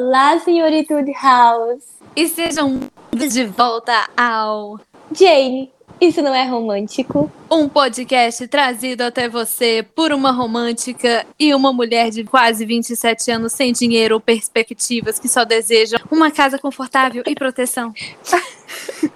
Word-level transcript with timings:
Olá, 0.00 0.38
senhoritude 0.38 1.10
House! 1.20 1.82
E 2.14 2.28
sejam 2.28 2.82
de 3.12 3.44
volta 3.46 4.08
ao 4.16 4.78
Jane, 5.10 5.72
isso 6.00 6.22
não 6.22 6.32
é 6.32 6.44
romântico? 6.44 7.28
Um 7.50 7.68
podcast 7.68 8.46
trazido 8.46 9.02
até 9.02 9.28
você 9.28 9.84
por 9.96 10.12
uma 10.12 10.30
romântica 10.30 11.26
e 11.36 11.52
uma 11.52 11.72
mulher 11.72 12.10
de 12.10 12.22
quase 12.22 12.64
27 12.64 13.32
anos 13.32 13.54
sem 13.54 13.72
dinheiro 13.72 14.14
ou 14.14 14.20
perspectivas 14.20 15.18
que 15.18 15.28
só 15.28 15.44
desejam 15.44 15.98
uma 16.12 16.30
casa 16.30 16.60
confortável 16.60 17.24
e 17.26 17.34
proteção. 17.34 17.92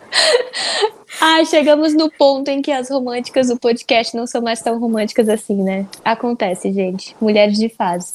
ah, 1.20 1.44
chegamos 1.44 1.94
no 1.94 2.10
ponto 2.10 2.48
em 2.48 2.60
que 2.60 2.72
as 2.72 2.90
românticas 2.90 3.46
do 3.46 3.56
podcast 3.56 4.16
não 4.16 4.26
são 4.26 4.42
mais 4.42 4.60
tão 4.60 4.80
românticas 4.80 5.28
assim, 5.28 5.62
né? 5.62 5.86
Acontece, 6.04 6.72
gente. 6.72 7.14
Mulheres 7.20 7.56
de 7.56 7.68
fase. 7.68 8.14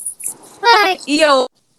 Ai, 0.62 0.98
e 1.08 1.24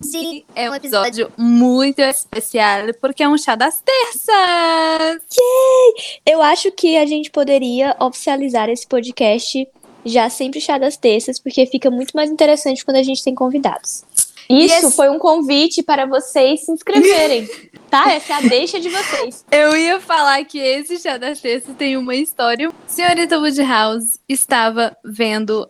hoje 0.05 0.45
é 0.55 0.71
um 0.71 0.75
episódio 0.75 1.33
muito 1.37 2.01
especial 2.01 2.95
porque 3.01 3.23
é 3.23 3.29
um 3.29 3.37
chá 3.37 3.55
das 3.55 3.81
terças. 3.81 5.23
Yay! 5.37 6.21
Eu 6.27 6.43
acho 6.43 6.71
que 6.73 6.97
a 6.97 7.07
gente 7.07 7.31
poderia 7.31 7.97
oficializar 8.01 8.69
esse 8.69 8.87
podcast 8.87 9.67
já 10.05 10.31
sempre 10.31 10.61
chá 10.61 10.79
das 10.79 10.97
terças, 10.97 11.39
porque 11.39 11.67
fica 11.67 11.91
muito 11.91 12.13
mais 12.13 12.31
interessante 12.31 12.85
quando 12.85 12.99
a 12.99 13.03
gente 13.03 13.23
tem 13.23 13.35
convidados. 13.35 14.05
Isso 14.49 14.87
esse... 14.87 14.97
foi 14.97 15.11
um 15.11 15.19
convite 15.19 15.83
para 15.83 16.07
vocês 16.07 16.65
se 16.65 16.73
inscreverem, 16.73 17.49
tá? 17.91 18.11
Essa 18.11 18.35
é 18.35 18.37
a 18.37 18.41
deixa 18.41 18.81
de 18.81 18.89
vocês. 18.89 19.45
Eu 19.51 19.77
ia 19.77 20.01
falar 20.01 20.43
que 20.45 20.59
esse 20.59 20.99
chá 20.99 21.19
das 21.19 21.41
terças 21.41 21.77
tem 21.77 21.97
uma 21.97 22.15
história. 22.15 22.71
Senhorita 22.87 23.39
Woodhouse 23.39 24.19
estava 24.27 24.97
vendo 25.05 25.69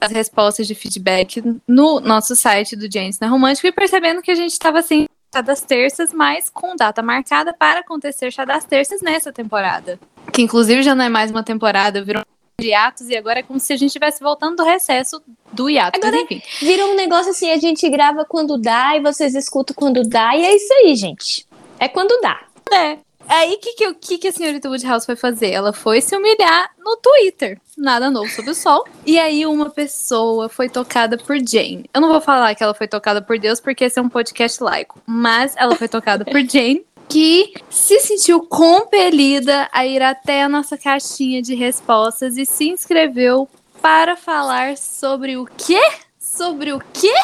as 0.00 0.12
respostas 0.12 0.66
de 0.66 0.74
feedback 0.74 1.42
no 1.66 2.00
nosso 2.00 2.34
site 2.36 2.76
do 2.76 2.90
James 2.92 3.18
na 3.18 3.28
Romântico 3.28 3.66
e 3.66 3.72
percebendo 3.72 4.22
que 4.22 4.30
a 4.30 4.34
gente 4.34 4.52
estava 4.52 4.82
sem 4.82 5.08
chá 5.34 5.40
das 5.40 5.60
terças, 5.60 6.12
mas 6.12 6.48
com 6.48 6.74
data 6.76 7.02
marcada 7.02 7.52
para 7.52 7.80
acontecer 7.80 8.32
chá 8.32 8.44
das 8.44 8.64
terças 8.64 9.00
nessa 9.00 9.32
temporada. 9.32 9.98
Que 10.32 10.42
inclusive 10.42 10.82
já 10.82 10.94
não 10.94 11.04
é 11.04 11.08
mais 11.08 11.30
uma 11.30 11.42
temporada, 11.42 12.02
virou 12.02 12.22
de 12.60 12.68
hiatos 12.68 13.08
e 13.08 13.16
agora 13.16 13.38
é 13.38 13.42
como 13.42 13.60
se 13.60 13.72
a 13.72 13.76
gente 13.76 13.88
estivesse 13.88 14.20
voltando 14.20 14.56
do 14.56 14.64
recesso 14.64 15.22
do 15.52 15.70
hiato. 15.70 15.96
Agora 15.98 16.16
enfim. 16.22 16.42
Virou 16.60 16.92
um 16.92 16.96
negócio 16.96 17.30
assim, 17.30 17.50
a 17.50 17.56
gente 17.56 17.88
grava 17.88 18.24
quando 18.24 18.58
dá 18.58 18.96
e 18.96 19.00
vocês 19.00 19.34
escutam 19.34 19.74
quando 19.76 20.02
dá 20.02 20.36
e 20.36 20.44
é 20.44 20.56
isso 20.56 20.72
aí, 20.72 20.96
gente. 20.96 21.46
É 21.78 21.88
quando 21.88 22.20
dá. 22.20 22.40
É. 22.72 22.98
Aí, 23.28 23.54
o 23.54 23.58
que, 23.58 23.74
que, 23.74 23.94
que, 23.94 24.18
que 24.18 24.28
a 24.28 24.32
senhorita 24.32 24.70
Woodhouse 24.70 25.04
foi 25.04 25.14
fazer? 25.14 25.50
Ela 25.50 25.72
foi 25.72 26.00
se 26.00 26.16
humilhar 26.16 26.70
no 26.78 26.96
Twitter. 26.96 27.60
Nada 27.76 28.10
novo 28.10 28.30
sob 28.30 28.50
o 28.50 28.54
sol. 28.54 28.84
E 29.04 29.18
aí, 29.18 29.44
uma 29.44 29.68
pessoa 29.68 30.48
foi 30.48 30.68
tocada 30.68 31.18
por 31.18 31.36
Jane. 31.36 31.88
Eu 31.92 32.00
não 32.00 32.08
vou 32.08 32.22
falar 32.22 32.54
que 32.54 32.62
ela 32.62 32.72
foi 32.72 32.88
tocada 32.88 33.20
por 33.20 33.38
Deus, 33.38 33.60
porque 33.60 33.84
esse 33.84 33.98
é 33.98 34.02
um 34.02 34.08
podcast 34.08 34.62
laico. 34.62 35.00
Mas 35.06 35.54
ela 35.56 35.76
foi 35.76 35.88
tocada 35.88 36.24
por 36.24 36.40
Jane. 36.48 36.84
Que 37.06 37.54
se 37.70 38.00
sentiu 38.00 38.40
compelida 38.40 39.68
a 39.72 39.86
ir 39.86 40.02
até 40.02 40.42
a 40.42 40.48
nossa 40.48 40.76
caixinha 40.76 41.40
de 41.40 41.54
respostas 41.54 42.36
e 42.36 42.44
se 42.44 42.68
inscreveu 42.68 43.48
para 43.80 44.16
falar 44.16 44.76
sobre 44.76 45.36
o 45.36 45.46
quê? 45.56 45.80
Sobre 46.18 46.72
o 46.72 46.80
quê? 46.92 47.14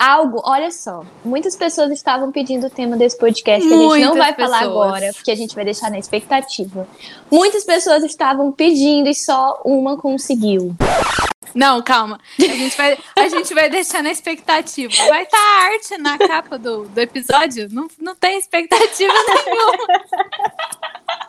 Algo, 0.00 0.40
olha 0.44 0.70
só, 0.70 1.04
muitas 1.22 1.54
pessoas 1.54 1.90
estavam 1.90 2.32
pedindo 2.32 2.66
o 2.66 2.70
tema 2.70 2.96
desse 2.96 3.18
podcast 3.18 3.68
que 3.68 3.74
a 3.74 3.76
gente 3.76 4.00
não 4.00 4.16
vai 4.16 4.32
pessoas. 4.34 4.58
falar 4.58 4.70
agora, 4.70 5.12
porque 5.12 5.30
a 5.30 5.34
gente 5.34 5.54
vai 5.54 5.62
deixar 5.62 5.90
na 5.90 5.98
expectativa. 5.98 6.88
Muitas 7.30 7.64
pessoas 7.64 8.02
estavam 8.02 8.50
pedindo 8.50 9.10
e 9.10 9.14
só 9.14 9.60
uma 9.62 9.98
conseguiu. 9.98 10.74
Não, 11.54 11.82
calma. 11.82 12.18
A 12.38 12.42
gente 12.42 12.76
vai, 12.76 12.98
a 13.16 13.28
gente 13.28 13.52
vai 13.52 13.68
deixar 13.68 14.02
na 14.02 14.10
expectativa. 14.10 14.94
Vai 15.08 15.24
estar 15.24 15.36
tá 15.36 15.64
arte 15.64 15.98
na 15.98 16.16
capa 16.16 16.56
do, 16.56 16.84
do 16.84 16.98
episódio? 16.98 17.68
Não, 17.70 17.88
não 18.00 18.14
tem 18.14 18.38
expectativa 18.38 19.12
nenhuma. 19.12 19.78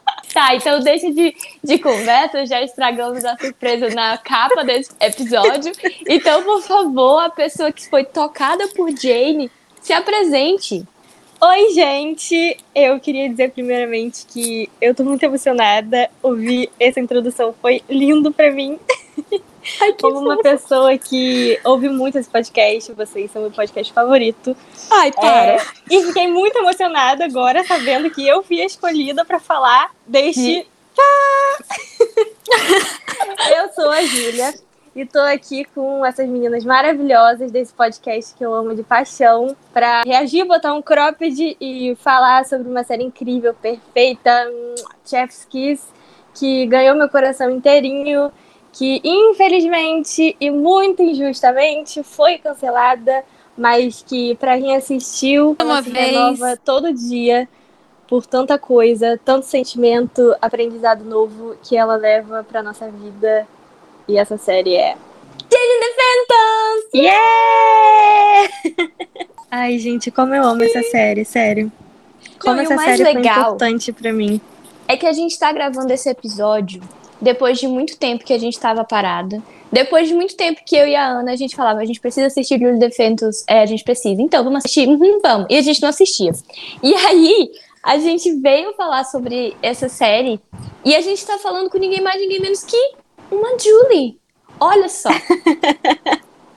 Tá, 0.33 0.55
então 0.55 0.79
deixa 0.79 1.11
de, 1.11 1.35
de 1.61 1.77
conversa, 1.77 2.45
já 2.45 2.61
estragamos 2.61 3.25
a 3.25 3.37
surpresa 3.37 3.89
na 3.89 4.17
capa 4.17 4.63
desse 4.63 4.91
episódio. 4.99 5.73
Então, 6.07 6.43
por 6.43 6.61
favor, 6.61 7.19
a 7.19 7.29
pessoa 7.29 7.71
que 7.71 7.89
foi 7.89 8.05
tocada 8.05 8.67
por 8.69 8.89
Jane, 8.91 9.51
se 9.81 9.91
apresente. 9.91 10.85
Oi, 11.41 11.73
gente! 11.73 12.57
Eu 12.73 12.99
queria 12.99 13.27
dizer 13.27 13.51
primeiramente 13.51 14.27
que 14.27 14.69
eu 14.79 14.93
tô 14.93 15.03
muito 15.03 15.23
emocionada. 15.23 16.07
Ouvir 16.21 16.69
essa 16.79 16.99
introdução 16.99 17.53
foi 17.59 17.81
lindo 17.89 18.31
para 18.31 18.51
mim. 18.51 18.79
Ai, 19.81 19.93
Como 19.99 20.19
uma 20.19 20.37
pessoa 20.37 20.97
que 20.97 21.59
ouve 21.63 21.87
muito 21.87 22.17
esse 22.17 22.29
podcast, 22.29 22.91
vocês 22.93 23.31
são 23.31 23.43
meu 23.43 23.51
podcast 23.51 23.93
favorito. 23.93 24.55
Ai, 24.89 25.11
para! 25.11 25.53
É, 25.53 25.61
e 25.89 26.03
fiquei 26.03 26.27
muito 26.27 26.57
emocionada 26.57 27.25
agora, 27.25 27.63
sabendo 27.63 28.09
que 28.09 28.27
eu 28.27 28.43
fui 28.43 28.61
escolhida 28.61 29.23
para 29.23 29.39
falar 29.39 29.91
deste. 30.05 30.67
eu 33.55 33.69
sou 33.73 33.89
a 33.89 34.03
Júlia 34.03 34.53
e 34.95 35.05
tô 35.05 35.19
aqui 35.19 35.63
com 35.63 36.05
essas 36.05 36.27
meninas 36.27 36.65
maravilhosas 36.65 37.51
desse 37.51 37.73
podcast 37.73 38.35
que 38.35 38.43
eu 38.43 38.53
amo 38.53 38.75
de 38.75 38.83
paixão 38.83 39.55
para 39.73 40.03
reagir, 40.03 40.45
botar 40.45 40.73
um 40.73 40.81
cropped 40.81 41.57
e 41.59 41.95
falar 41.95 42.45
sobre 42.45 42.69
uma 42.69 42.83
série 42.83 43.03
incrível, 43.03 43.53
perfeita, 43.53 44.47
Chef's 45.05 45.45
Kiss, 45.45 45.85
que 46.33 46.65
ganhou 46.65 46.95
meu 46.95 47.09
coração 47.09 47.49
inteirinho 47.49 48.31
que 48.73 49.01
infelizmente 49.03 50.35
e 50.39 50.49
muito 50.49 51.01
injustamente 51.01 52.03
foi 52.03 52.37
cancelada, 52.37 53.23
mas 53.57 54.03
que 54.07 54.35
para 54.35 54.57
quem 54.57 54.75
assistiu, 54.75 55.55
uma 55.61 55.83
se 55.83 55.89
vez 55.89 56.11
renova 56.11 56.57
todo 56.57 56.93
dia 56.93 57.47
por 58.07 58.25
tanta 58.25 58.57
coisa, 58.57 59.19
tanto 59.23 59.45
sentimento, 59.45 60.35
aprendizado 60.41 61.03
novo 61.03 61.55
que 61.63 61.77
ela 61.77 61.95
leva 61.95 62.43
para 62.43 62.63
nossa 62.63 62.89
vida. 62.89 63.47
E 64.07 64.17
essa 64.17 64.37
série 64.37 64.75
é 64.75 64.95
Jane 65.49 65.79
the 65.79 65.93
Phantoms! 65.97 66.89
Yeah! 66.93 68.49
Ai, 69.51 69.77
gente, 69.79 70.11
como 70.11 70.33
eu 70.33 70.43
amo 70.43 70.63
essa 70.63 70.81
série, 70.83 71.23
sério. 71.23 71.71
Como 72.39 72.55
Não, 72.55 72.63
essa 72.63 72.77
série 72.77 73.03
legal 73.03 73.21
foi 73.21 73.41
importante 73.41 73.93
para 73.93 74.11
mim. 74.11 74.41
É 74.87 74.97
que 74.97 75.05
a 75.05 75.13
gente 75.13 75.37
tá 75.37 75.51
gravando 75.51 75.91
esse 75.93 76.09
episódio 76.09 76.81
depois 77.21 77.59
de 77.59 77.67
muito 77.67 77.97
tempo 77.97 78.25
que 78.25 78.33
a 78.33 78.37
gente 78.37 78.53
estava 78.53 78.83
parada. 78.83 79.41
Depois 79.71 80.07
de 80.07 80.13
muito 80.13 80.35
tempo 80.35 80.61
que 80.65 80.75
eu 80.75 80.87
e 80.87 80.95
a 80.95 81.07
Ana, 81.07 81.31
a 81.31 81.35
gente 81.35 81.55
falava, 81.55 81.79
a 81.79 81.85
gente 81.85 81.99
precisa 81.99 82.27
assistir 82.27 82.59
Julie 82.59 82.79
Defentos, 82.79 83.43
é, 83.47 83.61
a 83.61 83.65
gente 83.65 83.83
precisa. 83.83 84.21
Então, 84.21 84.43
vamos 84.43 84.59
assistir? 84.59 84.87
Uhum, 84.87 85.19
vamos. 85.21 85.47
E 85.49 85.57
a 85.57 85.61
gente 85.61 85.81
não 85.81 85.89
assistia. 85.89 86.31
E 86.83 86.93
aí, 86.93 87.51
a 87.83 87.97
gente 87.97 88.33
veio 88.35 88.73
falar 88.73 89.05
sobre 89.05 89.55
essa 89.61 89.87
série 89.87 90.41
e 90.83 90.95
a 90.95 91.01
gente 91.01 91.25
tá 91.25 91.37
falando 91.37 91.69
com 91.69 91.77
ninguém 91.77 92.01
mais, 92.01 92.19
ninguém 92.19 92.41
menos 92.41 92.63
que 92.63 92.77
uma 93.31 93.57
Julie. 93.57 94.19
Olha 94.59 94.89
só. 94.89 95.09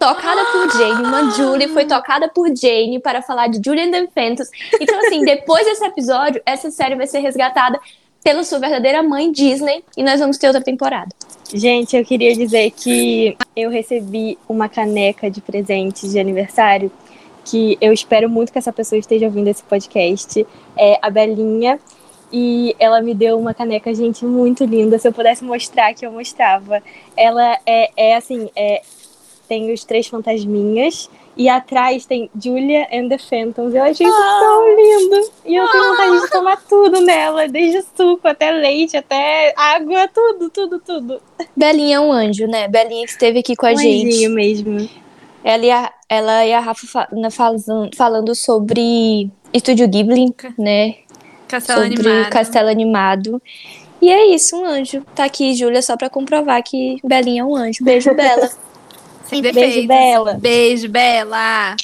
tocada 0.05 0.45
por 0.53 0.71
Jane, 0.71 1.07
uma 1.07 1.31
Julie 1.31 1.69
foi 1.69 1.87
tocada 1.87 2.29
por 2.29 2.55
Jane 2.55 3.01
para 3.01 3.23
falar 3.23 3.47
de 3.49 3.59
Julian 3.65 3.91
Defentos. 3.91 4.49
Então, 4.79 4.99
assim, 4.99 5.25
depois 5.25 5.65
desse 5.65 5.85
episódio, 5.85 6.43
essa 6.45 6.71
série 6.71 6.95
vai 6.95 7.07
ser 7.07 7.21
resgatada 7.21 7.81
pela 8.25 8.43
sua 8.43 8.59
verdadeira 8.59 9.03
mãe, 9.03 9.31
Disney, 9.31 9.85
e 9.97 10.03
nós 10.03 10.19
vamos 10.19 10.39
ter 10.39 10.47
outra 10.47 10.63
temporada. 10.63 11.15
Gente, 11.53 11.95
eu 11.95 12.05
queria 12.05 12.35
dizer 12.35 12.71
que 12.71 13.37
eu 13.55 13.71
recebi 13.71 14.39
uma 14.49 14.69
caneca 14.69 15.31
de 15.31 15.43
presente 15.43 16.09
de 16.09 16.19
aniversário 16.19 16.91
que 17.45 17.77
eu 17.81 17.93
espero 17.93 18.29
muito 18.29 18.51
que 18.51 18.59
essa 18.59 18.73
pessoa 18.73 18.99
esteja 18.99 19.27
ouvindo 19.27 19.49
esse 19.49 19.63
podcast. 19.63 20.47
É 20.77 20.99
a 21.03 21.11
Belinha. 21.11 21.79
E 22.33 22.75
ela 22.81 23.01
me 23.01 23.15
deu 23.15 23.39
uma 23.39 23.55
caneca, 23.55 23.95
gente, 23.95 24.25
muito 24.25 24.65
linda. 24.65 24.99
Se 24.99 25.07
eu 25.07 25.13
pudesse 25.13 25.45
mostrar, 25.45 25.95
que 25.95 26.05
eu 26.05 26.11
mostrava. 26.11 26.83
Ela 27.17 27.59
é, 27.67 27.91
é 27.97 28.17
assim, 28.17 28.49
é, 28.57 28.83
tem 29.47 29.73
os 29.73 29.85
três 29.85 30.07
fantasminhas 30.07 31.09
e 31.37 31.49
atrás 31.49 32.07
tem 32.07 32.31
Julia 32.41 32.87
and 32.93 33.09
the 33.09 33.19
Phantoms. 33.19 33.75
Eu 33.75 33.83
achei 33.83 34.07
isso 34.07 34.17
ah. 34.17 34.41
tão 34.41 34.77
lindo. 34.77 35.31
E 35.45 35.55
eu 35.57 35.69
tenho 35.69 35.91
vontade 35.91 36.21
de 36.21 36.31
tomar 36.31 36.57
tudo 36.69 37.01
nela, 37.01 37.49
desde 37.49 37.85
suco 37.97 38.27
até 38.29 38.51
leite, 38.51 38.97
até 38.97 39.53
água, 39.57 40.09
tudo, 40.09 40.49
tudo, 40.51 40.79
tudo. 40.79 41.21
Belinha 41.57 41.97
é 41.97 42.01
um 42.01 42.13
anjo, 42.13 42.47
né? 42.47 42.69
Belinha 42.69 43.05
que 43.05 43.11
esteve 43.11 43.41
aqui 43.41 43.57
com 43.57 43.67
a 43.67 43.73
um 43.73 43.77
gente. 43.77 44.29
mesmo. 44.29 44.89
Ela 45.43 45.65
e 45.65 45.71
a, 45.71 45.93
ela 46.09 46.47
e 46.47 46.53
a 46.53 46.61
Rafa 46.61 46.87
falando, 47.31 47.97
falando 47.97 48.35
sobre 48.35 49.31
Estúdio 49.53 49.89
Ghibli, 49.89 50.35
né? 50.59 50.97
Castelo 51.49 51.83
sobre 51.83 52.09
Animado. 52.09 52.31
Castelo 52.31 52.69
Animado. 52.69 53.43
E 54.01 54.11
é 54.11 54.27
isso, 54.35 54.57
um 54.57 54.65
anjo. 54.65 55.05
Tá 55.15 55.25
aqui, 55.25 55.55
Júlia, 55.55 55.83
só 55.83 55.97
pra 55.97 56.09
comprovar 56.09 56.63
que 56.63 56.99
Belinha 57.05 57.43
é 57.43 57.45
um 57.45 57.57
anjo. 57.57 57.85
Beijo, 57.85 58.15
Bela. 58.15 58.51
Sem 59.25 59.41
Beijo, 59.43 59.87
Bela. 59.89 60.35
Beijo, 60.41 60.89
Bela. 60.89 61.77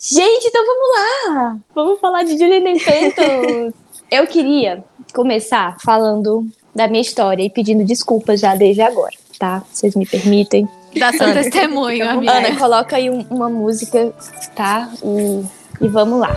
Gente, 0.00 0.46
então 0.46 0.64
vamos 0.64 0.88
lá. 0.96 1.56
Vamos 1.74 2.00
falar 2.00 2.22
de 2.22 2.38
Julian 2.38 2.78
Phantom. 2.78 3.72
Eu 4.10 4.26
queria 4.26 4.82
começar 5.12 5.76
falando 5.84 6.46
da 6.74 6.86
minha 6.88 7.00
história 7.02 7.42
e 7.42 7.50
pedindo 7.50 7.84
desculpas 7.84 8.40
já 8.40 8.54
desde 8.54 8.80
agora, 8.80 9.12
tá? 9.38 9.62
Vocês 9.70 9.94
me 9.94 10.06
permitem. 10.06 10.66
Dá 10.96 11.12
seu 11.12 11.32
testemunho, 11.34 12.08
amiga. 12.08 12.32
Ana, 12.32 12.56
coloca 12.56 12.96
aí 12.96 13.10
um- 13.10 13.26
uma 13.30 13.48
música, 13.50 14.10
tá? 14.54 14.88
E, 15.04 15.44
e 15.84 15.88
vamos 15.88 16.20
lá. 16.20 16.30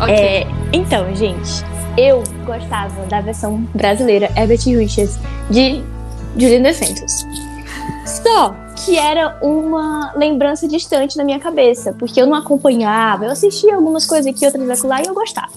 Ok. 0.00 0.14
É, 0.14 0.46
então, 0.72 1.12
gente, 1.16 1.64
eu 1.98 2.22
gostava 2.44 3.04
da 3.06 3.20
versão 3.20 3.66
brasileira 3.74 4.30
Herbert 4.36 4.60
Richards 4.66 5.18
de 5.50 5.82
Julian 6.38 6.62
DeSantos. 6.62 7.24
Só 8.04 8.54
que 8.84 8.98
era 8.98 9.38
uma 9.42 10.12
lembrança 10.14 10.68
distante 10.68 11.16
na 11.16 11.24
minha 11.24 11.38
cabeça, 11.38 11.94
porque 11.98 12.20
eu 12.20 12.26
não 12.26 12.34
acompanhava, 12.34 13.24
eu 13.24 13.30
assistia 13.30 13.74
algumas 13.74 14.06
coisas 14.06 14.26
aqui, 14.26 14.44
outras 14.44 14.68
acolá 14.78 15.02
e 15.02 15.06
eu 15.06 15.14
gostava. 15.14 15.52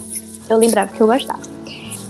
Eu 0.50 0.58
lembrava 0.58 0.92
que 0.92 1.02
eu 1.02 1.08
gostava. 1.08 1.42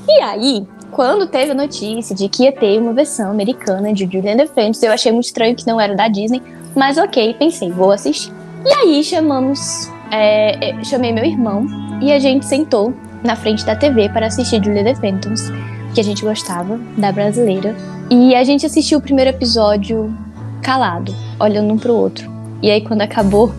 E 0.07 0.21
aí, 0.21 0.67
quando 0.91 1.27
teve 1.27 1.51
a 1.51 1.55
notícia 1.55 2.15
de 2.15 2.29
que 2.29 2.43
ia 2.43 2.51
ter 2.51 2.79
uma 2.79 2.93
versão 2.93 3.31
americana 3.31 3.91
de 3.93 4.05
Julian 4.05 4.37
DeSantos, 4.37 4.81
eu 4.81 4.91
achei 4.91 5.11
muito 5.11 5.25
estranho 5.25 5.55
que 5.55 5.67
não 5.67 5.79
era 5.79 5.95
da 5.95 6.07
Disney, 6.07 6.41
mas 6.75 6.97
ok, 6.97 7.33
pensei, 7.33 7.71
vou 7.71 7.91
assistir. 7.91 8.31
E 8.65 8.73
aí 8.73 9.03
chamamos, 9.03 9.89
é, 10.11 10.69
é, 10.69 10.83
chamei 10.83 11.11
meu 11.11 11.25
irmão 11.25 11.65
e 12.01 12.11
a 12.11 12.19
gente 12.19 12.45
sentou 12.45 12.93
na 13.23 13.35
frente 13.35 13.65
da 13.65 13.75
TV 13.75 14.09
para 14.09 14.27
assistir 14.27 14.63
Julia 14.63 14.83
The 14.83 14.95
Phantoms, 14.95 15.51
que 15.93 15.99
a 15.99 16.03
gente 16.03 16.23
gostava, 16.23 16.79
da 16.97 17.11
brasileira. 17.11 17.75
E 18.09 18.33
a 18.35 18.43
gente 18.43 18.65
assistiu 18.65 18.99
o 18.99 19.01
primeiro 19.01 19.29
episódio 19.29 20.15
calado, 20.61 21.15
olhando 21.39 21.73
um 21.73 21.77
pro 21.77 21.93
outro. 21.93 22.29
E 22.61 22.69
aí 22.69 22.81
quando 22.81 23.01
acabou, 23.01 23.53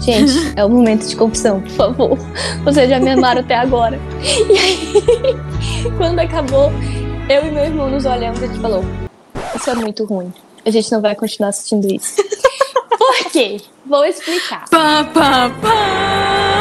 gente, 0.00 0.32
é 0.56 0.64
o 0.64 0.68
momento 0.68 1.06
de 1.06 1.16
confissão, 1.16 1.60
por 1.60 1.70
favor. 1.70 2.18
Vocês 2.64 2.88
já 2.88 2.98
me 2.98 3.10
amaram 3.10 3.40
até 3.40 3.56
agora. 3.56 3.98
E 4.22 4.58
aí, 4.58 4.92
quando 5.96 6.18
acabou, 6.18 6.70
eu 7.28 7.46
e 7.46 7.50
meu 7.50 7.64
irmão 7.64 7.90
nos 7.90 8.04
olhamos 8.06 8.40
e 8.40 8.44
a 8.44 8.48
gente 8.48 8.60
falou: 8.60 8.84
Isso 9.54 9.70
é 9.70 9.74
muito 9.74 10.04
ruim. 10.04 10.32
A 10.64 10.70
gente 10.70 10.90
não 10.92 11.00
vai 11.00 11.14
continuar 11.14 11.50
assistindo 11.50 11.92
isso. 11.92 12.16
Por 12.98 13.30
quê? 13.30 13.60
Vou 13.86 14.04
explicar. 14.04 14.68
Pá, 14.68 15.04
pá, 15.04 15.50
pá. 15.60 15.74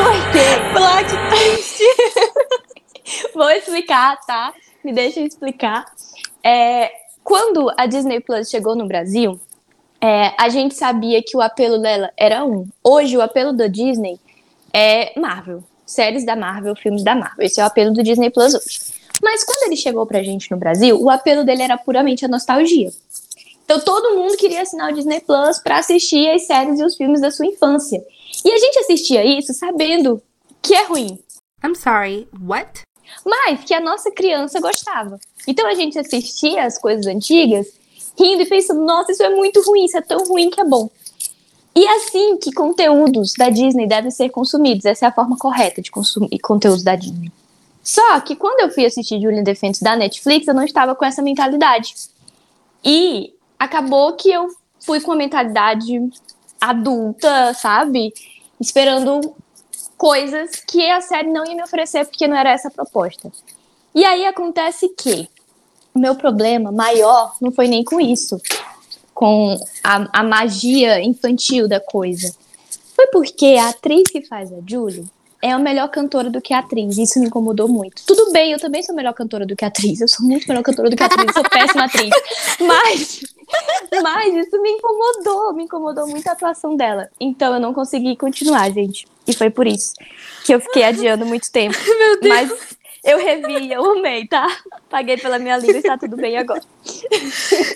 Por 0.03 0.31
quê? 0.31 0.47
Plot 0.73 1.09
twist. 1.29 1.83
Vou 3.33 3.49
explicar, 3.51 4.17
tá? 4.25 4.53
Me 4.83 4.93
deixa 4.93 5.19
explicar. 5.19 5.85
É, 6.43 6.91
quando 7.23 7.69
a 7.77 7.85
Disney 7.85 8.19
Plus 8.21 8.49
chegou 8.49 8.75
no 8.75 8.87
Brasil, 8.87 9.39
é, 10.01 10.33
a 10.37 10.49
gente 10.49 10.75
sabia 10.75 11.21
que 11.23 11.35
o 11.35 11.41
apelo 11.41 11.79
dela 11.79 12.11
era 12.17 12.45
um. 12.45 12.67
Hoje, 12.83 13.17
o 13.17 13.21
apelo 13.21 13.53
da 13.53 13.67
Disney 13.67 14.19
é 14.73 15.17
Marvel. 15.19 15.63
Séries 15.85 16.25
da 16.25 16.35
Marvel, 16.35 16.75
filmes 16.75 17.03
da 17.03 17.15
Marvel. 17.15 17.45
Esse 17.45 17.59
é 17.59 17.63
o 17.63 17.67
apelo 17.67 17.93
do 17.93 18.03
Disney 18.03 18.29
Plus 18.29 18.53
hoje. 18.53 18.79
Mas 19.23 19.43
quando 19.43 19.63
ele 19.67 19.77
chegou 19.77 20.05
pra 20.05 20.21
gente 20.21 20.51
no 20.51 20.57
Brasil, 20.57 21.01
o 21.01 21.09
apelo 21.09 21.43
dele 21.43 21.63
era 21.63 21.77
puramente 21.77 22.25
a 22.25 22.27
nostalgia. 22.27 22.91
Então 23.63 23.79
todo 23.79 24.15
mundo 24.15 24.37
queria 24.37 24.61
assinar 24.61 24.91
o 24.91 24.93
Disney 24.93 25.21
Plus 25.21 25.59
pra 25.59 25.79
assistir 25.79 26.29
as 26.29 26.45
séries 26.45 26.79
e 26.79 26.83
os 26.83 26.95
filmes 26.95 27.21
da 27.21 27.31
sua 27.31 27.45
infância. 27.45 28.03
E 28.45 28.51
a 28.51 28.57
gente 28.57 28.79
assistia 28.79 29.25
isso 29.25 29.53
sabendo 29.53 30.21
que 30.61 30.73
é 30.75 30.83
ruim, 30.83 31.17
I'm 31.63 31.75
sorry, 31.75 32.27
what? 32.39 32.87
mas 33.25 33.63
que 33.63 33.73
a 33.73 33.79
nossa 33.79 34.11
criança 34.11 34.59
gostava. 34.59 35.19
Então 35.47 35.67
a 35.67 35.73
gente 35.73 35.97
assistia 35.97 36.63
as 36.63 36.77
coisas 36.77 37.05
antigas, 37.05 37.67
rindo 38.19 38.41
e 38.41 38.45
pensando, 38.45 38.81
nossa, 38.81 39.11
isso 39.11 39.23
é 39.23 39.29
muito 39.29 39.61
ruim, 39.61 39.85
isso 39.85 39.97
é 39.97 40.01
tão 40.01 40.23
ruim 40.25 40.49
que 40.49 40.59
é 40.59 40.65
bom. 40.65 40.89
E 41.75 41.85
é 41.85 41.95
assim 41.95 42.37
que 42.37 42.51
conteúdos 42.51 43.33
da 43.37 43.49
Disney 43.49 43.85
devem 43.87 44.09
ser 44.09 44.29
consumidos. 44.29 44.85
Essa 44.85 45.05
é 45.05 45.09
a 45.09 45.11
forma 45.11 45.37
correta 45.37 45.79
de 45.79 45.91
consumir 45.91 46.39
conteúdos 46.39 46.83
da 46.83 46.95
Disney. 46.95 47.31
Só 47.83 48.19
que 48.19 48.35
quando 48.35 48.61
eu 48.61 48.73
fui 48.73 48.85
assistir 48.85 49.21
Julian 49.21 49.43
Defense 49.43 49.83
da 49.83 49.95
Netflix, 49.95 50.47
eu 50.47 50.55
não 50.55 50.63
estava 50.63 50.95
com 50.95 51.05
essa 51.05 51.21
mentalidade. 51.21 51.93
E 52.83 53.33
acabou 53.59 54.13
que 54.13 54.31
eu 54.31 54.47
fui 54.79 54.99
com 54.99 55.11
a 55.11 55.15
mentalidade 55.15 56.09
adulta, 56.59 57.53
sabe? 57.53 58.11
Esperando 58.59 59.35
coisas 59.97 60.55
que 60.67 60.89
a 60.89 60.99
série 61.01 61.29
não 61.29 61.45
ia 61.45 61.55
me 61.55 61.63
oferecer 61.63 62.05
porque 62.05 62.27
não 62.27 62.35
era 62.35 62.51
essa 62.51 62.69
a 62.69 62.71
proposta. 62.71 63.31
E 63.93 64.03
aí 64.03 64.25
acontece 64.25 64.89
que 64.89 65.29
o 65.97 65.99
meu 65.99 66.15
problema 66.15 66.71
maior 66.71 67.35
não 67.41 67.51
foi 67.51 67.67
nem 67.67 67.83
com 67.83 67.99
isso, 67.99 68.39
com 69.13 69.59
a, 69.83 70.19
a 70.19 70.23
magia 70.23 71.01
infantil 71.03 71.67
da 71.67 71.79
coisa. 71.79 72.33
Foi 72.95 73.07
porque 73.07 73.57
a 73.59 73.69
atriz 73.69 74.09
que 74.09 74.21
faz 74.21 74.53
a 74.53 74.57
Julie 74.65 75.05
é 75.41 75.51
a 75.51 75.59
melhor 75.59 75.87
cantora 75.89 76.29
do 76.29 76.41
que 76.41 76.53
a 76.53 76.59
atriz. 76.59 76.97
Isso 76.97 77.19
me 77.19 77.27
incomodou 77.27 77.67
muito. 77.67 78.03
Tudo 78.05 78.31
bem, 78.31 78.51
eu 78.51 78.59
também 78.59 78.81
sou 78.83 78.95
melhor 78.95 79.13
cantora 79.13 79.45
do 79.45 79.55
que 79.55 79.65
a 79.65 79.67
atriz. 79.67 80.01
Eu 80.01 80.07
sou 80.07 80.25
muito 80.25 80.47
melhor 80.47 80.63
cantora 80.63 80.89
do 80.89 80.95
que 80.95 81.03
a 81.03 81.05
atriz. 81.05 81.25
Eu 81.27 81.33
sou 81.33 81.43
péssima 81.43 81.85
atriz. 81.85 82.09
Mas, 82.59 83.23
mas 84.03 84.35
isso 84.35 84.61
me 84.61 84.71
incomodou. 84.71 85.53
Me 85.53 85.63
incomodou 85.63 86.07
muito 86.07 86.27
a 86.27 86.33
atuação 86.33 86.75
dela. 86.75 87.07
Então 87.19 87.53
eu 87.53 87.59
não 87.59 87.73
consegui 87.73 88.15
continuar, 88.17 88.69
gente. 88.71 89.07
E 89.27 89.33
foi 89.33 89.49
por 89.49 89.67
isso 89.67 89.93
que 90.43 90.53
eu 90.53 90.59
fiquei 90.59 90.83
adiando 90.83 91.25
muito 91.25 91.51
tempo. 91.51 91.77
Meu 91.85 92.19
Deus. 92.19 92.49
Mas 92.49 92.76
eu 93.07 93.17
revi, 93.17 93.71
eu 93.71 93.83
amei, 93.91 94.27
tá? 94.27 94.45
Paguei 94.89 95.17
pela 95.17 95.39
minha 95.39 95.57
língua 95.57 95.77
e 95.79 95.81
tá 95.83 95.97
tudo 95.97 96.15
bem 96.17 96.37
agora. 96.37 96.61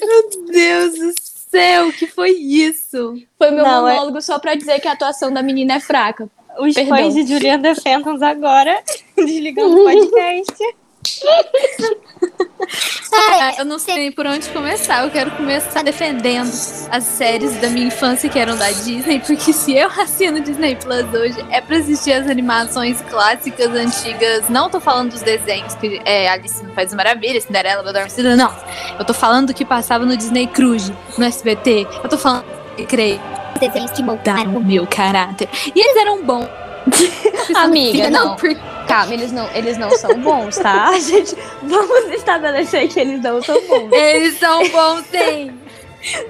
Meu 0.06 0.46
Deus 0.52 0.94
do 1.00 1.14
céu, 1.50 1.88
o 1.88 1.94
que 1.94 2.08
foi 2.08 2.32
isso? 2.32 3.16
Foi 3.38 3.52
meu 3.52 3.64
Não, 3.64 3.88
é- 3.88 3.94
monólogo 3.94 4.22
só 4.22 4.38
pra 4.40 4.56
dizer 4.56 4.80
que 4.80 4.88
a 4.88 4.94
atuação 4.94 5.32
da 5.34 5.42
menina 5.42 5.76
é 5.76 5.80
fraca. 5.80 6.30
Os 6.60 6.74
Perdão. 6.74 6.98
fãs 6.98 7.14
de 7.14 7.26
Julian 7.26 7.62
The 7.62 7.76
Phantoms 7.76 8.22
agora 8.22 8.82
desligando 9.16 9.82
o 9.82 9.84
podcast. 9.90 10.76
Ah, 13.44 13.56
eu 13.58 13.66
não 13.66 13.80
sei 13.80 14.12
por 14.12 14.28
onde 14.28 14.48
começar. 14.50 15.04
Eu 15.04 15.10
quero 15.10 15.32
começar 15.32 15.82
defendendo 15.84 16.52
as 16.92 17.04
séries 17.04 17.60
da 17.60 17.70
minha 17.72 17.88
infância 17.88 18.30
que 18.30 18.38
eram 18.38 18.56
da 18.56 18.70
Disney, 18.70 19.20
porque 19.20 19.52
se 19.52 19.76
eu 19.76 19.90
assino 20.00 20.40
Disney 20.42 20.76
Plus 20.76 21.12
hoje 21.12 21.44
é 21.50 21.60
pra 21.60 21.78
assistir 21.78 22.14
as 22.14 22.30
animações 22.30 23.02
clássicas, 23.10 23.70
antigas. 23.70 24.48
Não 24.48 24.70
tô 24.70 24.80
falando 24.80 25.14
dos 25.14 25.24
desenhos, 25.24 25.74
que 25.74 26.00
é 26.06 26.30
Alice 26.30 26.64
no 26.64 26.70
País 26.70 26.90
das 26.90 26.96
Maravilhas, 26.96 27.46
Cinderela, 27.46 27.78
Bela 27.78 27.90
Adormecida, 27.90 28.36
não. 28.36 28.54
Eu 29.00 29.06
tô 29.06 29.14
falando 29.16 29.48
do 29.48 29.56
que 29.56 29.66
passava 29.66 30.06
no 30.06 30.16
Disney 30.16 30.46
Cruise, 30.46 30.94
no 31.18 31.26
SBT. 31.26 31.88
Eu 32.04 32.10
tô 32.10 32.20
falando 32.20 32.46
creio. 32.88 33.20
Desenhos 33.60 33.90
que 33.90 34.04
Mudaram 34.04 34.56
o 34.58 34.64
meu 34.64 34.86
caráter. 34.86 35.50
E 35.76 35.80
eles 35.80 35.98
eram 35.98 36.24
bons. 36.24 36.48
Amiga, 37.58 38.08
não. 38.12 38.36
porque 38.36 38.56
Calma, 38.92 39.14
eles 39.14 39.32
não, 39.32 39.50
eles 39.52 39.78
não 39.78 39.90
são 39.92 40.20
bons, 40.20 40.58
tá? 40.58 40.92
Gente, 41.00 41.36
vamos 41.64 42.12
estabelecer 42.12 42.90
que 42.90 43.00
eles 43.00 43.22
não 43.22 43.42
são 43.42 43.56
bons. 43.68 43.92
eles 43.92 44.38
são 44.38 44.68
bons, 44.70 45.06
sim. 45.06 45.52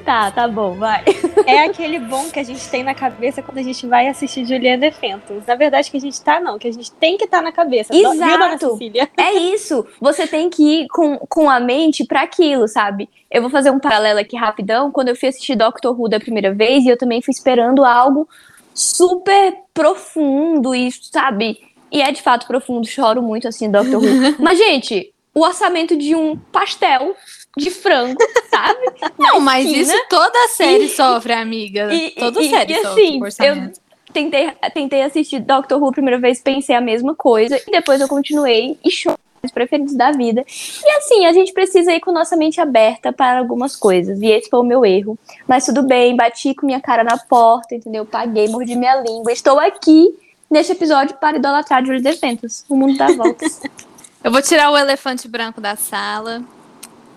Tá, 0.04 0.30
tá 0.32 0.48
bom, 0.48 0.74
vai. 0.74 1.04
É 1.46 1.64
aquele 1.64 1.98
bom 1.98 2.30
que 2.30 2.40
a 2.40 2.44
gente 2.44 2.70
tem 2.70 2.84
na 2.84 2.94
cabeça 2.94 3.42
quando 3.42 3.58
a 3.58 3.64
gente 3.64 3.88
vai 3.88 4.08
assistir 4.08 4.46
Julian 4.46 4.80
The 4.80 4.92
Phantoms. 4.92 5.46
Na 5.48 5.56
verdade, 5.56 5.90
que 5.90 5.98
a 5.98 6.00
gente 6.00 6.22
tá, 6.22 6.40
não, 6.40 6.60
que 6.60 6.68
a 6.68 6.74
gente 6.74 6.92
tem 6.92 7.18
que 7.18 7.24
estar 7.24 7.42
na 7.42 7.52
cabeça. 7.52 7.96
Exato. 7.96 8.78
É 9.18 9.34
isso. 9.34 9.86
Você 10.00 10.28
tem 10.28 10.50
que 10.50 10.82
ir 10.82 10.88
com, 10.90 11.18
com 11.18 11.50
a 11.50 11.60
mente 11.60 12.06
pra 12.06 12.24
aquilo, 12.24 12.68
sabe? 12.68 13.10
Eu 13.30 13.42
vou 13.42 13.50
fazer 13.50 13.72
um 13.72 13.80
paralelo 13.80 14.20
aqui 14.20 14.36
rapidão. 14.36 14.92
Quando 14.92 15.08
eu 15.08 15.16
fui 15.16 15.30
assistir 15.30 15.56
Doctor 15.56 16.00
Who 16.00 16.10
da 16.10 16.20
primeira 16.20 16.54
vez, 16.54 16.84
e 16.84 16.90
eu 16.90 16.98
também 16.98 17.22
fui 17.22 17.32
esperando 17.32 17.86
algo 17.86 18.28
super 18.74 19.56
profundo 19.74 20.76
e, 20.76 20.92
sabe? 20.92 21.58
E 21.92 22.02
é 22.02 22.12
de 22.12 22.22
fato 22.22 22.48
profundo, 22.48 22.88
choro 22.88 23.22
muito 23.22 23.48
assim 23.48 23.70
Doctor 23.70 24.02
Who. 24.02 24.36
Mas, 24.40 24.58
gente, 24.58 25.14
o 25.34 25.42
orçamento 25.42 25.96
de 25.98 26.16
um 26.16 26.38
pastel 26.38 27.16
de 27.58 27.70
frango, 27.70 28.18
sabe? 28.50 28.80
Não, 29.20 29.40
mas 29.42 29.66
isso 29.70 29.94
toda 30.10 30.48
série 30.50 30.86
E- 30.86 30.90
sofre, 30.90 31.34
amiga. 31.34 31.94
e- 31.94 32.12
toda 32.12 32.42
e- 32.42 32.50
série 32.50 32.74
e 32.74 32.82
sofre 32.82 33.04
assim, 33.04 33.22
orçamento. 33.24 33.80
Tentei, 34.14 34.52
tentei 34.74 35.02
assistir 35.04 35.40
Doctor 35.40 35.82
Who 35.82 35.90
a 35.90 35.92
primeira 35.92 36.20
vez, 36.20 36.42
pensei 36.42 36.76
a 36.76 36.82
mesma 36.82 37.14
coisa, 37.16 37.58
e 37.66 37.72
depois 37.72 38.00
eu 38.02 38.08
continuei 38.08 38.78
e 38.84 38.90
choro 38.92 39.18
os 39.44 39.52
preferidos 39.52 39.96
da 39.96 40.12
vida. 40.12 40.46
E 40.86 40.90
assim, 40.98 41.26
a 41.26 41.34
gente 41.34 41.52
precisa 41.52 41.92
ir 41.94 42.00
com 42.00 42.12
nossa 42.12 42.36
mente 42.38 42.62
aberta 42.62 43.12
para 43.12 43.40
algumas 43.40 43.76
coisas. 43.76 44.22
E 44.22 44.28
esse 44.28 44.50
foi 44.50 44.60
o 44.60 44.64
meu 44.64 44.86
erro. 44.86 45.18
Mas 45.48 45.66
tudo 45.66 45.82
bem, 45.82 46.16
bati 46.16 46.54
com 46.54 46.66
minha 46.68 46.80
cara 46.80 47.04
na 47.04 47.18
porta, 47.18 47.74
entendeu? 47.74 48.06
Paguei, 48.06 48.48
mordi 48.50 48.76
minha 48.76 48.96
língua. 49.02 49.32
Estou 49.32 49.60
aqui 49.60 50.10
neste 50.52 50.74
episódio 50.74 51.16
para 51.16 51.38
idolatrar 51.38 51.84
Julie 51.86 52.02
Defentos. 52.02 52.66
O 52.68 52.76
mundo 52.76 52.98
dá 52.98 53.08
voltas. 53.08 53.62
Eu 54.22 54.32
vou 54.32 54.42
tirar 54.42 54.70
o 54.70 54.78
elefante 54.78 55.28
branco 55.28 55.62
da 55.62 55.76
sala. 55.76 56.44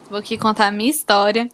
Vou 0.09 0.19
aqui 0.19 0.39
contar 0.39 0.69
a 0.69 0.71
minha 0.71 0.91
história. 0.91 1.51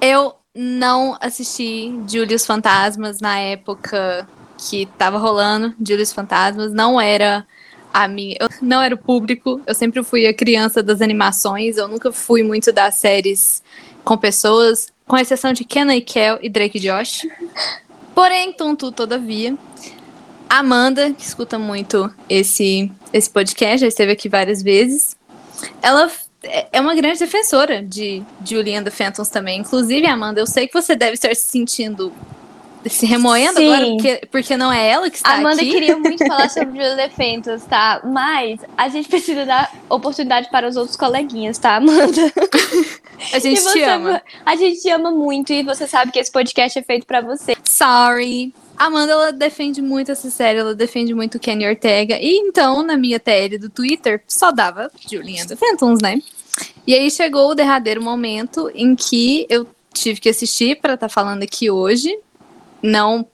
Eu 0.00 0.34
não 0.54 1.16
assisti 1.20 1.92
Julius 2.06 2.46
Fantasmas 2.46 3.20
na 3.20 3.38
época 3.40 4.28
que 4.56 4.86
tava 4.98 5.18
rolando 5.18 5.74
Julius 5.84 6.12
Fantasmas. 6.12 6.72
Não 6.72 7.00
era 7.00 7.44
a 7.92 8.06
minha. 8.06 8.36
Eu 8.38 8.48
não 8.62 8.80
era 8.80 8.94
o 8.94 8.98
público. 8.98 9.60
Eu 9.66 9.74
sempre 9.74 10.04
fui 10.04 10.26
a 10.28 10.34
criança 10.34 10.80
das 10.80 11.00
animações. 11.00 11.76
Eu 11.76 11.88
nunca 11.88 12.12
fui 12.12 12.44
muito 12.44 12.70
das 12.70 12.94
séries 12.94 13.62
com 14.04 14.16
pessoas, 14.16 14.92
com 15.06 15.16
exceção 15.16 15.52
de 15.52 15.64
Kenna 15.64 15.96
e 15.96 16.00
Kel 16.00 16.38
e 16.40 16.48
Drake 16.48 16.78
e 16.78 16.80
Josh. 16.80 17.26
Porém, 18.14 18.52
tonto, 18.52 18.92
todavia. 18.92 19.56
Amanda, 20.48 21.12
que 21.12 21.22
escuta 21.22 21.58
muito 21.58 22.12
esse, 22.28 22.90
esse 23.12 23.28
podcast, 23.28 23.78
já 23.80 23.86
esteve 23.86 24.12
aqui 24.12 24.28
várias 24.28 24.62
vezes. 24.62 25.16
Ela 25.82 26.10
é 26.42 26.68
é 26.72 26.80
uma 26.80 26.94
grande 26.94 27.18
defensora 27.18 27.82
de 27.82 28.22
the 28.44 28.90
Phantoms 28.90 29.28
também. 29.28 29.60
Inclusive, 29.60 30.06
Amanda, 30.06 30.40
eu 30.40 30.46
sei 30.46 30.68
que 30.68 30.74
você 30.74 30.94
deve 30.94 31.14
estar 31.14 31.34
se 31.34 31.42
sentindo 31.42 32.12
se 32.88 33.04
remoendo 33.06 33.58
Sim. 33.58 33.72
agora, 33.72 33.90
porque, 33.90 34.28
porque 34.30 34.56
não 34.56 34.72
é 34.72 34.88
ela 34.88 35.10
que 35.10 35.16
está 35.16 35.34
Amanda 35.34 35.60
aqui. 35.60 35.70
queria 35.70 35.98
muito 35.98 36.24
falar 36.26 36.48
sobre 36.50 36.70
Julia 36.70 36.96
Defentos, 36.96 37.64
tá? 37.64 38.00
Mas 38.04 38.60
a 38.76 38.88
gente 38.88 39.08
precisa 39.08 39.44
dar 39.44 39.70
oportunidade 39.90 40.48
para 40.50 40.66
os 40.66 40.76
outros 40.76 40.96
coleguinhas, 40.96 41.58
tá, 41.58 41.76
Amanda? 41.76 42.32
A 43.32 43.40
gente 43.40 43.60
te 43.72 43.82
ama. 43.82 44.22
A 44.46 44.54
gente 44.54 44.80
te 44.80 44.88
ama 44.90 45.10
muito 45.10 45.52
e 45.52 45.64
você 45.64 45.88
sabe 45.88 46.12
que 46.12 46.20
esse 46.20 46.30
podcast 46.30 46.78
é 46.78 46.82
feito 46.82 47.04
pra 47.04 47.20
você. 47.20 47.56
Sorry. 47.64 48.54
Amanda, 48.78 49.12
ela 49.12 49.32
defende 49.32 49.82
muito 49.82 50.12
essa 50.12 50.30
série, 50.30 50.58
ela 50.58 50.74
defende 50.74 51.12
muito 51.12 51.38
Kenny 51.38 51.66
Ortega. 51.66 52.18
E 52.20 52.36
então, 52.36 52.82
na 52.82 52.96
minha 52.96 53.18
TL 53.18 53.58
do 53.58 53.68
Twitter, 53.68 54.22
só 54.26 54.52
dava 54.52 54.90
Julie 55.10 55.40
and 55.40 55.46
the 55.46 55.56
Phantoms, 55.56 56.00
né? 56.00 56.22
E 56.86 56.94
aí 56.94 57.10
chegou 57.10 57.50
o 57.50 57.54
derradeiro 57.54 58.02
momento 58.02 58.70
em 58.74 58.94
que 58.94 59.46
eu 59.48 59.66
tive 59.92 60.20
que 60.20 60.28
assistir 60.28 60.80
para 60.80 60.94
estar 60.94 61.08
falando 61.08 61.42
aqui 61.42 61.70
hoje. 61.70 62.16
Não 62.82 63.26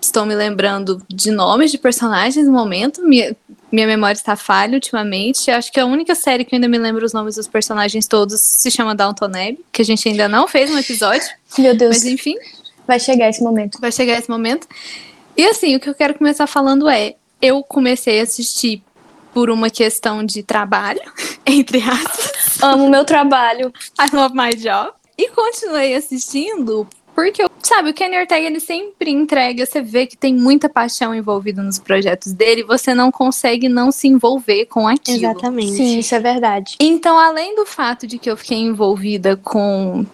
estou 0.00 0.24
me 0.24 0.34
lembrando 0.34 1.02
de 1.08 1.30
nomes 1.30 1.70
de 1.70 1.78
personagens 1.78 2.46
no 2.46 2.52
momento. 2.52 3.02
Minha, 3.02 3.36
minha 3.70 3.86
memória 3.86 4.14
está 4.14 4.36
falha 4.36 4.74
ultimamente. 4.74 5.50
Acho 5.50 5.72
que 5.72 5.80
a 5.80 5.86
única 5.86 6.14
série 6.14 6.44
que 6.44 6.54
eu 6.54 6.56
ainda 6.56 6.68
me 6.68 6.78
lembro 6.78 7.04
os 7.04 7.12
nomes 7.12 7.36
dos 7.36 7.46
personagens 7.46 8.06
todos 8.06 8.40
se 8.40 8.70
chama 8.70 8.94
Downton 8.94 9.26
Abbey, 9.26 9.64
que 9.72 9.82
a 9.82 9.84
gente 9.84 10.08
ainda 10.08 10.28
não 10.28 10.46
fez 10.46 10.70
um 10.70 10.78
episódio. 10.78 11.28
Meu 11.58 11.76
Deus, 11.76 11.96
Mas 11.96 12.04
enfim, 12.04 12.34
vai 12.88 12.98
chegar 12.98 13.28
esse 13.28 13.42
momento. 13.42 13.78
vai 13.80 13.92
chegar 13.92 14.18
esse 14.18 14.28
momento. 14.28 14.66
E 15.36 15.44
assim, 15.46 15.76
o 15.76 15.80
que 15.80 15.88
eu 15.88 15.94
quero 15.94 16.14
começar 16.14 16.46
falando 16.48 16.88
é: 16.88 17.14
eu 17.40 17.62
comecei 17.62 18.18
a 18.18 18.24
assistir 18.24 18.82
por 19.32 19.50
uma 19.50 19.70
questão 19.70 20.24
de 20.24 20.42
trabalho, 20.42 21.00
entre 21.46 21.80
aspas. 21.80 22.60
Amo 22.60 22.86
o 22.86 22.90
meu 22.90 23.04
trabalho. 23.04 23.72
I 24.00 24.16
love 24.16 24.34
my 24.34 24.50
job. 24.56 24.90
E 25.16 25.28
continuei 25.30 25.94
assistindo 25.94 26.88
porque, 27.14 27.42
eu- 27.42 27.50
sabe, 27.60 27.90
o 27.90 27.94
Kenny 27.94 28.16
Ortega 28.16 28.46
ele 28.46 28.60
sempre 28.60 29.10
entrega, 29.10 29.66
você 29.66 29.82
vê 29.82 30.06
que 30.06 30.16
tem 30.16 30.32
muita 30.32 30.68
paixão 30.68 31.12
envolvida 31.12 31.60
nos 31.64 31.76
projetos 31.76 32.32
dele, 32.32 32.60
e 32.60 32.64
você 32.64 32.94
não 32.94 33.10
consegue 33.10 33.68
não 33.68 33.90
se 33.90 34.06
envolver 34.06 34.66
com 34.66 34.86
aquilo. 34.86 35.18
Exatamente. 35.18 35.72
Sim, 35.72 35.98
isso 35.98 36.14
é 36.14 36.20
verdade. 36.20 36.76
Então, 36.78 37.18
além 37.18 37.56
do 37.56 37.66
fato 37.66 38.06
de 38.06 38.20
que 38.20 38.30
eu 38.30 38.36
fiquei 38.36 38.58
envolvida 38.58 39.36
com, 39.36 40.06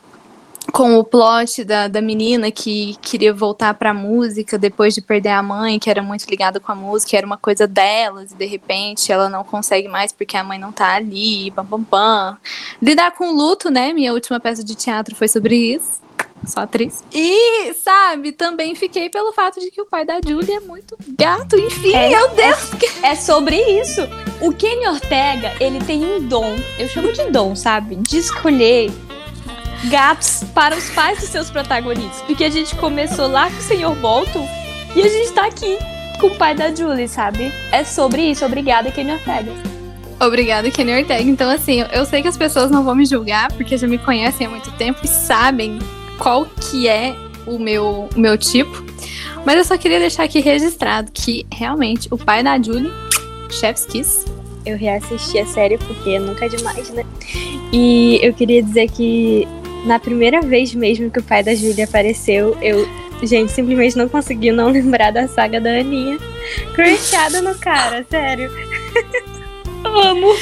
com 0.75 0.99
o 0.99 1.05
plot 1.05 1.63
da, 1.63 1.87
da 1.87 2.03
menina 2.03 2.51
que 2.51 2.97
queria 3.01 3.33
voltar 3.33 3.75
pra 3.75 3.95
música 3.95 4.59
depois 4.59 4.93
de 4.93 5.01
perder 5.01 5.29
a 5.29 5.41
mãe, 5.41 5.79
que 5.79 5.89
era 5.89 6.03
muito 6.03 6.29
ligada 6.29 6.59
com 6.59 6.73
a 6.73 6.75
música, 6.75 7.17
era 7.17 7.25
uma 7.25 7.39
coisa 7.39 7.65
delas, 7.65 8.33
e 8.33 8.35
de 8.35 8.45
repente 8.45 9.13
ela 9.13 9.29
não 9.29 9.45
consegue 9.45 9.87
mais 9.87 10.11
porque 10.11 10.37
a 10.37 10.43
mãe 10.43 10.59
não 10.59 10.73
tá 10.73 10.97
ali, 10.97 11.53
pam, 11.53 11.65
pam, 11.65 11.85
pam. 11.85 12.37
Lidar 12.83 13.13
com 13.13 13.29
o 13.29 13.33
luto, 13.33 13.71
né? 13.71 13.93
Minha 13.93 14.13
última 14.13 14.41
peça 14.41 14.65
de 14.65 14.75
teatro 14.75 15.15
foi 15.15 15.29
sobre 15.29 15.55
isso. 15.55 16.03
Sou 16.45 16.65
atriz. 16.65 17.05
E, 17.13 17.73
sabe, 17.75 18.33
também 18.33 18.75
fiquei 18.75 19.09
pelo 19.09 19.33
fato 19.33 19.61
de 19.61 19.71
que 19.71 19.81
o 19.81 19.87
pai 19.87 20.05
da 20.05 20.19
Julia 20.27 20.57
é 20.57 20.61
muito 20.61 20.99
gato. 21.17 21.57
Enfim, 21.57 21.95
É. 21.95 22.09
meu 22.09 22.29
Deus. 22.31 22.71
É 23.01 23.15
sobre 23.15 23.57
isso. 23.81 24.01
O 24.41 24.53
Kenny 24.53 24.89
Ortega, 24.89 25.53
ele 25.61 25.79
tem 25.85 26.05
um 26.05 26.27
dom, 26.27 26.57
eu 26.81 26.89
chamo 26.89 27.13
de 27.13 27.31
dom, 27.31 27.55
sabe? 27.55 27.95
De 27.95 28.19
escolher 28.19 28.91
gatos 29.89 30.45
para 30.55 30.77
os 30.77 30.91
pais 30.91 31.19
dos 31.21 31.29
seus 31.29 31.51
protagonistas. 31.51 32.23
Porque 32.23 32.45
a 32.45 32.51
gente 32.51 32.75
começou 32.77 33.27
lá 33.29 33.51
com 33.51 33.57
o 33.57 33.63
Sr. 33.63 33.95
Bolton 34.01 34.49
e 34.95 35.03
a 35.03 35.09
gente 35.09 35.33
tá 35.33 35.47
aqui 35.47 35.79
com 36.21 36.29
o 36.29 36.35
pai 36.37 36.55
da 36.55 36.75
Julie, 36.75 37.09
sabe? 37.09 37.53
É 37.73 37.85
sobre 37.85 38.23
isso. 38.23 38.45
Obrigada, 38.45 38.91
Kenny 38.91 39.13
Ortega. 39.13 39.53
Obrigada, 40.21 40.71
Kenny 40.71 40.97
Ortega. 41.01 41.23
Então, 41.29 41.51
assim, 41.51 41.85
eu- 41.93 42.07
sei 42.07 42.23
que 42.23 42.29
as 42.29 42.37
pessoas 42.37 42.71
não 42.71 42.85
vão 42.85 42.95
me 42.95 43.05
julgar, 43.05 43.51
porque 43.53 43.77
já 43.77 43.87
me 43.87 43.99
conhecem 43.99 44.47
há 44.47 44.51
muito 44.51 44.71
tempo 44.73 45.01
e 45.03 45.09
sabem 45.09 45.79
qual 46.19 46.47
que 46.47 46.87
é 46.89 47.15
o 47.47 47.59
meu, 47.59 48.09
o 48.15 48.19
meu 48.19 48.39
tipo. 48.39 48.85
Mas 49.45 49.57
eu 49.59 49.65
só 49.65 49.77
queria 49.77 49.99
deixar 49.99 50.23
aqui 50.23 50.41
registrado 50.41 51.11
que, 51.13 51.45
realmente, 51.53 52.09
o 52.11 52.17
pai 52.17 52.43
da 52.43 52.57
Julie, 52.61 52.91
Chef's 53.51 53.85
Kiss, 53.87 54.25
Eu 54.67 54.79
reassisti 54.79 55.39
a 55.39 55.45
série 55.45 55.77
porque 55.77 56.19
nunca 56.19 56.47
é 56.47 56.49
demais, 56.49 56.89
né? 56.89 57.05
E 57.71 58.19
eu 58.23 58.33
queria 58.33 58.63
dizer 58.63 58.89
que 58.91 59.47
na 59.85 59.99
primeira 59.99 60.41
vez 60.41 60.75
mesmo 60.75 61.11
que 61.11 61.19
o 61.19 61.23
pai 61.23 61.43
da 61.43 61.55
Júlia 61.55 61.85
apareceu, 61.85 62.57
eu, 62.63 62.89
gente, 63.23 63.53
simplesmente 63.53 63.97
não 63.97 64.09
consegui 64.09 64.51
não 64.53 64.69
lembrar 64.73 65.11
da 65.13 65.29
saga 65.29 65.61
da 65.61 65.71
Aninha. 65.71 66.19
Crushada 66.75 67.41
no 67.43 67.55
cara, 67.57 68.05
sério. 68.11 68.51
Amo. 69.85 70.35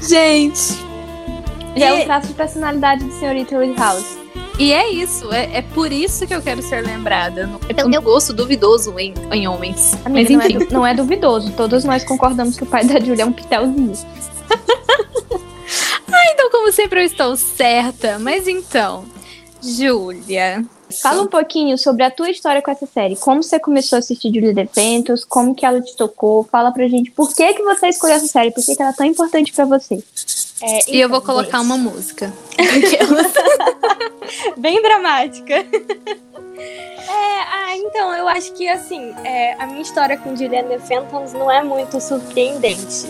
Gente, 0.00 0.58
Já 1.76 1.86
é 1.86 1.98
E- 1.98 2.02
um 2.02 2.04
traço 2.04 2.28
de 2.28 2.34
personalidade 2.34 3.04
do 3.04 3.12
senhorita 3.12 3.56
Woodhouse. 3.56 4.18
e 4.58 4.72
é 4.72 4.88
isso. 4.90 5.32
É, 5.32 5.58
é 5.58 5.62
por 5.62 5.92
isso 5.92 6.26
que 6.26 6.34
eu 6.34 6.42
quero 6.42 6.60
ser 6.62 6.84
lembrada. 6.84 7.48
É 7.68 7.72
Pelo 7.74 7.88
um 7.88 7.90
meu- 7.90 8.02
gosto 8.02 8.32
duvidoso 8.32 8.98
em, 8.98 9.14
em 9.32 9.46
homens. 9.48 9.94
Amiga, 10.04 10.10
Mas 10.10 10.30
enfim. 10.30 10.54
Não, 10.54 10.60
é, 10.62 10.66
du- 10.66 10.72
não 10.74 10.86
é 10.86 10.94
duvidoso. 10.94 11.52
Todos 11.52 11.84
nós 11.84 12.04
concordamos 12.04 12.56
que 12.56 12.62
o 12.62 12.66
pai 12.66 12.84
da 12.84 12.98
Julia 13.00 13.22
é 13.22 13.26
um 13.26 13.32
pitelzinho. 13.32 13.92
Então, 16.58 16.58
como 16.58 16.72
sempre, 16.72 17.00
eu 17.00 17.04
estou 17.04 17.36
certa. 17.36 18.18
Mas 18.18 18.48
então, 18.48 19.04
Júlia. 19.62 20.64
Fala 21.02 21.22
um 21.22 21.26
pouquinho 21.26 21.78
sobre 21.78 22.02
a 22.02 22.10
tua 22.10 22.30
história 22.30 22.60
com 22.60 22.70
essa 22.70 22.86
série. 22.86 23.14
Como 23.14 23.42
você 23.42 23.60
começou 23.60 23.96
a 23.96 24.00
assistir 24.00 24.32
Julia 24.32 24.52
Defentos, 24.52 25.24
como 25.24 25.54
que 25.54 25.64
ela 25.64 25.80
te 25.80 25.94
tocou. 25.96 26.48
Fala 26.50 26.72
pra 26.72 26.88
gente 26.88 27.10
por 27.12 27.32
que, 27.32 27.54
que 27.54 27.62
você 27.62 27.88
escolheu 27.88 28.16
essa 28.16 28.26
série, 28.26 28.50
por 28.50 28.64
que, 28.64 28.74
que 28.74 28.82
ela 28.82 28.90
é 28.90 28.94
tão 28.94 29.06
importante 29.06 29.52
pra 29.52 29.66
você. 29.66 30.02
É, 30.60 30.90
E 30.90 31.00
eu 31.00 31.08
vou 31.08 31.18
então, 31.18 31.34
colocar 31.34 31.60
uma 31.60 31.76
música. 31.76 32.32
Bem 34.56 34.82
dramática. 34.82 35.54
É, 36.58 37.40
ah, 37.40 37.76
então, 37.76 38.12
eu 38.14 38.28
acho 38.28 38.52
que, 38.52 38.68
assim, 38.68 39.14
é, 39.24 39.54
a 39.54 39.66
minha 39.66 39.80
história 39.80 40.18
com 40.18 40.36
Juliana 40.36 40.78
Phantoms 40.80 41.32
não 41.32 41.50
é 41.50 41.62
muito 41.62 42.00
surpreendente. 42.00 43.06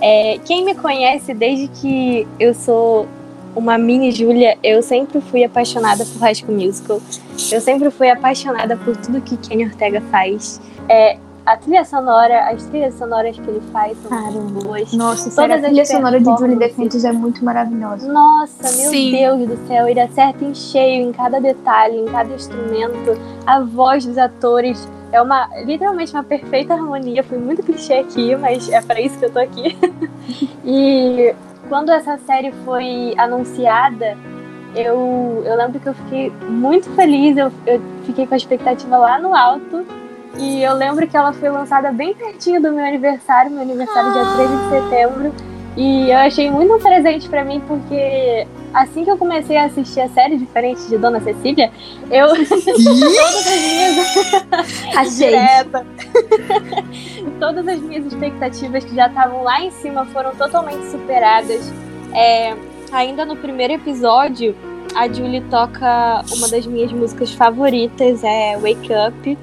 É, 0.00 0.38
quem 0.44 0.64
me 0.64 0.74
conhece 0.74 1.32
desde 1.32 1.68
que 1.68 2.26
eu 2.38 2.54
sou 2.54 3.06
uma 3.54 3.78
mini 3.78 4.12
Júlia, 4.12 4.58
eu 4.62 4.82
sempre 4.82 5.20
fui 5.20 5.42
apaixonada 5.42 6.04
por 6.04 6.20
High 6.20 6.34
School 6.34 6.54
Musical. 6.54 7.00
Eu 7.50 7.60
sempre 7.60 7.90
fui 7.90 8.10
apaixonada 8.10 8.76
por 8.76 8.96
tudo 8.96 9.20
que 9.20 9.36
Kenny 9.38 9.64
Ortega 9.64 10.02
faz. 10.10 10.60
É, 10.88 11.16
a 11.46 11.56
trilha 11.56 11.84
sonora, 11.84 12.50
as 12.50 12.64
trilhas 12.66 12.94
sonoras 12.94 13.38
que 13.38 13.48
ele 13.48 13.62
faz 13.72 13.96
são 14.02 14.32
muito 14.32 14.64
boas. 14.64 14.92
Nossa, 14.92 15.30
sério, 15.30 15.54
a 15.54 15.60
trilha 15.60 15.84
sonora 15.84 16.18
de 16.18 16.24
Julie 16.24 16.56
Defentos 16.56 17.04
é 17.04 17.12
muito 17.12 17.44
maravilhosa. 17.44 18.12
Nossa, 18.12 18.64
meu 18.76 18.90
Sim. 18.90 19.12
Deus 19.12 19.48
do 19.48 19.66
céu, 19.68 19.86
ele 19.86 20.00
acerta 20.00 20.44
em 20.44 20.52
cheio 20.52 21.08
em 21.08 21.12
cada 21.12 21.40
detalhe, 21.40 21.98
em 21.98 22.06
cada 22.06 22.34
instrumento. 22.34 23.16
A 23.46 23.60
voz 23.60 24.04
dos 24.04 24.18
atores 24.18 24.88
é 25.12 25.22
uma 25.22 25.48
literalmente 25.64 26.12
uma 26.12 26.24
perfeita 26.24 26.74
harmonia. 26.74 27.22
Fui 27.22 27.38
muito 27.38 27.62
clichê 27.62 27.94
aqui, 27.94 28.34
mas 28.34 28.68
é 28.68 28.82
para 28.82 29.00
isso 29.00 29.16
que 29.16 29.26
eu 29.26 29.32
tô 29.32 29.38
aqui. 29.38 29.78
e 30.66 31.32
quando 31.68 31.90
essa 31.90 32.18
série 32.18 32.50
foi 32.64 33.14
anunciada, 33.16 34.18
eu, 34.74 35.44
eu 35.46 35.56
lembro 35.56 35.78
que 35.78 35.88
eu 35.88 35.94
fiquei 35.94 36.30
muito 36.48 36.90
feliz, 36.90 37.36
eu, 37.36 37.52
eu 37.66 37.80
fiquei 38.04 38.26
com 38.26 38.34
a 38.34 38.36
expectativa 38.36 38.96
lá 38.98 39.16
no 39.20 39.32
alto. 39.32 39.86
E 40.38 40.62
eu 40.62 40.74
lembro 40.74 41.06
que 41.06 41.16
ela 41.16 41.32
foi 41.32 41.48
lançada 41.48 41.92
bem 41.92 42.14
pertinho 42.14 42.60
do 42.60 42.72
meu 42.72 42.84
aniversário, 42.84 43.50
meu 43.50 43.62
aniversário 43.62 44.12
dia 44.12 44.24
13 44.34 44.56
de 44.56 44.68
setembro. 44.70 45.32
E 45.76 46.10
eu 46.10 46.16
achei 46.16 46.50
muito 46.50 46.74
um 46.74 46.78
presente 46.78 47.28
pra 47.28 47.44
mim, 47.44 47.60
porque 47.66 48.46
assim 48.72 49.04
que 49.04 49.10
eu 49.10 49.18
comecei 49.18 49.58
a 49.58 49.66
assistir 49.66 50.00
a 50.00 50.08
série, 50.08 50.38
diferente 50.38 50.88
de 50.88 50.96
Dona 50.96 51.20
Cecília, 51.20 51.70
eu. 52.10 52.28
todas 52.28 53.46
as 53.46 53.60
minhas. 53.60 53.96
Achei. 54.96 55.36
Todas 57.38 57.68
as 57.68 57.78
minhas 57.80 58.06
expectativas 58.06 58.84
que 58.84 58.94
já 58.94 59.08
estavam 59.08 59.42
lá 59.42 59.60
em 59.60 59.70
cima 59.70 60.06
foram 60.06 60.34
totalmente 60.34 60.86
superadas. 60.86 61.70
É, 62.14 62.56
ainda 62.90 63.26
no 63.26 63.36
primeiro 63.36 63.74
episódio, 63.74 64.56
a 64.94 65.06
Julie 65.06 65.42
toca 65.50 66.24
uma 66.34 66.48
das 66.48 66.66
minhas 66.66 66.90
músicas 66.90 67.32
favoritas, 67.32 68.24
é 68.24 68.56
Wake 68.56 68.88
Up. 68.92 69.38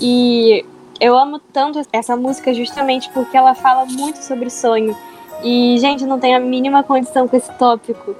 E 0.00 0.64
eu 1.00 1.16
amo 1.16 1.38
tanto 1.52 1.80
essa 1.92 2.16
música 2.16 2.52
justamente 2.54 3.10
porque 3.10 3.36
ela 3.36 3.54
fala 3.54 3.84
muito 3.86 4.16
sobre 4.22 4.50
sonho. 4.50 4.96
E, 5.42 5.76
gente, 5.78 6.04
não 6.06 6.18
tem 6.18 6.34
a 6.34 6.40
mínima 6.40 6.82
condição 6.82 7.28
com 7.28 7.36
esse 7.36 7.52
tópico. 7.54 8.14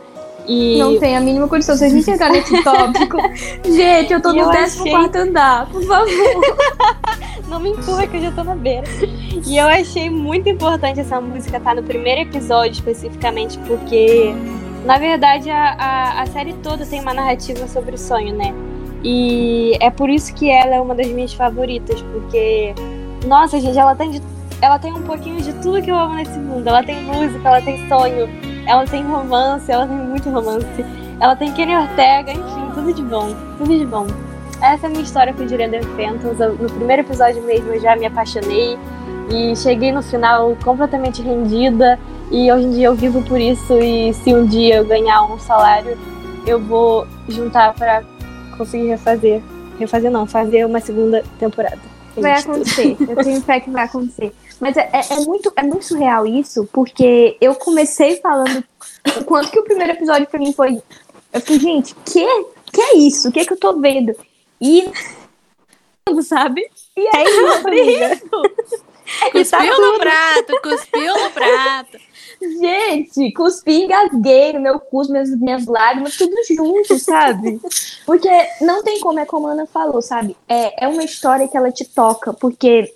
E 0.49 0.79
Não 0.79 0.99
tem 0.99 1.17
a 1.17 1.21
mínima 1.21 1.49
condição. 1.49 1.77
Vocês 1.77 1.93
me 1.93 2.03
chegaram 2.03 2.35
nesse 2.35 2.63
tópico. 2.63 3.17
Gente, 3.65 4.13
eu 4.13 4.21
tô 4.23 4.33
no 4.33 4.41
eu 4.41 4.47
14 4.51 4.81
achei- 4.81 5.21
andar, 5.21 5.67
por 5.71 5.83
favor. 5.83 6.07
não 7.49 7.59
me 7.59 7.71
empurra 7.71 8.07
que 8.07 8.17
eu 8.17 8.21
já 8.23 8.31
tô 8.33 8.45
na 8.45 8.55
beira. 8.55 8.85
E 9.45 9.57
eu 9.57 9.67
achei 9.67 10.09
muito 10.11 10.49
importante 10.49 11.01
essa 11.01 11.21
música 11.21 11.57
estar 11.57 11.75
no 11.75 11.83
primeiro 11.83 12.21
episódio, 12.21 12.73
especificamente, 12.73 13.59
porque, 13.67 14.33
na 14.85 14.99
verdade, 14.99 15.51
a, 15.51 15.73
a, 15.79 16.23
a 16.23 16.27
série 16.27 16.53
toda 16.63 16.85
tem 16.87 17.01
uma 17.01 17.15
narrativa 17.15 17.67
sobre 17.67 17.95
o 17.97 17.99
sonho, 17.99 18.35
né? 18.37 18.55
E 19.09 19.77
é 19.79 19.89
por 19.89 20.11
isso 20.11 20.35
que 20.35 20.51
ela 20.51 20.75
é 20.75 20.81
uma 20.81 20.93
das 20.93 21.07
minhas 21.07 21.33
favoritas, 21.33 22.03
porque, 22.13 22.75
nossa, 23.25 23.61
gente, 23.61 23.79
ela 23.79 23.95
tem, 23.95 24.11
de- 24.11 24.23
ela 24.61 24.81
tem 24.81 24.93
um 24.93 25.03
pouquinho 25.03 25.41
de 25.41 25.53
tudo 25.63 25.81
que 25.81 25.89
eu 25.89 25.97
amo 25.97 26.15
nesse 26.15 26.37
mundo. 26.41 26.67
Ela 26.67 26.83
tem 26.83 27.05
música, 27.05 27.49
ela 27.49 27.63
tem 27.63 27.89
sonho, 27.89 28.29
ela 28.67 28.85
tem 28.85 29.05
romance, 29.05 29.71
ela 29.71 29.87
tem 29.87 29.97
muito 29.97 30.29
romance. 30.29 30.85
Ela 31.21 31.37
tem 31.37 31.53
Kenny 31.53 31.77
Ortega, 31.77 32.33
enfim, 32.33 32.69
tudo 32.75 32.93
de 32.93 33.03
bom, 33.05 33.29
tudo 33.59 33.79
de 33.79 33.87
bom. 33.87 34.09
Essa 34.61 34.87
é 34.87 34.89
a 34.89 34.91
minha 34.91 35.05
história 35.05 35.33
com 35.33 35.47
Juliana 35.47 35.79
Fenton. 35.95 36.33
No 36.59 36.69
primeiro 36.71 37.03
episódio 37.03 37.41
mesmo 37.45 37.73
eu 37.73 37.81
já 37.81 37.95
me 37.95 38.07
apaixonei 38.07 38.77
e 39.31 39.55
cheguei 39.55 39.93
no 39.93 40.03
final 40.03 40.57
completamente 40.65 41.23
rendida 41.23 41.97
e 42.33 42.51
hoje 42.51 42.65
em 42.65 42.71
dia 42.73 42.87
eu 42.89 42.95
vivo 42.97 43.23
por 43.23 43.41
isso 43.41 43.79
e 43.79 44.13
se 44.15 44.35
um 44.35 44.45
dia 44.47 44.79
eu 44.79 44.85
ganhar 44.85 45.23
um 45.23 45.39
salário, 45.39 45.97
eu 46.45 46.59
vou 46.61 47.07
juntar 47.29 47.73
para 47.75 48.03
conseguir 48.57 48.87
refazer. 48.87 49.43
Refazer 49.79 50.11
não, 50.11 50.27
fazer 50.27 50.65
uma 50.65 50.81
segunda 50.81 51.23
temporada. 51.39 51.81
É 52.17 52.21
vai 52.21 52.33
acontecer. 52.33 52.97
eu 52.99 53.17
tenho 53.17 53.41
fé 53.43 53.61
que 53.61 53.71
vai 53.71 53.85
acontecer. 53.85 54.33
Mas 54.59 54.77
é, 54.77 54.89
é, 54.93 55.15
é, 55.15 55.21
muito, 55.21 55.53
é 55.55 55.63
muito 55.63 55.85
surreal 55.85 56.27
isso, 56.27 56.69
porque 56.73 57.37
eu 57.41 57.55
comecei 57.55 58.17
falando 58.17 58.65
o 59.19 59.25
quanto 59.25 59.51
que 59.51 59.59
o 59.59 59.65
primeiro 59.65 59.93
episódio 59.93 60.27
pra 60.27 60.39
mim 60.39 60.53
foi. 60.53 60.83
Eu 61.33 61.41
falei, 61.41 61.61
gente, 61.61 61.95
que, 62.07 62.25
que 62.73 62.81
é 62.81 62.97
isso? 62.97 63.29
O 63.29 63.33
que 63.33 63.41
é 63.41 63.45
que 63.45 63.53
eu 63.53 63.59
tô 63.59 63.79
vendo? 63.79 64.15
E. 64.61 64.91
Sabe? 66.23 66.63
E 66.97 67.17
é 67.17 67.25
isso. 67.25 68.43
Cuspiu 69.33 69.81
no 69.81 69.99
prato, 69.99 70.61
cuspiu 70.63 71.25
no 71.25 71.31
prato. 71.31 71.99
Gente, 72.41 73.33
cuspi, 73.33 73.85
engasguei 73.85 74.53
no 74.53 74.61
meu 74.61 74.79
cuspo, 74.79 75.13
minhas, 75.13 75.31
minhas 75.39 75.67
lágrimas, 75.67 76.17
tudo 76.17 76.35
junto, 76.49 76.99
sabe? 76.99 77.61
Porque 78.05 78.29
não 78.61 78.83
tem 78.83 79.01
como, 79.01 79.19
é 79.19 79.25
como 79.25 79.47
a 79.47 79.53
Ana 79.53 79.67
falou, 79.67 80.03
sabe? 80.03 80.37
É, 80.49 80.85
é 80.85 80.89
uma 80.89 81.03
história 81.03 81.49
que 81.49 81.57
ela 81.57 81.73
te 81.73 81.85
toca, 81.85 82.33
porque 82.35 82.93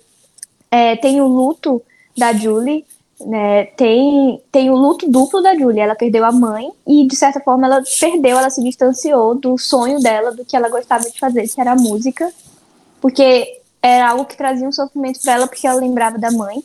é, 0.69 0.95
tem 0.95 1.21
o 1.21 1.27
luto 1.27 1.81
da 2.17 2.33
Julie, 2.33 2.85
né? 3.25 3.65
Tem, 3.65 4.41
tem 4.51 4.69
o 4.69 4.75
luto 4.75 5.09
duplo 5.09 5.41
da 5.41 5.55
Julie. 5.55 5.81
Ela 5.81 5.95
perdeu 5.95 6.23
a 6.25 6.31
mãe 6.31 6.71
e, 6.87 7.07
de 7.07 7.15
certa 7.15 7.39
forma, 7.39 7.65
ela 7.65 7.83
perdeu, 7.99 8.37
ela 8.37 8.49
se 8.49 8.63
distanciou 8.63 9.35
do 9.35 9.57
sonho 9.57 9.99
dela, 9.99 10.31
do 10.31 10.45
que 10.45 10.55
ela 10.55 10.69
gostava 10.69 11.09
de 11.09 11.19
fazer, 11.19 11.47
que 11.47 11.59
era 11.59 11.71
a 11.71 11.75
música. 11.75 12.31
Porque 12.99 13.59
era 13.81 14.09
algo 14.09 14.25
que 14.25 14.37
trazia 14.37 14.67
um 14.67 14.71
sofrimento 14.71 15.19
para 15.21 15.33
ela, 15.33 15.47
porque 15.47 15.67
ela 15.67 15.79
lembrava 15.79 16.17
da 16.17 16.31
mãe. 16.31 16.63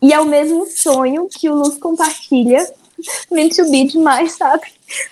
E 0.00 0.12
é 0.12 0.20
o 0.20 0.24
mesmo 0.24 0.66
sonho 0.66 1.28
que 1.28 1.48
o 1.48 1.54
Luz 1.54 1.76
compartilha. 1.78 2.66
Nem 3.30 3.50
subir 3.50 3.86
demais, 3.86 4.32
sabe? 4.32 4.64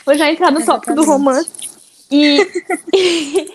Vou 0.05 0.17
já 0.17 0.31
entrar 0.31 0.51
no 0.51 0.65
tópico 0.65 0.95
do 0.95 1.05
romance. 1.05 1.51
E, 2.11 2.41
e, 2.95 3.49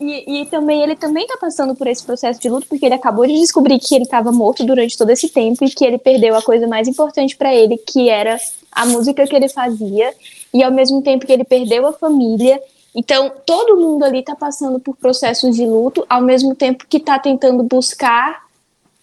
e, 0.00 0.42
e, 0.42 0.46
também 0.46 0.82
ele 0.82 0.96
também 0.96 1.26
tá 1.26 1.36
passando 1.40 1.74
por 1.74 1.86
esse 1.86 2.04
processo 2.04 2.40
de 2.40 2.48
luto, 2.48 2.66
porque 2.68 2.86
ele 2.86 2.94
acabou 2.94 3.26
de 3.26 3.34
descobrir 3.34 3.78
que 3.78 3.94
ele 3.94 4.04
estava 4.04 4.30
morto 4.30 4.64
durante 4.64 4.96
todo 4.96 5.10
esse 5.10 5.28
tempo 5.28 5.64
e 5.64 5.70
que 5.70 5.84
ele 5.84 5.98
perdeu 5.98 6.36
a 6.36 6.42
coisa 6.42 6.66
mais 6.66 6.86
importante 6.86 7.36
para 7.36 7.54
ele, 7.54 7.76
que 7.76 8.08
era 8.08 8.38
a 8.70 8.86
música 8.86 9.26
que 9.26 9.34
ele 9.34 9.48
fazia. 9.48 10.14
E 10.54 10.62
ao 10.62 10.70
mesmo 10.70 11.02
tempo 11.02 11.26
que 11.26 11.32
ele 11.32 11.44
perdeu 11.44 11.86
a 11.86 11.92
família, 11.92 12.60
então, 12.94 13.32
todo 13.46 13.78
mundo 13.78 14.04
ali 14.04 14.18
está 14.18 14.36
passando 14.36 14.78
por 14.78 14.96
processos 14.96 15.56
de 15.56 15.64
luto, 15.64 16.04
ao 16.08 16.20
mesmo 16.20 16.54
tempo 16.54 16.86
que 16.86 16.98
está 16.98 17.18
tentando 17.18 17.62
buscar 17.62 18.41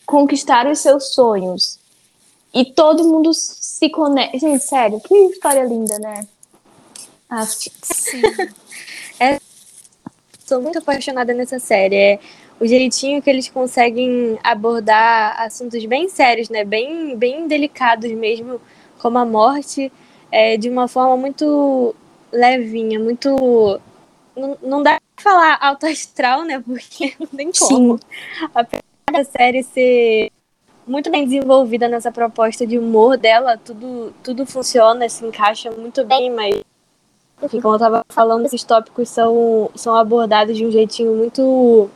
conquistar 0.10 0.66
os 0.66 0.80
seus 0.80 1.14
sonhos. 1.14 1.78
E 2.52 2.66
todo 2.66 3.08
mundo 3.08 3.32
se 3.32 3.88
conecta. 3.92 4.40
Gente, 4.40 4.64
sério, 4.64 5.00
que 5.00 5.14
história 5.14 5.64
linda, 5.64 6.00
né? 6.00 6.28
Ah, 7.30 7.46
sim. 7.46 7.70
é, 9.22 9.40
sou 10.44 10.60
muito 10.64 10.80
apaixonada 10.80 11.32
nessa 11.32 11.60
série. 11.60 11.96
É 11.96 12.20
o 12.60 12.66
jeitinho 12.66 13.22
que 13.22 13.30
eles 13.30 13.50
conseguem 13.50 14.40
abordar 14.44 15.40
assuntos 15.40 15.86
bem 15.86 16.10
sérios, 16.10 16.50
né? 16.50 16.66
Bem, 16.66 17.16
bem 17.16 17.48
delicados 17.48 18.12
mesmo, 18.12 18.60
como 18.98 19.20
a 19.20 19.26
morte, 19.26 19.92
é, 20.32 20.58
de 20.58 20.72
uma 20.72 20.88
forma 20.88 21.16
muito 21.18 21.96
levinha, 22.32 23.00
muito. 23.00 23.80
Não, 24.36 24.58
não 24.60 24.82
dá 24.82 25.00
pra 25.16 25.24
falar 25.32 25.60
alto 25.62 25.86
astral, 25.86 26.44
né? 26.46 26.60
Porque 26.66 27.14
não 27.20 27.28
tem 27.28 27.52
como. 27.52 28.00
Sim. 28.00 28.89
Da 29.12 29.24
série 29.24 29.64
ser 29.64 30.32
muito 30.86 31.10
bem 31.12 31.24
desenvolvida 31.24 31.88
nessa 31.88 32.12
proposta 32.12 32.66
de 32.66 32.78
humor 32.78 33.18
dela, 33.18 33.58
tudo, 33.58 34.14
tudo 34.24 34.46
funciona, 34.46 35.08
se 35.08 35.26
encaixa 35.26 35.72
muito 35.72 36.04
bem, 36.04 36.32
mas. 36.32 36.64
Enfim, 37.42 37.62
como 37.62 37.76
eu 37.76 37.80
tava 37.80 38.06
falando, 38.10 38.46
esses 38.46 38.64
tópicos 38.64 39.08
são, 39.10 39.72
são 39.76 39.96
abordados 39.96 40.58
de 40.58 40.66
um 40.66 40.72
jeitinho 40.72 41.16
muito. 41.16 41.90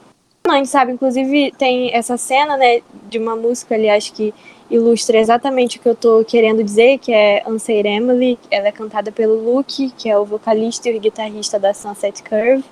Não, 0.47 0.65
sabe? 0.65 0.93
Inclusive, 0.93 1.51
tem 1.57 1.93
essa 1.93 2.17
cena, 2.17 2.55
né, 2.57 2.81
de 3.09 3.17
uma 3.17 3.35
música, 3.35 3.75
aliás, 3.75 4.09
que 4.09 4.33
ilustra 4.69 5.17
exatamente 5.17 5.77
o 5.77 5.81
que 5.81 5.89
eu 5.89 5.95
tô 5.95 6.23
querendo 6.25 6.63
dizer, 6.63 6.97
que 6.97 7.13
é 7.13 7.43
Unsaid 7.47 7.87
Emily. 7.87 8.39
Ela 8.49 8.69
é 8.69 8.71
cantada 8.71 9.11
pelo 9.11 9.35
Luke, 9.35 9.91
que 9.97 10.09
é 10.09 10.17
o 10.17 10.25
vocalista 10.25 10.89
e 10.89 10.97
o 10.97 10.99
guitarrista 10.99 11.59
da 11.59 11.73
Sunset 11.73 12.23
Curve. 12.23 12.63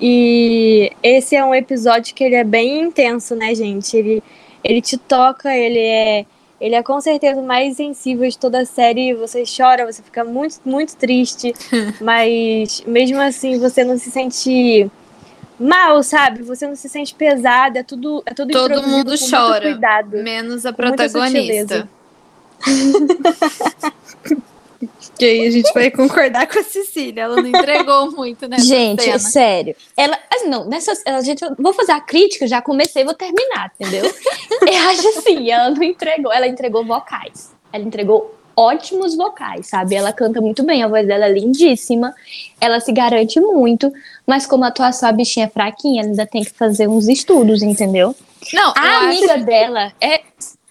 E 0.00 0.92
esse 1.02 1.34
é 1.34 1.44
um 1.44 1.54
episódio 1.54 2.14
que 2.14 2.22
ele 2.22 2.36
é 2.36 2.44
bem 2.44 2.82
intenso, 2.82 3.34
né, 3.34 3.54
gente? 3.54 3.96
Ele, 3.96 4.22
ele 4.62 4.80
te 4.80 4.96
toca, 4.96 5.54
ele 5.54 5.78
é 5.78 6.26
ele 6.60 6.74
é 6.74 6.82
com 6.82 7.00
certeza 7.00 7.40
o 7.40 7.46
mais 7.46 7.76
sensível 7.76 8.28
de 8.28 8.36
toda 8.36 8.60
a 8.60 8.66
série. 8.66 9.14
Você 9.14 9.44
chora, 9.44 9.86
você 9.86 10.02
fica 10.02 10.24
muito, 10.24 10.56
muito 10.64 10.96
triste, 10.96 11.54
mas 12.00 12.82
mesmo 12.86 13.20
assim 13.20 13.60
você 13.60 13.84
não 13.84 13.96
se 13.96 14.10
sente 14.10 14.90
mal, 15.58 16.02
sabe? 16.02 16.42
Você 16.42 16.66
não 16.66 16.74
se 16.74 16.88
sente 16.88 17.14
pesada, 17.14 17.80
é 17.80 17.82
tudo, 17.82 18.22
é 18.26 18.34
tudo 18.34 18.52
Todo 18.52 18.82
mundo 18.82 19.14
chora, 19.18 19.70
cuidado, 19.70 20.22
menos 20.22 20.66
a 20.66 20.72
protagonista. 20.72 21.88
que 25.18 25.24
aí 25.24 25.46
a 25.46 25.50
gente 25.50 25.72
vai 25.72 25.90
concordar 25.90 26.46
com 26.46 26.58
a 26.58 26.62
Cecília, 26.62 27.22
ela 27.22 27.36
não 27.36 27.48
entregou 27.48 28.10
muito, 28.12 28.46
né? 28.46 28.58
Gente, 28.58 29.02
cena. 29.02 29.16
é 29.16 29.18
sério. 29.18 29.76
Ela, 29.96 30.18
assim, 30.32 30.48
não, 30.48 30.64
nessa, 30.66 30.92
a 31.06 31.20
gente, 31.20 31.44
vou 31.58 31.72
fazer 31.72 31.92
a 31.92 32.00
crítica, 32.00 32.46
já 32.46 32.62
comecei, 32.62 33.04
vou 33.04 33.14
terminar, 33.14 33.72
entendeu? 33.78 34.04
Eu 34.62 34.88
acho 34.90 35.08
assim, 35.18 35.50
ela 35.50 35.70
não 35.70 35.82
entregou, 35.82 36.32
ela 36.32 36.46
entregou 36.46 36.84
vocais. 36.84 37.52
Ela 37.72 37.84
entregou 37.84 38.38
ótimos 38.56 39.16
vocais, 39.16 39.68
sabe? 39.68 39.94
Ela 39.94 40.12
canta 40.12 40.40
muito 40.40 40.64
bem, 40.64 40.82
a 40.82 40.88
voz 40.88 41.06
dela 41.06 41.26
é 41.26 41.32
lindíssima, 41.32 42.14
ela 42.60 42.80
se 42.80 42.92
garante 42.92 43.40
muito, 43.40 43.92
mas 44.26 44.46
como 44.46 44.64
a 44.64 44.68
atuação 44.68 45.08
a 45.08 45.12
bichinha 45.12 45.46
é 45.46 45.48
fraquinha, 45.48 46.02
ela 46.02 46.10
ainda 46.10 46.26
tem 46.26 46.42
que 46.42 46.50
fazer 46.50 46.88
uns 46.88 47.08
estudos, 47.08 47.62
entendeu? 47.62 48.14
Não, 48.52 48.72
a 48.76 48.98
amiga 48.98 49.34
acho... 49.34 49.44
dela 49.44 49.92
é 50.00 50.22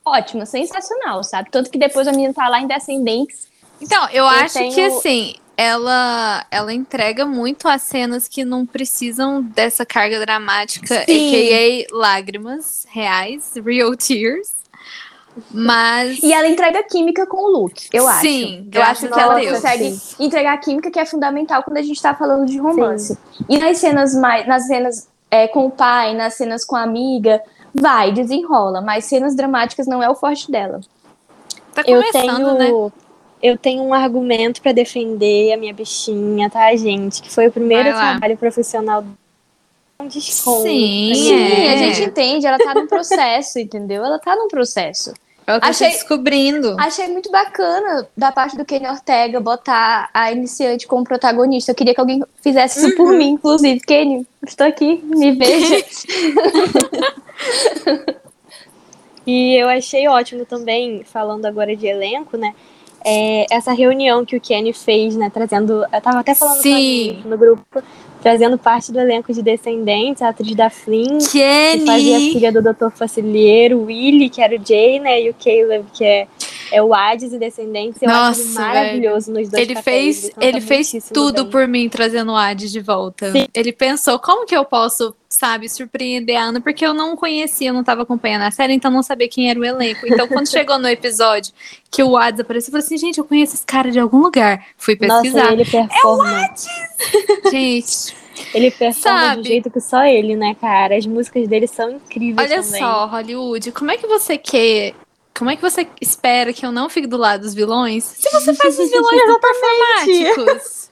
ótima, 0.05 0.45
sensacional, 0.45 1.23
sabe? 1.23 1.49
Tanto 1.51 1.69
que 1.69 1.77
depois 1.77 2.07
a 2.07 2.11
menina 2.11 2.33
tá 2.33 2.47
lá 2.47 2.61
em 2.61 2.67
Descendentes. 2.67 3.47
Então, 3.81 4.05
eu, 4.09 4.23
eu 4.23 4.25
acho 4.27 4.55
tenho... 4.55 4.73
que 4.73 4.81
assim, 4.81 5.35
ela 5.55 6.45
ela 6.51 6.73
entrega 6.73 7.25
muito 7.25 7.67
as 7.67 7.81
cenas 7.81 8.27
que 8.27 8.45
não 8.45 8.65
precisam 8.65 9.41
dessa 9.41 9.85
carga 9.85 10.19
dramática, 10.19 11.03
Sim. 11.05 11.29
a.k.a. 11.29 11.95
lágrimas 11.95 12.85
reais, 12.89 13.53
real 13.63 13.95
tears. 13.95 14.55
Mas. 15.51 16.21
E 16.23 16.33
ela 16.33 16.47
entrega 16.47 16.81
química 16.83 17.25
com 17.27 17.37
o 17.37 17.47
Luke, 17.47 17.87
eu 17.93 18.07
acho. 18.07 18.21
Sim, 18.21 18.69
eu 18.73 18.81
acho 18.81 19.07
que 19.07 19.19
ela 19.19 19.35
Deus, 19.35 19.53
consegue 19.53 19.91
sim. 19.91 20.25
entregar 20.25 20.53
a 20.53 20.57
química 20.57 20.89
que 20.89 20.99
é 20.99 21.05
fundamental 21.05 21.63
quando 21.63 21.77
a 21.77 21.81
gente 21.81 22.01
tá 22.01 22.13
falando 22.15 22.45
de 22.45 22.57
romance. 22.57 23.13
Sim. 23.13 23.45
E 23.47 23.57
nas 23.57 23.77
cenas 23.77 24.15
mais. 24.15 24.47
Nas 24.47 24.65
cenas 24.65 25.07
é, 25.29 25.47
com 25.47 25.67
o 25.67 25.71
pai, 25.71 26.15
nas 26.15 26.33
cenas 26.33 26.65
com 26.65 26.75
a 26.75 26.81
amiga, 26.81 27.41
vai, 27.73 28.11
desenrola. 28.11 28.81
Mas 28.81 29.05
cenas 29.05 29.35
dramáticas 29.35 29.85
não 29.85 30.01
é 30.01 30.09
o 30.09 30.15
forte 30.15 30.51
dela. 30.51 30.81
Tá 31.73 31.83
começando, 31.83 32.41
eu 32.41 32.57
tenho, 32.57 32.85
né? 32.85 32.91
Eu 33.41 33.57
tenho 33.57 33.83
um 33.83 33.93
argumento 33.93 34.61
para 34.61 34.71
defender 34.71 35.53
a 35.53 35.57
minha 35.57 35.73
bichinha, 35.73 36.49
tá, 36.49 36.75
gente? 36.75 37.21
Que 37.21 37.31
foi 37.31 37.47
o 37.47 37.51
primeiro 37.51 37.89
trabalho 37.89 38.37
profissional 38.37 39.03
um 39.99 40.07
desconto. 40.07 40.63
Sim, 40.63 41.11
Sim 41.13 41.33
é. 41.33 41.73
a 41.73 41.77
gente 41.77 42.03
entende, 42.03 42.45
ela 42.45 42.57
tá 42.57 42.73
num 42.73 42.87
processo, 42.87 43.57
entendeu? 43.57 44.05
Ela 44.05 44.19
tá 44.19 44.35
num 44.35 44.47
processo. 44.47 45.13
Eu 45.47 45.59
achei 45.61 45.91
descobrindo. 45.91 46.75
Achei 46.77 47.07
muito 47.07 47.31
bacana 47.31 48.05
da 48.17 48.33
parte 48.33 48.57
do 48.57 48.65
Kenny 48.65 48.85
Ortega 48.85 49.39
botar 49.39 50.09
a 50.13 50.29
iniciante 50.29 50.85
como 50.85 51.05
protagonista. 51.05 51.71
Eu 51.71 51.75
queria 51.75 51.93
que 51.93 52.01
alguém 52.01 52.21
fizesse 52.43 52.79
isso 52.79 52.89
uhum. 52.89 52.95
por 52.97 53.13
mim, 53.13 53.29
inclusive. 53.29 53.79
Kenny, 53.79 54.27
estou 54.45 54.67
aqui, 54.67 55.01
me 55.05 55.31
veja. 55.31 55.77
e 59.25 59.55
eu 59.55 59.69
achei 59.69 60.05
ótimo 60.09 60.45
também, 60.45 61.05
falando 61.05 61.45
agora 61.45 61.73
de 61.77 61.87
elenco, 61.87 62.35
né? 62.35 62.53
É, 63.07 63.45
essa 63.49 63.71
reunião 63.71 64.25
que 64.25 64.35
o 64.35 64.41
Kenny 64.41 64.73
fez, 64.73 65.15
né? 65.15 65.29
Trazendo. 65.29 65.85
Eu 65.91 66.01
tava 66.01 66.19
até 66.19 66.35
falando 66.35 66.61
Sim. 66.61 67.21
no 67.25 67.37
grupo 67.37 67.81
trazendo 68.21 68.57
parte 68.57 68.91
do 68.91 68.99
elenco 68.99 69.31
de 69.33 69.41
Descendentes, 69.41 70.21
a 70.21 70.29
atriz 70.29 70.53
da 70.55 70.69
Flynn, 70.69 71.19
Kenny. 71.31 71.79
que 71.79 71.85
fazia 71.85 72.17
a 72.17 72.19
filha 72.19 72.51
do 72.51 72.61
Dr. 72.61 72.89
Facilieiro, 72.93 73.77
o 73.77 73.85
Willy, 73.85 74.29
que 74.29 74.41
era 74.41 74.55
o 74.55 74.65
Jay, 74.65 74.99
né, 74.99 75.21
e 75.21 75.29
o 75.29 75.35
Caleb, 75.35 75.85
que 75.93 76.03
é 76.03 76.27
É 76.71 76.81
o 76.81 76.93
Hades 76.93 77.31
e 77.33 77.37
Descendentes. 77.39 78.01
Eu 78.01 78.09
acho 78.09 78.41
ele 78.41 78.47
Nossa, 78.49 78.59
maravilhoso 78.61 79.31
nos 79.31 79.49
dois 79.49 79.61
Ele 79.63 79.73
papéis, 79.75 80.19
fez, 80.21 80.33
canta 80.33 80.45
ele 80.47 80.61
fez 80.61 80.91
muitíssimo 80.93 81.13
tudo 81.13 81.43
bem. 81.43 81.51
por 81.51 81.67
mim 81.67 81.89
trazendo 81.89 82.31
o 82.31 82.35
Hades 82.35 82.71
de 82.71 82.79
volta. 82.79 83.31
Sim. 83.31 83.47
Ele 83.53 83.71
pensou, 83.71 84.19
como 84.19 84.45
que 84.45 84.55
eu 84.55 84.65
posso, 84.65 85.15
sabe, 85.29 85.69
surpreender 85.69 86.35
a 86.37 86.43
Ana? 86.43 86.59
Porque 86.61 86.85
eu 86.85 86.93
não 86.93 87.15
conhecia, 87.15 87.69
eu 87.69 87.73
não 87.73 87.83
tava 87.83 88.01
acompanhando 88.03 88.41
a 88.43 88.51
série, 88.51 88.73
então 88.73 88.91
não 88.91 89.03
sabia 89.03 89.27
quem 89.29 89.49
era 89.49 89.59
o 89.59 89.63
elenco. 89.65 90.05
Então, 90.05 90.27
quando 90.27 90.47
chegou 90.51 90.77
no 90.79 90.87
episódio 90.87 91.53
que 91.89 92.03
o 92.03 92.17
Hades 92.17 92.39
apareceu, 92.41 92.69
eu 92.69 92.71
falei 92.73 92.85
assim, 92.85 92.97
gente, 92.97 93.17
eu 93.17 93.25
conheço 93.25 93.55
esse 93.55 93.65
cara 93.65 93.89
de 93.91 93.99
algum 93.99 94.19
lugar. 94.19 94.65
Fui 94.77 94.97
Nossa, 95.01 95.21
pesquisar. 95.23 95.53
ele 95.53 95.65
performa. 95.65 96.49
Gente, 97.51 98.15
Ele 98.53 98.69
performa 98.71 99.19
Sabe? 99.19 99.41
um 99.41 99.43
jeito 99.43 99.69
que 99.71 99.79
só 99.79 100.03
ele, 100.05 100.35
né, 100.35 100.55
cara? 100.59 100.95
As 100.95 101.05
músicas 101.05 101.47
dele 101.47 101.67
são 101.67 101.91
incríveis 101.91 102.51
olha 102.51 102.61
também. 102.63 102.81
só, 102.81 103.05
Hollywood, 103.07 103.71
como 103.71 103.91
é 103.91 103.97
que 103.97 104.05
você 104.07 104.37
quer. 104.37 104.93
Como 105.37 105.51
é 105.51 105.55
que 105.55 105.61
você 105.61 105.87
espera 106.01 106.51
que 106.51 106.65
eu 106.65 106.71
não 106.71 106.89
fique 106.89 107.05
do 107.07 107.15
lado 107.17 107.41
dos 107.41 107.53
vilões? 107.53 108.03
Se 108.03 108.29
você 108.31 108.53
faz 108.55 108.77
os 108.79 108.89
vilões 108.89 109.21
tão 109.25 109.39
performáticos. 109.39 110.89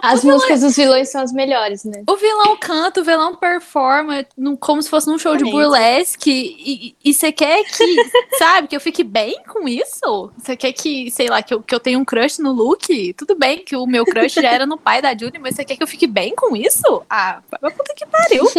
As 0.00 0.22
músicas 0.24 0.60
dos 0.60 0.76
vilões 0.76 1.10
são 1.10 1.20
as 1.22 1.32
melhores, 1.32 1.84
né? 1.84 2.02
O 2.08 2.16
vilão 2.16 2.56
canta, 2.56 3.00
o 3.00 3.04
vilão 3.04 3.34
performa 3.36 4.24
num- 4.36 4.56
como 4.56 4.82
se 4.82 4.88
fosse 4.90 5.06
num 5.08 5.18
show 5.18 5.36
de 5.36 5.42
Exatamente. 5.44 5.64
burlesque. 5.68 6.94
E- 7.04 7.12
você 7.12 7.30
quer 7.32 7.64
que, 7.64 7.84
sabe, 8.38 8.68
que 8.68 8.76
eu 8.76 8.80
fique 8.80 9.02
bem 9.04 9.36
com 9.48 9.66
isso? 9.68 10.30
Você 10.38 10.56
quer 10.56 10.72
que, 10.72 11.10
sei 11.10 11.28
lá, 11.28 11.42
que 11.42 11.54
eu, 11.54 11.62
que 11.62 11.74
eu 11.74 11.80
tenha 11.80 11.98
um 11.98 12.04
crush 12.04 12.38
no 12.40 12.52
Luke? 12.52 13.12
Tudo 13.14 13.34
bem 13.36 13.64
que 13.64 13.74
o 13.76 13.86
meu 13.86 14.04
crush 14.04 14.34
já 14.34 14.50
era 14.50 14.66
no 14.66 14.76
pai 14.78 15.00
da 15.02 15.10
Judy, 15.16 15.38
mas 15.40 15.54
você 15.56 15.64
quer 15.64 15.76
que 15.76 15.82
eu 15.82 15.88
fique 15.88 16.06
bem 16.06 16.34
com 16.36 16.56
isso? 16.56 17.02
Ah, 17.08 17.40
puta 17.50 17.94
que 17.96 18.06
pariu. 18.06 18.44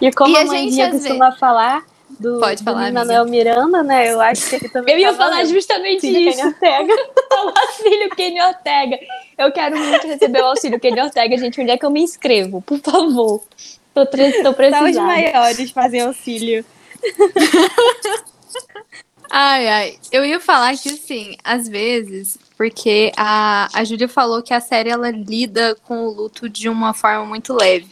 E 0.00 0.12
como 0.12 0.34
E 0.34 0.38
a 0.38 0.42
a 0.42 0.44
mãe 0.44 0.70
gente, 0.70 0.90
costuma 0.92 1.32
falar 1.32 1.84
do, 2.18 2.40
Pode 2.40 2.62
do 2.62 2.64
falar, 2.64 2.92
Manuel 2.92 3.26
Miranda, 3.26 3.82
né? 3.82 4.12
Eu 4.12 4.20
acho 4.20 4.48
que 4.48 4.56
ele 4.56 4.68
também 4.68 4.94
Eu 4.94 5.00
ia 5.00 5.14
falar 5.14 5.44
justamente 5.44 6.00
Filho 6.00 6.30
isso. 6.30 6.46
Ortega. 6.46 6.94
O 7.30 7.52
auxílio 7.56 8.10
Kenny 8.16 8.40
Ortega. 8.42 8.98
Eu 9.36 9.52
quero 9.52 9.78
muito 9.78 10.06
receber 10.08 10.40
o 10.40 10.46
auxílio 10.46 10.80
Kenny 10.80 11.00
Ortega, 11.00 11.36
gente. 11.38 11.60
Onde 11.60 11.70
é 11.70 11.76
que 11.78 11.86
eu 11.86 11.90
me 11.90 12.02
inscrevo? 12.02 12.60
Por 12.62 12.80
favor. 12.80 13.42
Tô, 13.94 14.04
tô 14.06 14.16
Só 14.16 14.50
os 14.50 14.56
precisando. 14.56 15.06
maiores 15.06 15.70
fazem 15.70 16.00
auxílio. 16.00 16.64
Ai, 19.30 19.68
ai. 19.68 19.98
Eu 20.10 20.24
ia 20.24 20.40
falar 20.40 20.76
que, 20.76 20.88
assim, 20.88 21.36
às 21.44 21.68
vezes, 21.68 22.38
porque 22.56 23.12
a, 23.16 23.68
a 23.72 23.84
Júlia 23.84 24.08
falou 24.08 24.42
que 24.42 24.54
a 24.54 24.60
série 24.60 24.90
ela 24.90 25.10
lida 25.10 25.76
com 25.86 26.06
o 26.06 26.10
luto 26.10 26.48
de 26.48 26.68
uma 26.68 26.94
forma 26.94 27.26
muito 27.26 27.52
leve. 27.52 27.88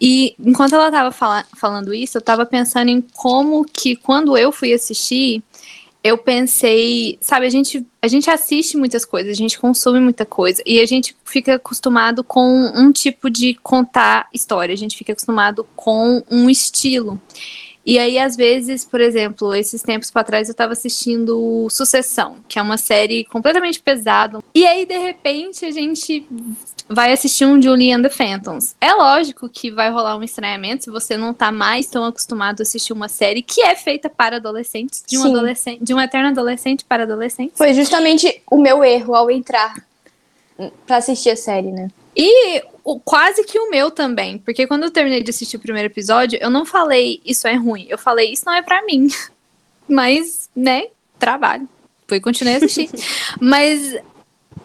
E 0.00 0.34
enquanto 0.38 0.74
ela 0.74 0.90
tava 0.90 1.10
fala- 1.10 1.44
falando 1.56 1.92
isso, 1.92 2.18
eu 2.18 2.22
tava 2.22 2.46
pensando 2.46 2.88
em 2.88 3.00
como 3.00 3.64
que 3.64 3.96
quando 3.96 4.36
eu 4.36 4.52
fui 4.52 4.72
assistir, 4.72 5.42
eu 6.02 6.16
pensei, 6.16 7.18
sabe, 7.20 7.46
a 7.46 7.50
gente, 7.50 7.84
a 8.00 8.06
gente 8.06 8.30
assiste 8.30 8.76
muitas 8.76 9.04
coisas, 9.04 9.32
a 9.32 9.36
gente 9.36 9.58
consome 9.58 9.98
muita 9.98 10.24
coisa, 10.24 10.62
e 10.64 10.78
a 10.80 10.86
gente 10.86 11.16
fica 11.24 11.54
acostumado 11.54 12.22
com 12.22 12.72
um 12.74 12.92
tipo 12.92 13.28
de 13.28 13.54
contar 13.62 14.28
história, 14.32 14.72
a 14.72 14.76
gente 14.76 14.96
fica 14.96 15.12
acostumado 15.12 15.66
com 15.74 16.22
um 16.30 16.48
estilo. 16.48 17.20
E 17.88 17.98
aí, 17.98 18.18
às 18.18 18.36
vezes, 18.36 18.84
por 18.84 19.00
exemplo, 19.00 19.54
esses 19.54 19.80
tempos 19.80 20.10
pra 20.10 20.22
trás 20.22 20.46
eu 20.46 20.54
tava 20.54 20.74
assistindo 20.74 21.66
Sucessão, 21.70 22.36
que 22.46 22.58
é 22.58 22.62
uma 22.62 22.76
série 22.76 23.24
completamente 23.24 23.80
pesada. 23.80 24.40
E 24.54 24.66
aí, 24.66 24.84
de 24.84 24.98
repente, 24.98 25.64
a 25.64 25.70
gente 25.70 26.28
vai 26.86 27.14
assistir 27.14 27.46
um 27.46 27.60
Julie 27.60 27.90
and 27.90 28.02
the 28.02 28.10
Phantoms. 28.10 28.76
É 28.78 28.92
lógico 28.92 29.48
que 29.48 29.70
vai 29.70 29.90
rolar 29.90 30.18
um 30.18 30.22
estranhamento 30.22 30.84
se 30.84 30.90
você 30.90 31.16
não 31.16 31.32
tá 31.32 31.50
mais 31.50 31.86
tão 31.86 32.04
acostumado 32.04 32.60
a 32.60 32.62
assistir 32.62 32.92
uma 32.92 33.08
série 33.08 33.40
que 33.40 33.62
é 33.62 33.74
feita 33.74 34.10
para 34.10 34.36
adolescentes, 34.36 35.02
de 35.06 35.16
um 35.16 35.24
adolescente, 35.24 35.82
de 35.82 35.94
um 35.94 35.98
eterno 35.98 36.28
adolescente 36.28 36.84
para 36.84 37.04
adolescentes. 37.04 37.56
Foi 37.56 37.72
justamente 37.72 38.42
o 38.50 38.58
meu 38.58 38.84
erro 38.84 39.14
ao 39.14 39.30
entrar 39.30 39.82
pra 40.86 40.98
assistir 40.98 41.30
a 41.30 41.36
série, 41.36 41.72
né? 41.72 41.88
E 42.14 42.62
o, 42.88 42.98
quase 42.98 43.44
que 43.44 43.58
o 43.58 43.68
meu 43.68 43.90
também, 43.90 44.38
porque 44.38 44.66
quando 44.66 44.84
eu 44.84 44.90
terminei 44.90 45.22
de 45.22 45.28
assistir 45.28 45.58
o 45.58 45.60
primeiro 45.60 45.88
episódio, 45.88 46.38
eu 46.40 46.48
não 46.48 46.64
falei 46.64 47.20
isso 47.22 47.46
é 47.46 47.54
ruim, 47.54 47.86
eu 47.90 47.98
falei 47.98 48.32
isso 48.32 48.44
não 48.46 48.54
é 48.54 48.62
pra 48.62 48.82
mim. 48.86 49.08
Mas, 49.86 50.48
né, 50.56 50.86
trabalho. 51.18 51.68
Fui 52.06 52.18
continuei 52.18 52.54
a 52.54 52.56
assistir. 52.56 52.88
Mas 53.38 53.94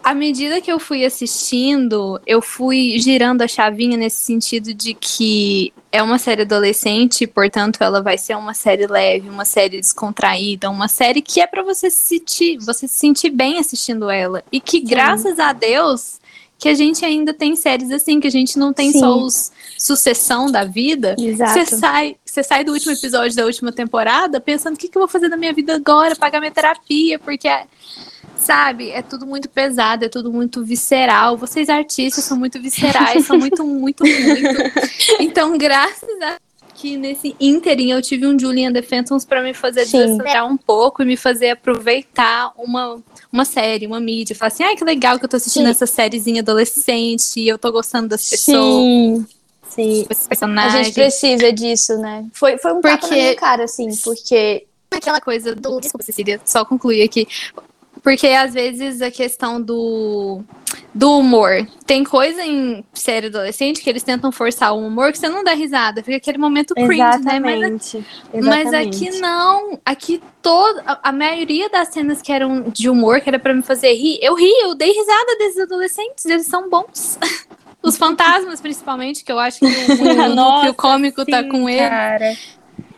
à 0.01 0.13
medida 0.13 0.61
que 0.61 0.71
eu 0.71 0.79
fui 0.79 1.03
assistindo, 1.03 2.19
eu 2.25 2.41
fui 2.41 2.97
girando 2.97 3.41
a 3.41 3.47
chavinha 3.47 3.97
nesse 3.97 4.21
sentido 4.21 4.73
de 4.73 4.93
que 4.93 5.73
é 5.91 6.01
uma 6.01 6.17
série 6.17 6.43
adolescente, 6.43 7.27
portanto 7.27 7.81
ela 7.81 8.01
vai 8.01 8.17
ser 8.17 8.37
uma 8.37 8.53
série 8.53 8.87
leve, 8.87 9.29
uma 9.29 9.43
série 9.43 9.81
descontraída, 9.81 10.69
uma 10.69 10.87
série 10.87 11.21
que 11.21 11.41
é 11.41 11.47
pra 11.47 11.61
você 11.61 11.89
se 11.89 12.19
sentir, 12.19 12.57
você 12.59 12.87
se 12.87 12.97
sentir 12.97 13.29
bem 13.29 13.59
assistindo 13.59 14.09
ela. 14.09 14.43
E 14.49 14.61
que 14.61 14.79
graças 14.79 15.39
a 15.39 15.51
Deus 15.51 16.22
que 16.63 16.69
a 16.69 16.73
gente 16.73 17.03
ainda 17.03 17.33
tem 17.33 17.57
séries 17.57 17.91
assim, 17.91 18.21
que 18.21 18.27
a 18.27 18.31
gente 18.31 18.57
não 18.57 18.71
tem 18.71 18.93
Sim. 18.93 18.99
só 19.01 19.17
os 19.17 19.51
sucessão 19.77 20.49
da 20.49 20.63
vida. 20.63 21.13
Você 21.19 21.65
sai, 21.65 22.15
você 22.23 22.41
sai 22.41 22.63
do 22.63 22.71
último 22.71 22.93
episódio 22.93 23.35
da 23.35 23.43
última 23.43 23.69
temporada 23.69 24.39
pensando 24.39 24.75
o 24.75 24.77
que, 24.77 24.87
que 24.87 24.97
eu 24.97 25.01
vou 25.01 25.09
fazer 25.09 25.27
da 25.27 25.35
minha 25.35 25.51
vida 25.51 25.75
agora, 25.75 26.15
pagar 26.15 26.39
minha 26.39 26.53
terapia, 26.53 27.19
porque 27.19 27.49
é- 27.49 27.65
sabe, 28.37 28.91
é 28.91 29.01
tudo 29.01 29.27
muito 29.27 29.49
pesado, 29.49 30.05
é 30.05 30.07
tudo 30.07 30.31
muito 30.31 30.63
visceral. 30.63 31.35
Vocês 31.35 31.67
artistas 31.67 32.23
são 32.23 32.37
muito 32.37 32.61
viscerais, 32.61 33.25
são 33.25 33.37
muito, 33.37 33.65
muito, 33.65 34.05
muito. 34.05 34.63
Então, 35.19 35.57
graças 35.57 36.21
a 36.21 36.37
que 36.73 36.97
nesse 36.97 37.35
ínterim 37.39 37.91
eu 37.91 38.01
tive 38.01 38.25
um 38.27 38.37
Julian 38.37 38.71
the 38.73 38.81
Phantoms 38.81 39.23
pra 39.25 39.41
me 39.41 39.53
fazer 39.53 39.85
Sim. 39.85 39.97
desacelerar 39.99 40.47
um 40.47 40.57
pouco 40.57 41.01
e 41.03 41.05
me 41.05 41.15
fazer 41.15 41.51
aproveitar 41.51 42.51
uma, 42.57 43.01
uma 43.31 43.45
série, 43.45 43.85
uma 43.87 43.99
mídia. 43.99 44.35
Falar 44.35 44.47
assim, 44.47 44.63
ai, 44.63 44.75
que 44.75 44.83
legal 44.83 45.17
que 45.19 45.25
eu 45.25 45.29
tô 45.29 45.37
assistindo 45.37 45.65
Sim. 45.65 45.71
essa 45.71 45.85
sériezinha 45.85 46.41
adolescente 46.41 47.39
e 47.39 47.47
eu 47.47 47.57
tô 47.57 47.71
gostando 47.71 48.07
das 48.09 48.29
pessoas, 48.29 48.57
Sim. 48.57 49.25
Sim. 49.69 50.05
A 50.57 50.69
gente 50.69 50.93
precisa 50.93 51.51
disso, 51.51 51.97
né? 51.97 52.25
Foi, 52.31 52.57
foi 52.59 52.73
um 52.73 52.81
tapa 52.81 52.97
Porque- 52.99 53.15
na 53.15 53.21
minha 53.21 53.35
cara, 53.35 53.63
assim, 53.63 53.87
porque. 54.03 54.67
aquela 54.91 55.19
coisa 55.19 55.55
do. 55.55 55.79
Desculpa, 55.79 56.03
Cecília, 56.05 56.39
só 56.45 56.63
concluir 56.63 57.01
aqui. 57.01 57.27
Porque 58.03 58.27
às 58.27 58.53
vezes 58.53 59.01
a 59.01 59.09
questão 59.09 59.61
do, 59.61 60.43
do 60.93 61.19
humor. 61.19 61.65
Tem 61.85 62.03
coisa 62.03 62.43
em 62.43 62.83
série 62.93 63.27
adolescente 63.27 63.81
que 63.81 63.89
eles 63.89 64.03
tentam 64.03 64.29
forçar 64.29 64.75
o 64.75 64.85
humor 64.85 65.13
que 65.13 65.17
você 65.17 65.29
não 65.29 65.41
dá 65.41 65.53
risada. 65.53 66.03
Fica 66.03 66.17
aquele 66.17 66.37
momento 66.37 66.75
cringe, 66.75 66.97
né? 66.97 67.39
Mas, 67.39 67.95
Exatamente. 67.95 68.05
mas 68.33 68.67
Exatamente. 68.67 69.07
aqui 69.07 69.19
não. 69.19 69.79
Aqui 69.85 70.21
toda. 70.41 70.99
A, 71.01 71.13
maioria 71.13 71.69
das 71.69 71.87
cenas 71.93 72.21
que 72.21 72.31
eram 72.31 72.63
de 72.69 72.89
humor, 72.89 73.21
que 73.21 73.29
era 73.29 73.39
pra 73.39 73.53
me 73.53 73.63
fazer 73.63 73.93
rir, 73.93 74.19
eu 74.21 74.35
ri, 74.35 74.51
eu 74.61 74.75
dei 74.75 74.91
risada 74.91 75.37
desses 75.37 75.59
adolescentes, 75.61 76.25
eles 76.25 76.45
são 76.45 76.69
bons. 76.69 77.17
Os 77.81 77.97
fantasmas, 77.97 78.61
principalmente, 78.61 79.25
que 79.25 79.31
eu 79.31 79.39
acho 79.39 79.59
que 79.59 79.65
o, 79.65 79.69
o 80.11 80.13
Nossa, 80.13 80.35
núcleo 80.35 80.73
cômico 80.73 81.25
tá 81.25 81.41
Sim, 81.41 81.49
com 81.49 81.69
ele. 81.69 81.79
Cara. 81.79 82.33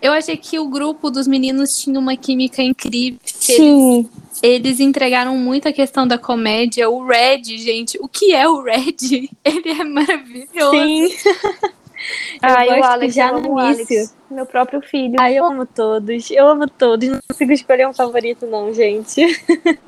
Eu 0.01 0.13
achei 0.13 0.37
que 0.37 0.59
o 0.59 0.67
grupo 0.67 1.09
dos 1.09 1.27
meninos 1.27 1.77
tinha 1.79 1.99
uma 1.99 2.15
química 2.15 2.61
incrível. 2.61 3.19
que 3.23 3.51
Eles, 3.51 3.57
Sim. 3.57 4.09
Eles 4.43 4.79
entregaram 4.79 5.35
muito 5.37 5.67
a 5.67 5.73
questão 5.73 6.07
da 6.07 6.17
comédia. 6.17 6.89
O 6.89 7.05
Red, 7.05 7.43
gente, 7.57 7.97
o 8.01 8.07
que 8.07 8.33
é 8.33 8.47
o 8.47 8.61
Red? 8.61 8.95
Ele 9.43 9.69
é 9.69 9.83
maravilhoso. 9.83 10.71
Sim. 10.71 11.09
Ai, 12.41 12.67
gosto 12.67 12.77
o 12.79 12.81
que 12.81 12.85
Alex, 12.87 13.15
já 13.15 13.27
eu 13.29 13.33
no 13.33 13.37
amo 13.39 13.53
o 13.55 13.59
Alex, 13.59 13.89
início- 13.89 14.15
Meu 14.29 14.45
próprio 14.45 14.81
filho. 14.81 15.15
Ai, 15.19 15.37
eu 15.39 15.45
amo 15.45 15.65
todos. 15.65 16.29
Eu 16.29 16.47
amo 16.47 16.69
todos. 16.69 17.07
Não 17.09 17.19
consigo 17.27 17.51
escolher 17.51 17.87
um 17.87 17.93
favorito, 17.93 18.45
não, 18.45 18.73
gente. 18.73 19.21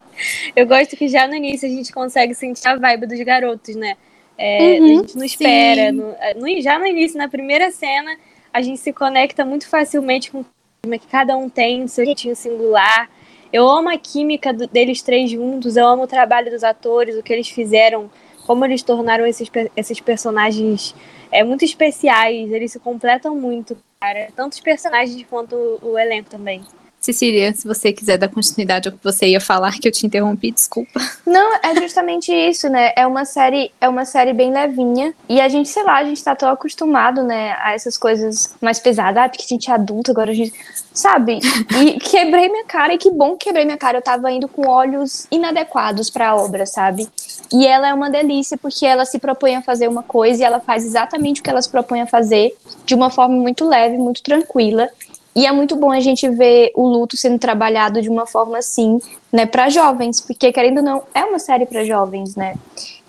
eu 0.55 0.65
gosto 0.65 0.95
que 0.95 1.07
já 1.07 1.27
no 1.27 1.35
início 1.35 1.67
a 1.67 1.71
gente 1.71 1.91
consegue 1.93 2.33
sentir 2.33 2.67
a 2.67 2.75
vibe 2.75 3.05
dos 3.07 3.19
garotos, 3.21 3.75
né? 3.75 3.95
É, 4.37 4.79
Uhum, 4.79 4.85
a 4.85 4.87
gente 4.87 5.17
não 5.17 5.23
espera. 5.25 5.91
no- 5.91 6.15
é, 6.19 6.33
no- 6.33 6.61
já 6.61 6.79
no 6.79 6.85
início, 6.87 7.17
na 7.17 7.27
primeira 7.27 7.69
cena, 7.71 8.15
a 8.53 8.61
gente 8.61 8.79
se 8.79 8.93
conecta 8.93 9.43
muito 9.45 9.67
facilmente 9.67 10.31
com 10.31 10.39
o 10.39 10.89
que 10.91 11.07
cada 11.07 11.35
um 11.37 11.49
tem, 11.49 11.83
o 11.83 11.87
seu 11.89 12.05
jeitinho 12.05 12.35
singular. 12.35 13.09
Eu 13.51 13.67
amo 13.67 13.89
a 13.89 13.97
química 13.97 14.53
do- 14.53 14.67
deles 14.67 15.01
três 15.01 15.31
juntos, 15.31 15.77
eu 15.77 15.87
amo 15.87 16.03
o 16.03 16.07
trabalho 16.07 16.51
dos 16.51 16.63
atores, 16.63 17.15
o 17.17 17.23
que 17.23 17.31
eles 17.31 17.49
fizeram, 17.49 18.09
como 18.45 18.65
eles 18.65 18.81
tornaram 18.81 19.25
esses, 19.25 19.49
esses 19.75 19.99
personagens 19.99 20.93
é, 21.31 21.43
muito 21.43 21.63
especiais, 21.63 22.51
eles 22.51 22.71
se 22.71 22.79
completam 22.79 23.35
muito, 23.35 23.77
cara. 23.99 24.29
Tanto 24.35 24.53
os 24.53 24.59
personagens 24.59 25.25
quanto 25.29 25.55
o, 25.55 25.91
o 25.91 25.99
elenco 25.99 26.29
também. 26.29 26.61
Cecília, 27.07 27.53
se 27.53 27.65
você 27.65 27.93
quiser 27.93 28.17
dar 28.17 28.27
continuidade 28.27 28.89
ao 28.89 28.93
que 28.93 29.01
você 29.01 29.27
ia 29.27 29.39
falar, 29.39 29.71
que 29.79 29.87
eu 29.87 29.91
te 29.91 30.05
interrompi, 30.05 30.51
desculpa. 30.51 30.99
Não, 31.25 31.55
é 31.63 31.73
justamente 31.81 32.31
isso, 32.35 32.67
né? 32.69 32.91
É 32.97 33.07
uma 33.07 33.23
série, 33.23 33.71
é 33.79 33.87
uma 33.87 34.03
série 34.03 34.33
bem 34.33 34.51
levinha. 34.51 35.13
E 35.29 35.39
a 35.39 35.47
gente, 35.47 35.69
sei 35.69 35.83
lá, 35.83 35.99
a 35.99 36.03
gente 36.03 36.21
tá 36.21 36.35
tão 36.35 36.49
acostumado, 36.49 37.23
né, 37.23 37.55
a 37.61 37.73
essas 37.73 37.97
coisas 37.97 38.53
mais 38.61 38.79
pesadas, 38.79 39.23
ah, 39.23 39.29
porque 39.29 39.45
a 39.45 39.47
gente 39.47 39.71
é 39.71 39.73
adulto, 39.73 40.11
agora 40.11 40.31
a 40.31 40.33
gente. 40.33 40.53
Sabe? 40.93 41.39
E 41.79 41.93
quebrei 41.99 42.49
minha 42.49 42.65
cara, 42.65 42.93
e 42.93 42.97
que 42.97 43.09
bom 43.09 43.37
que 43.37 43.45
quebrei 43.45 43.63
minha 43.63 43.77
cara. 43.77 43.99
Eu 43.99 44.01
tava 44.01 44.29
indo 44.29 44.47
com 44.49 44.67
olhos 44.67 45.27
inadequados 45.31 46.09
pra 46.09 46.35
obra, 46.35 46.65
sabe? 46.65 47.07
E 47.53 47.65
ela 47.65 47.87
é 47.87 47.93
uma 47.93 48.09
delícia 48.09 48.57
porque 48.57 48.85
ela 48.85 49.05
se 49.05 49.17
propõe 49.17 49.55
a 49.55 49.61
fazer 49.61 49.87
uma 49.87 50.03
coisa 50.03 50.41
e 50.41 50.45
ela 50.45 50.59
faz 50.59 50.83
exatamente 50.83 51.39
o 51.39 51.43
que 51.43 51.49
ela 51.49 51.61
se 51.61 51.69
propõe 51.69 52.01
a 52.01 52.07
fazer 52.07 52.53
de 52.85 52.93
uma 52.93 53.09
forma 53.09 53.35
muito 53.35 53.65
leve, 53.65 53.97
muito 53.97 54.21
tranquila. 54.21 54.89
E 55.35 55.45
é 55.45 55.51
muito 55.51 55.75
bom 55.75 55.91
a 55.91 55.99
gente 55.99 56.27
ver 56.29 56.71
o 56.75 56.87
luto 56.87 57.15
sendo 57.15 57.37
trabalhado 57.37 58.01
de 58.01 58.09
uma 58.09 58.25
forma 58.25 58.57
assim, 58.57 58.99
né, 59.31 59.45
para 59.45 59.69
jovens, 59.69 60.19
porque 60.19 60.51
querendo 60.51 60.77
ou 60.77 60.83
não, 60.83 61.03
é 61.13 61.23
uma 61.23 61.37
série 61.37 61.65
para 61.65 61.83
jovens, 61.83 62.35
né? 62.35 62.55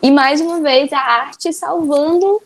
E 0.03 0.11
mais 0.11 0.41
uma 0.41 0.61
vez 0.61 0.93
a 0.93 0.99
arte 0.99 1.53
salvando 1.53 2.41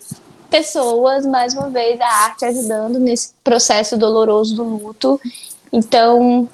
pessoas, 0.49 1.27
mais 1.27 1.55
uma 1.55 1.69
vez 1.69 2.01
a 2.01 2.07
arte 2.07 2.45
ajudando 2.45 3.01
nesse 3.01 3.33
processo 3.43 3.97
doloroso 3.97 4.55
do 4.55 4.65
luto. 4.65 5.21
Então, 5.73 6.49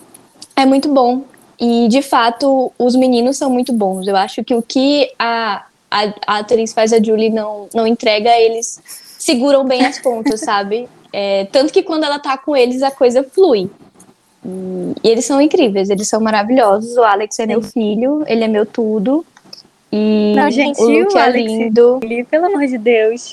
é 0.56 0.64
muito 0.64 0.88
bom. 0.88 1.24
E 1.60 1.88
de 1.88 2.00
fato, 2.00 2.72
os 2.78 2.94
meninos 2.94 3.36
são 3.36 3.50
muito 3.50 3.72
bons. 3.72 4.06
Eu 4.06 4.16
acho 4.16 4.44
que 4.44 4.54
o 4.54 4.62
que 4.62 5.12
a, 5.18 5.66
a, 5.90 6.02
a 6.26 6.38
atriz 6.38 6.72
faz 6.72 6.92
a 6.92 7.02
Julie 7.02 7.30
não, 7.30 7.68
não 7.74 7.86
entrega, 7.86 8.30
eles 8.38 8.80
seguram 9.18 9.64
bem 9.64 9.84
as 9.84 9.98
pontas, 9.98 10.40
sabe? 10.40 10.88
É, 11.12 11.46
tanto 11.46 11.72
que 11.72 11.82
quando 11.82 12.04
ela 12.04 12.18
tá 12.18 12.36
com 12.36 12.56
eles, 12.56 12.82
a 12.82 12.90
coisa 12.90 13.22
flui. 13.22 13.70
E, 14.44 14.48
e 15.02 15.08
eles 15.08 15.24
são 15.24 15.40
incríveis, 15.40 15.90
eles 15.90 16.08
são 16.08 16.20
maravilhosos. 16.20 16.96
O 16.96 17.02
Alex 17.02 17.38
é 17.38 17.46
meu 17.46 17.62
filho, 17.62 18.24
ele 18.26 18.44
é 18.44 18.48
meu 18.48 18.66
tudo. 18.66 19.24
E 19.90 20.34
Não, 20.36 20.50
gente, 20.50 20.80
o 20.80 20.88
Luke 20.88 21.14
o 21.14 21.18
é 21.18 21.30
lindo. 21.30 22.00
Ele, 22.02 22.24
pelo 22.24 22.46
amor 22.46 22.66
de 22.66 22.76
Deus. 22.78 23.32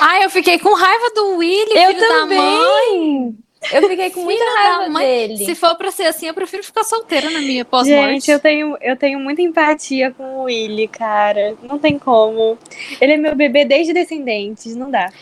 Ai, 0.00 0.24
eu 0.24 0.30
fiquei 0.30 0.58
com 0.58 0.74
raiva 0.74 1.10
do 1.14 1.36
Willy, 1.36 1.76
Eu 1.76 1.94
filho 1.94 2.00
da 2.00 2.26
mãe. 2.26 2.36
também! 2.36 3.34
Eu 3.72 3.88
fiquei 3.88 4.10
com 4.10 4.22
muita 4.22 4.42
raiva 4.54 4.88
mãe. 4.88 5.06
dele. 5.06 5.44
Se 5.44 5.54
for 5.54 5.76
pra 5.76 5.90
ser 5.90 6.04
assim, 6.04 6.26
eu 6.26 6.34
prefiro 6.34 6.64
ficar 6.64 6.82
solteira 6.82 7.30
na 7.30 7.40
minha 7.40 7.64
pós-morte. 7.64 8.12
Gente, 8.12 8.30
eu 8.30 8.40
tenho, 8.40 8.76
eu 8.80 8.96
tenho 8.96 9.20
muita 9.20 9.42
empatia 9.42 10.10
com 10.12 10.40
o 10.40 10.42
Willy, 10.44 10.88
cara. 10.88 11.54
Não 11.62 11.78
tem 11.78 11.98
como. 11.98 12.58
Ele 13.00 13.12
é 13.12 13.16
meu 13.18 13.34
bebê 13.34 13.66
desde 13.66 13.92
Descendentes, 13.92 14.74
não 14.74 14.90
dá. 14.90 15.12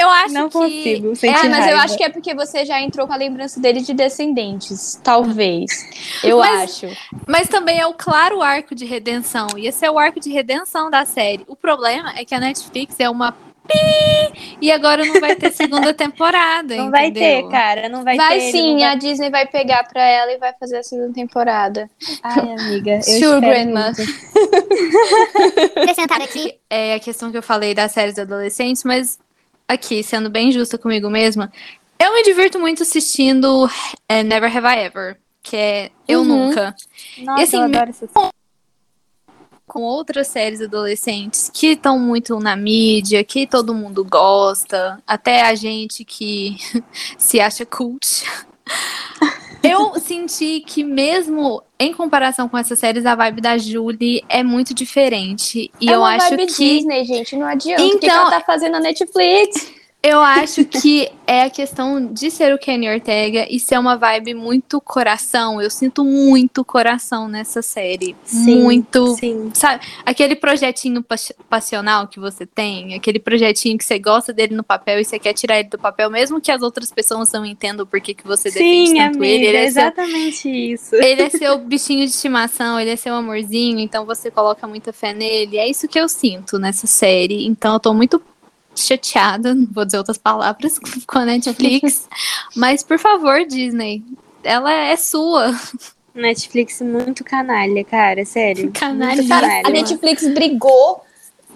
Eu 0.00 0.08
acho 0.08 0.34
não 0.34 0.48
que 0.48 0.52
consigo 0.58 1.14
sentir 1.16 1.34
Ah, 1.36 1.48
mas 1.48 1.58
eu 1.58 1.64
raiva. 1.76 1.82
acho 1.82 1.96
que 1.96 2.04
é 2.04 2.08
porque 2.08 2.34
você 2.34 2.64
já 2.64 2.80
entrou 2.80 3.06
com 3.06 3.12
a 3.12 3.16
lembrança 3.16 3.60
dele 3.60 3.80
de 3.80 3.92
Descendentes. 3.92 4.98
Talvez. 5.02 5.70
Eu 6.24 6.38
Mas- 6.38 6.62
acho. 6.82 6.96
Mas 7.26 7.48
também 7.48 7.78
é 7.78 7.86
o 7.86 7.94
claro 7.94 8.40
arco 8.42 8.74
de 8.74 8.84
redenção. 8.84 9.46
E 9.56 9.66
esse 9.66 9.84
é 9.84 9.90
o 9.90 9.98
arco 9.98 10.18
de 10.20 10.30
redenção 10.30 10.90
da 10.90 11.04
série. 11.04 11.44
O 11.46 11.54
problema 11.56 12.12
é 12.16 12.24
que 12.24 12.34
a 12.34 12.40
Netflix 12.40 12.94
é 12.98 13.08
uma 13.10 13.32
pi 13.32 14.56
e 14.60 14.72
agora 14.72 15.04
não 15.04 15.20
vai 15.20 15.36
ter 15.36 15.52
segunda 15.52 15.92
temporada. 15.94 16.74
Não 16.76 16.90
vai 16.90 17.06
entendeu? 17.08 17.42
ter, 17.44 17.50
cara. 17.50 17.88
Não 17.88 18.02
vai, 18.02 18.16
Vai 18.16 18.38
ter. 18.40 18.50
sim, 18.52 18.76
não 18.78 18.84
a 18.88 18.94
Disney 18.94 19.30
vai 19.30 19.46
pegar 19.46 19.84
pra 19.84 20.02
ela 20.02 20.32
e 20.32 20.38
vai 20.38 20.52
fazer 20.58 20.78
a 20.78 20.82
segunda 20.82 21.12
temporada. 21.12 21.88
Ai, 22.22 22.52
amiga. 22.58 22.96
Eu 22.96 23.02
Sure, 23.02 23.40
grandma. 23.40 23.92
Acrescentar 25.76 26.20
aqui. 26.22 26.54
É 26.68 26.94
a 26.94 27.00
questão 27.00 27.30
que 27.30 27.38
eu 27.38 27.42
falei 27.42 27.74
das 27.74 27.92
séries 27.92 28.18
adolescentes, 28.18 28.82
mas 28.84 29.18
aqui, 29.72 30.02
sendo 30.02 30.28
bem 30.30 30.50
justa 30.52 30.76
comigo 30.78 31.08
mesma, 31.10 31.52
eu 31.98 32.12
me 32.14 32.22
divirto 32.22 32.58
muito 32.58 32.82
assistindo 32.82 33.68
é, 34.08 34.22
Never 34.22 34.54
Have 34.56 34.66
I 34.66 34.84
Ever, 34.86 35.16
que 35.42 35.56
é 35.56 35.90
Eu 36.08 36.20
Uhum. 36.20 36.46
Nunca. 36.48 36.74
Nossa, 37.18 37.40
E 37.40 37.44
assim, 37.44 37.56
eu 37.56 37.62
adoro 37.64 37.90
essa 37.90 38.06
série. 38.06 38.28
com 39.66 39.82
outras 39.82 40.26
séries 40.26 40.60
adolescentes 40.60 41.48
que 41.54 41.68
estão 41.68 41.98
muito 41.98 42.38
na 42.40 42.56
mídia, 42.56 43.22
que 43.22 43.46
todo 43.46 43.72
mundo 43.74 44.04
gosta, 44.04 45.00
até 45.06 45.42
a 45.42 45.54
gente 45.54 46.04
que 46.04 46.56
se 47.16 47.38
acha 47.40 47.64
cult. 47.64 48.24
Eu 49.62 49.94
senti 50.00 50.60
que 50.60 50.82
mesmo 50.82 51.62
em 51.78 51.92
comparação 51.92 52.48
com 52.48 52.56
essas 52.56 52.78
séries, 52.78 53.04
a 53.04 53.14
vibe 53.14 53.40
da 53.40 53.58
Julie 53.58 54.24
é 54.28 54.42
muito 54.42 54.72
diferente. 54.74 55.70
E 55.80 55.90
é 55.90 55.94
eu 55.94 56.04
acho 56.04 56.30
vibe 56.30 56.46
que 56.46 56.76
Disney, 56.76 57.04
gente. 57.04 57.36
Não 57.36 57.46
adianta. 57.46 57.82
o 57.82 57.90
que, 57.90 57.98
que 57.98 58.06
Então- 58.06 58.20
ela 58.22 58.30
tá 58.30 58.40
fazendo 58.40 58.72
na 58.72 58.80
Netflix? 58.80 59.72
Eu 60.02 60.20
acho 60.20 60.64
que 60.64 61.10
é 61.26 61.42
a 61.42 61.50
questão 61.50 62.06
de 62.12 62.30
ser 62.30 62.54
o 62.54 62.58
Kenny 62.58 62.88
Ortega 62.88 63.46
e 63.50 63.60
ser 63.60 63.78
uma 63.78 63.96
vibe 63.96 64.32
muito 64.32 64.80
coração. 64.80 65.60
Eu 65.60 65.68
sinto 65.68 66.02
muito 66.02 66.64
coração 66.64 67.28
nessa 67.28 67.60
série. 67.60 68.16
Sim, 68.24 68.62
muito 68.62 69.14
Sim. 69.16 69.50
Sabe, 69.52 69.84
aquele 70.04 70.34
projetinho 70.34 71.02
pas- 71.02 71.32
passional 71.50 72.08
que 72.08 72.18
você 72.18 72.46
tem, 72.46 72.94
aquele 72.94 73.18
projetinho 73.18 73.76
que 73.76 73.84
você 73.84 73.98
gosta 73.98 74.32
dele 74.32 74.54
no 74.54 74.64
papel 74.64 75.00
e 75.00 75.04
você 75.04 75.18
quer 75.18 75.34
tirar 75.34 75.60
ele 75.60 75.68
do 75.68 75.78
papel, 75.78 76.10
mesmo 76.10 76.40
que 76.40 76.50
as 76.50 76.62
outras 76.62 76.90
pessoas 76.90 77.30
não 77.32 77.44
entendam 77.44 77.84
por 77.84 78.00
que, 78.00 78.16
você 78.24 78.50
defende 78.50 78.88
Sim, 78.88 78.94
tanto 78.96 79.16
amiga. 79.18 79.26
ele. 79.26 79.46
Ele 79.46 79.56
é, 79.58 79.70
seu, 79.70 79.82
exatamente 79.82 80.48
isso. 80.48 80.94
ele 80.94 81.22
é 81.22 81.28
seu 81.28 81.58
bichinho 81.58 82.06
de 82.06 82.12
estimação, 82.12 82.80
ele 82.80 82.90
é 82.90 82.96
seu 82.96 83.14
amorzinho, 83.14 83.78
então 83.78 84.06
você 84.06 84.30
coloca 84.30 84.66
muita 84.66 84.94
fé 84.94 85.12
nele. 85.12 85.58
É 85.58 85.68
isso 85.68 85.86
que 85.86 86.00
eu 86.00 86.08
sinto 86.08 86.58
nessa 86.58 86.86
série. 86.86 87.46
Então 87.46 87.74
eu 87.74 87.80
tô 87.80 87.92
muito 87.92 88.20
chateada, 88.82 89.54
não 89.54 89.66
vou 89.72 89.84
dizer 89.84 89.98
outras 89.98 90.18
palavras, 90.18 90.78
com 91.06 91.18
a 91.18 91.24
Netflix. 91.24 92.08
mas, 92.56 92.82
por 92.82 92.98
favor, 92.98 93.44
Disney, 93.46 94.02
ela 94.42 94.72
é 94.72 94.96
sua. 94.96 95.54
Netflix 96.14 96.80
muito 96.80 97.22
canalha, 97.22 97.84
cara. 97.84 98.24
Sério. 98.24 98.70
Canalha. 98.72 99.26
Canalha. 99.26 99.62
a 99.64 99.70
Netflix 99.70 100.26
brigou 100.28 101.04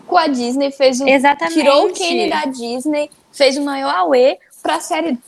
com 0.07 0.17
a 0.17 0.27
Disney, 0.27 0.71
fez 0.71 1.01
um. 1.01 1.09
Exatamente. 1.09 1.55
Tirou 1.55 1.89
o 1.89 1.93
Kenny 1.93 2.31
da 2.31 2.45
Disney, 2.45 3.11
fez 3.33 3.57
o 3.57 3.65
maior 3.65 3.95
auê 3.95 4.39
pra 4.63 4.81
série 4.81 5.19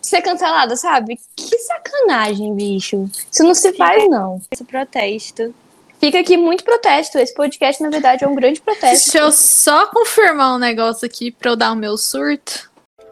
ser 0.00 0.22
cancelada, 0.22 0.76
sabe? 0.76 1.18
Que 1.36 1.58
sacanagem, 1.58 2.54
bicho. 2.54 3.08
Isso 3.30 3.44
não 3.44 3.54
se 3.54 3.72
faz, 3.74 4.08
não. 4.08 4.40
Esse 4.50 4.64
protesto. 4.64 5.54
Fica 6.00 6.18
aqui 6.18 6.36
muito 6.36 6.64
protesto. 6.64 7.18
Esse 7.18 7.34
podcast, 7.34 7.82
na 7.82 7.90
verdade, 7.90 8.24
é 8.24 8.28
um 8.28 8.34
grande 8.34 8.60
protesto. 8.60 9.04
Deixa 9.12 9.18
eu 9.18 9.30
só 9.30 9.86
confirmar 9.86 10.54
um 10.54 10.58
negócio 10.58 11.04
aqui 11.06 11.30
pra 11.30 11.50
eu 11.50 11.56
dar 11.56 11.72
o 11.72 11.76
meu 11.76 11.96
surto. 11.98 12.70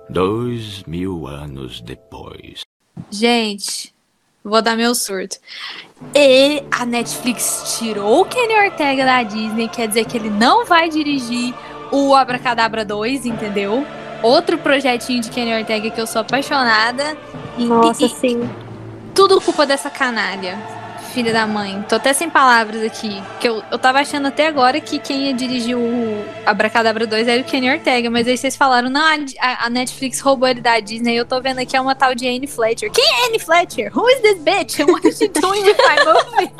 Dois 0.09 0.83
mil 0.85 1.27
anos 1.27 1.83
depois. 1.83 2.63
Gente, 3.11 3.95
vou 4.43 4.63
dar 4.63 4.75
meu 4.75 4.95
surto. 4.95 5.37
E 6.15 6.63
a 6.71 6.87
Netflix 6.87 7.77
tirou 7.79 8.23
o 8.23 8.25
Kenny 8.25 8.55
Ortega 8.55 9.05
da 9.05 9.23
Disney, 9.23 9.69
quer 9.69 9.87
dizer 9.87 10.07
que 10.07 10.17
ele 10.17 10.31
não 10.31 10.65
vai 10.65 10.89
dirigir 10.89 11.55
o 11.93 12.15
Abracadabra 12.15 12.85
2, 12.85 13.27
entendeu? 13.27 13.87
Outro 14.23 14.57
projetinho 14.59 15.21
de 15.21 15.31
Kenny 15.31 15.55
Ortega 15.55 15.91
que 15.91 16.01
eu 16.01 16.07
sou 16.07 16.23
apaixonada. 16.23 17.17
E- 17.59 17.67
Nossa, 17.67 18.05
e- 18.05 18.09
sim. 18.09 18.49
tudo 19.15 19.41
culpa 19.41 19.67
dessa 19.67 19.91
canalha. 19.91 20.59
Filha 21.19 21.33
da 21.33 21.49
mãe. 21.49 21.85
Tô 21.89 21.97
até 21.97 22.13
sem 22.13 22.31
palavras 22.31 22.81
aqui. 22.81 23.21
Que 23.41 23.49
eu, 23.49 23.61
eu 23.73 23.77
tava 23.77 23.99
achando 23.99 24.29
até 24.29 24.47
agora 24.47 24.81
que 24.81 25.01
quem 25.01 25.27
ia 25.27 25.35
dirigir 25.35 25.77
o 25.77 26.25
Abracadabra 26.47 27.09
2 27.09 27.27
era 27.27 27.43
o 27.43 27.45
Kenny 27.45 27.69
Ortega. 27.73 28.09
Mas 28.09 28.29
aí 28.29 28.39
vocês 28.39 28.55
falaram, 28.55 28.89
não, 28.89 29.03
a, 29.41 29.67
a 29.67 29.69
Netflix 29.69 30.21
roubou 30.21 30.47
ele 30.47 30.61
da 30.61 30.79
Disney. 30.79 31.17
Eu 31.17 31.25
tô 31.25 31.41
vendo 31.41 31.59
aqui 31.59 31.77
é 31.77 31.81
uma 31.81 31.97
tal 31.97 32.15
de 32.15 32.29
Anne 32.29 32.47
Fletcher. 32.47 32.89
Quem 32.93 33.05
é 33.05 33.27
Anne 33.27 33.41
Fletcher? 33.41 33.91
Who 33.93 34.09
is 34.09 34.21
this 34.21 34.39
bitch? 34.39 34.79
What 34.89 35.09
is 35.09 35.19
she 35.19 35.27
doing 35.27 35.65
with 35.65 35.77
my 35.79 36.05
movie? 36.07 36.53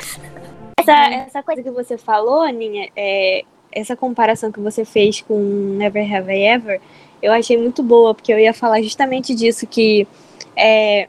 Essa, 0.81 1.05
essa 1.15 1.43
coisa 1.45 1.63
que 1.63 1.71
você 1.71 1.97
falou, 1.97 2.41
Aninha, 2.41 2.91
é, 2.97 3.45
essa 3.71 3.95
comparação 3.95 4.51
que 4.51 4.59
você 4.59 4.85
fez 4.85 5.21
com 5.21 5.39
Never 5.79 6.03
Have 6.03 6.33
I 6.33 6.43
Ever, 6.47 6.81
eu 7.23 7.33
achei 7.33 7.57
muito 7.57 7.81
boa, 7.81 8.13
porque 8.13 8.33
eu 8.33 8.41
ia 8.41 8.53
falar 8.53 8.83
justamente 8.83 9.37
disso, 9.37 9.69
que 9.69 10.05
é, 10.57 11.07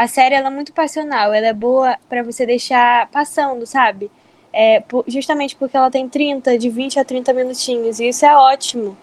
a 0.00 0.08
série 0.08 0.34
ela 0.34 0.46
é 0.46 0.50
muito 0.50 0.72
passional, 0.72 1.30
ela 1.34 1.48
é 1.48 1.52
boa 1.52 1.94
pra 2.08 2.22
você 2.22 2.46
deixar 2.46 3.06
passando, 3.10 3.66
sabe? 3.66 4.10
É, 4.50 4.82
justamente 5.06 5.54
porque 5.56 5.76
ela 5.76 5.90
tem 5.90 6.08
30, 6.08 6.56
de 6.56 6.70
20 6.70 6.98
a 6.98 7.04
30 7.04 7.34
minutinhos, 7.34 8.00
e 8.00 8.08
isso 8.08 8.24
é 8.24 8.34
ótimo. 8.34 8.96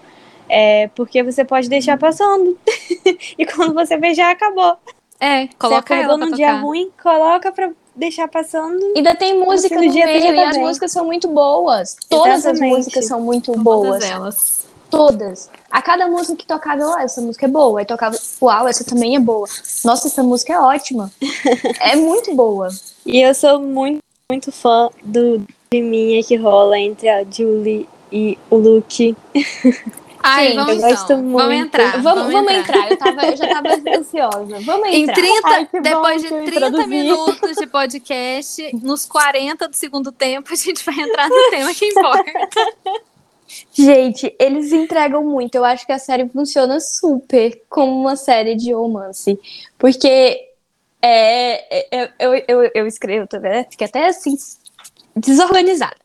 É, 0.50 0.88
porque 0.96 1.22
você 1.22 1.46
pode 1.46 1.70
deixar 1.70 2.00
passando. 2.00 2.58
e 3.38 3.46
quando 3.46 3.76
você 3.76 3.96
vê, 3.96 4.16
já 4.16 4.32
acabou. 4.32 4.76
É, 5.20 5.42
Você 5.46 5.50
coloca 5.60 5.94
acordou 5.94 6.04
ela 6.04 6.18
pra 6.18 6.26
num 6.26 6.36
dia 6.36 6.48
tocar. 6.48 6.62
ruim, 6.62 6.92
coloca 7.04 7.52
pra 7.52 7.70
deixar 7.96 8.28
passando. 8.28 8.94
Ainda 8.96 9.14
tem 9.14 9.38
música 9.40 9.76
No 9.76 9.84
no 9.84 9.92
dia 9.92 10.06
meio 10.06 10.22
você 10.22 10.34
e 10.34 10.40
as 10.44 10.58
músicas 10.58 10.92
são 10.92 11.06
muito 11.06 11.28
boas. 11.28 11.96
Todas 12.10 12.40
Exatamente. 12.46 12.64
as 12.64 12.78
músicas 12.78 13.06
são 13.08 13.22
muito 13.22 13.52
Todas 13.52 13.64
boas. 13.64 14.04
elas. 14.04 14.57
Todas. 14.90 15.50
A 15.70 15.82
cada 15.82 16.08
música 16.08 16.36
que 16.36 16.46
tocava, 16.46 16.82
eu, 16.82 16.94
"Ah, 16.96 17.04
essa 17.04 17.22
música 17.22 17.46
é 17.46 17.50
boa. 17.50 17.80
Aí 17.80 17.86
tocava, 17.86 18.18
uau, 18.42 18.68
essa 18.68 18.84
também 18.84 19.16
é 19.16 19.20
boa. 19.20 19.48
Nossa, 19.84 20.08
essa 20.08 20.24
música 20.24 20.54
é 20.54 20.60
ótima. 20.60 21.12
é 21.82 21.96
muito 21.96 22.34
boa. 22.36 22.70
E 23.06 23.22
eu 23.22 23.34
sou 23.34 23.60
muito, 23.60 24.00
muito 24.32 24.52
fã 24.52 24.90
do 25.04 25.46
climinha 25.70 26.24
que 26.24 26.36
rola 26.36 26.80
entre 26.80 27.10
a 27.10 27.24
Julie 27.24 27.88
e 28.12 28.38
o 28.50 28.56
Luke. 28.58 29.16
Ai, 30.24 30.50
Sim, 30.50 30.56
vamos 30.56 30.70
eu 30.72 30.78
então. 30.78 30.90
gosto 30.90 31.08
Vamos 31.08 31.32
muito. 31.32 31.54
entrar. 31.54 32.02
vamos, 32.02 32.34
vamos 32.34 32.52
entrar. 32.52 32.92
Eu, 32.92 32.98
tava, 32.98 33.26
eu 33.28 33.38
já 33.38 33.48
tava 33.48 33.70
ansiosa. 33.98 34.60
Vamos 34.62 34.88
Em 34.90 35.04
entrar. 35.04 35.16
30, 35.16 35.48
Ai, 35.48 35.70
depois 35.82 36.22
de 36.22 36.28
que 36.28 36.34
eu 36.34 36.46
30 36.46 36.68
introduzi. 36.68 36.88
minutos 36.88 37.56
de 37.56 37.68
podcast, 37.68 38.72
nos 38.84 39.06
40 39.06 39.68
do 39.70 39.76
segundo 39.76 40.12
tempo, 40.12 40.52
a 40.52 40.56
gente 40.56 40.84
vai 40.84 40.96
entrar 41.00 41.30
no 41.30 41.50
tema 41.50 41.74
que 41.74 41.86
importa. 41.92 42.24
Gente, 43.72 44.36
eles 44.40 44.72
entregam 44.72 45.24
muito. 45.24 45.56
Eu 45.56 45.64
acho 45.66 45.86
que 45.86 45.92
a 45.92 46.00
série 46.00 46.28
funciona 46.30 46.80
super 46.80 47.62
como 47.70 48.00
uma 48.02 48.16
série 48.16 48.56
de 48.56 48.74
romance. 48.74 49.40
Porque 49.78 50.48
é, 51.02 51.98
é- 51.98 52.12
eu, 52.20 52.44
eu, 52.48 52.72
eu 52.74 52.88
escrevo, 52.88 53.28
tá 53.28 53.40
vendo? 53.40 53.66
Fiquei 53.70 53.88
até 53.88 54.08
assim, 54.08 54.36
desorganizada. 55.16 55.96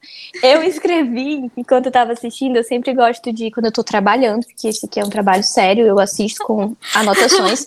Eu 0.42 0.62
escrevi, 0.64 1.50
enquanto 1.56 1.86
eu 1.86 1.92
tava 1.92 2.12
assistindo, 2.12 2.56
eu 2.56 2.64
sempre 2.64 2.92
gosto 2.94 3.32
de, 3.32 3.50
quando 3.50 3.66
eu 3.66 3.72
tô 3.72 3.82
trabalhando, 3.82 4.46
porque 4.46 4.68
esse 4.68 4.86
aqui 4.86 5.00
é 5.00 5.04
um 5.04 5.10
trabalho 5.10 5.42
sério, 5.42 5.86
eu 5.86 5.98
assisto 5.98 6.44
com 6.44 6.74
anotações. 6.94 7.66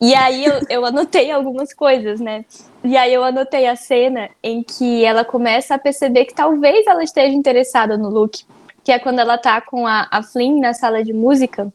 e 0.00 0.14
aí 0.14 0.44
eu, 0.44 0.60
eu 0.68 0.84
anotei 0.84 1.30
algumas 1.30 1.72
coisas, 1.72 2.20
né? 2.20 2.44
E 2.82 2.96
aí 2.96 3.14
eu 3.14 3.24
anotei 3.24 3.66
a 3.66 3.76
cena 3.76 4.28
em 4.42 4.62
que 4.62 5.04
ela 5.04 5.24
começa 5.24 5.74
a 5.74 5.78
perceber 5.78 6.26
que 6.26 6.34
talvez 6.34 6.86
ela 6.86 7.02
esteja 7.02 7.34
interessada 7.34 7.96
no 7.96 8.10
Luke, 8.10 8.44
que 8.84 8.92
é 8.92 8.98
quando 8.98 9.18
ela 9.18 9.38
tá 9.38 9.60
com 9.60 9.86
a, 9.86 10.06
a 10.10 10.22
Flynn 10.22 10.60
na 10.60 10.74
sala 10.74 11.02
de 11.02 11.12
música. 11.12 11.72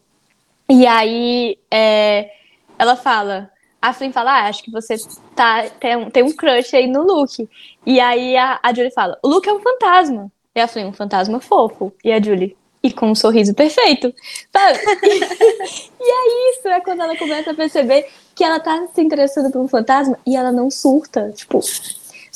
E 0.70 0.86
aí 0.86 1.58
é, 1.72 2.32
ela 2.78 2.96
fala, 2.96 3.52
a 3.82 3.92
Flynn 3.92 4.12
fala, 4.12 4.32
ah, 4.32 4.48
acho 4.48 4.64
que 4.64 4.72
você 4.72 4.96
tá, 5.36 5.66
tem, 5.80 5.96
um, 5.96 6.10
tem 6.10 6.24
um 6.24 6.32
crush 6.32 6.76
aí 6.76 6.88
no 6.88 7.02
Luke. 7.02 7.50
E 7.86 8.00
aí 8.00 8.38
a, 8.38 8.60
a 8.62 8.74
Julie 8.74 8.92
fala, 8.92 9.18
o 9.24 9.28
Luke 9.28 9.50
é 9.50 9.54
um 9.54 9.60
fantasma. 9.60 10.32
E 10.56 10.62
a 10.62 10.68
Flynn, 10.68 10.90
um 10.90 10.94
fantasma 10.94 11.40
fofo. 11.40 11.92
E 12.04 12.12
a 12.12 12.22
Julie, 12.22 12.56
e 12.84 12.92
com 12.92 13.10
um 13.10 13.16
sorriso 13.16 13.54
perfeito. 13.54 14.14
E 16.02 16.12
é 16.12 16.52
isso, 16.52 16.68
é 16.70 16.80
quando 16.80 17.02
ela 17.02 17.16
começa 17.18 17.52
a 17.52 17.54
perceber 17.54 18.08
que 18.34 18.44
ela 18.44 18.60
tá 18.60 18.88
se 18.96 19.02
interessando 19.02 19.52
por 19.52 19.60
um 19.60 19.68
fantasma 19.68 20.18
e 20.26 20.36
ela 20.36 20.52
não 20.52 20.72
surta. 20.72 21.32
Tipo, 21.36 21.60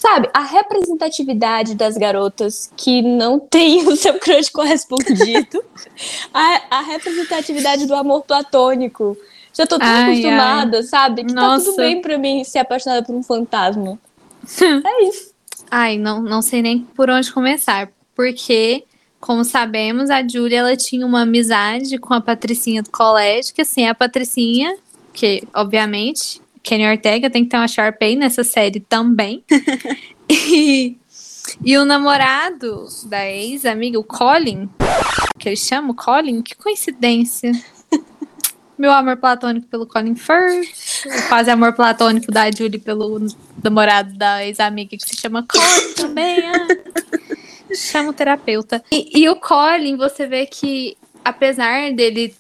sabe, 0.04 0.30
a 0.34 0.42
representatividade 0.42 1.76
das 1.76 1.96
garotas 1.96 2.70
que 2.76 3.02
não 3.02 3.40
tem 3.40 3.88
o 3.88 3.96
seu 3.96 4.20
crush 4.20 4.50
correspondido, 4.50 5.64
a, 6.34 6.62
a 6.78 6.82
representatividade 6.82 7.86
do 7.86 7.96
amor 7.96 8.24
platônico. 8.24 9.18
Já 9.54 9.66
tô 9.66 9.80
tão 9.80 9.88
Ai, 9.88 10.12
acostumada, 10.12 10.84
sabe? 10.84 11.24
Que 11.24 11.34
Nossa. 11.34 11.66
tá 11.66 11.72
tudo 11.72 11.78
bem 11.78 12.02
pra 12.02 12.18
mim 12.18 12.44
ser 12.44 12.60
apaixonada 12.60 13.06
por 13.06 13.16
um 13.16 13.24
fantasma. 13.24 13.98
é 14.62 15.04
isso. 15.06 15.32
Ai, 15.72 15.98
não, 15.98 16.22
não 16.22 16.42
sei 16.42 16.62
nem 16.62 16.82
por 16.82 17.10
onde 17.10 17.32
começar. 17.32 17.90
Porque, 18.14 18.84
como 19.22 19.46
sabemos, 19.46 20.10
a 20.10 20.28
Julia 20.28 20.60
ela 20.60 20.76
tinha 20.76 21.06
uma 21.06 21.22
amizade 21.22 21.98
com 21.98 22.14
a 22.14 22.20
Patricinha 22.20 22.84
do 22.84 22.90
colégio, 22.90 23.56
que 23.56 23.62
assim, 23.62 23.88
a 23.88 23.96
Patricinha, 23.96 24.76
que 25.14 25.44
obviamente, 25.54 26.42
Kenny 26.64 26.88
Ortega 26.88 27.30
tem 27.30 27.44
que 27.44 27.50
ter 27.50 27.58
uma 27.58 27.68
Sharpay 27.68 28.16
nessa 28.16 28.44
série 28.44 28.80
também. 28.80 29.44
e, 30.30 30.98
e 31.64 31.78
o 31.78 31.84
namorado 31.84 32.88
da 33.06 33.30
ex-amiga, 33.30 34.00
o 34.00 34.04
Colin, 34.04 34.70
que 35.38 35.50
eles 35.50 35.60
chamam 35.60 35.94
Colin, 35.94 36.42
que 36.42 36.56
coincidência. 36.56 37.52
Meu 38.78 38.92
amor 38.92 39.18
platônico 39.18 39.68
pelo 39.68 39.86
Colin 39.86 40.16
Firth, 40.16 41.06
quase 41.28 41.52
amor 41.52 41.74
platônico 41.74 42.32
da 42.32 42.50
Julie 42.50 42.80
pelo 42.80 43.28
namorado 43.62 44.18
da 44.18 44.44
ex-amiga 44.46 44.98
que 44.98 45.04
se 45.08 45.16
chama 45.18 45.46
Colin 45.46 45.94
também. 45.96 46.40
Ah. 46.48 46.68
Chama 47.76 48.10
o 48.10 48.14
terapeuta. 48.14 48.84
E, 48.90 49.22
e 49.22 49.30
o 49.30 49.36
Colin, 49.36 49.98
você 49.98 50.26
vê 50.26 50.46
que, 50.46 50.98
apesar 51.24 51.92
dele 51.94 52.34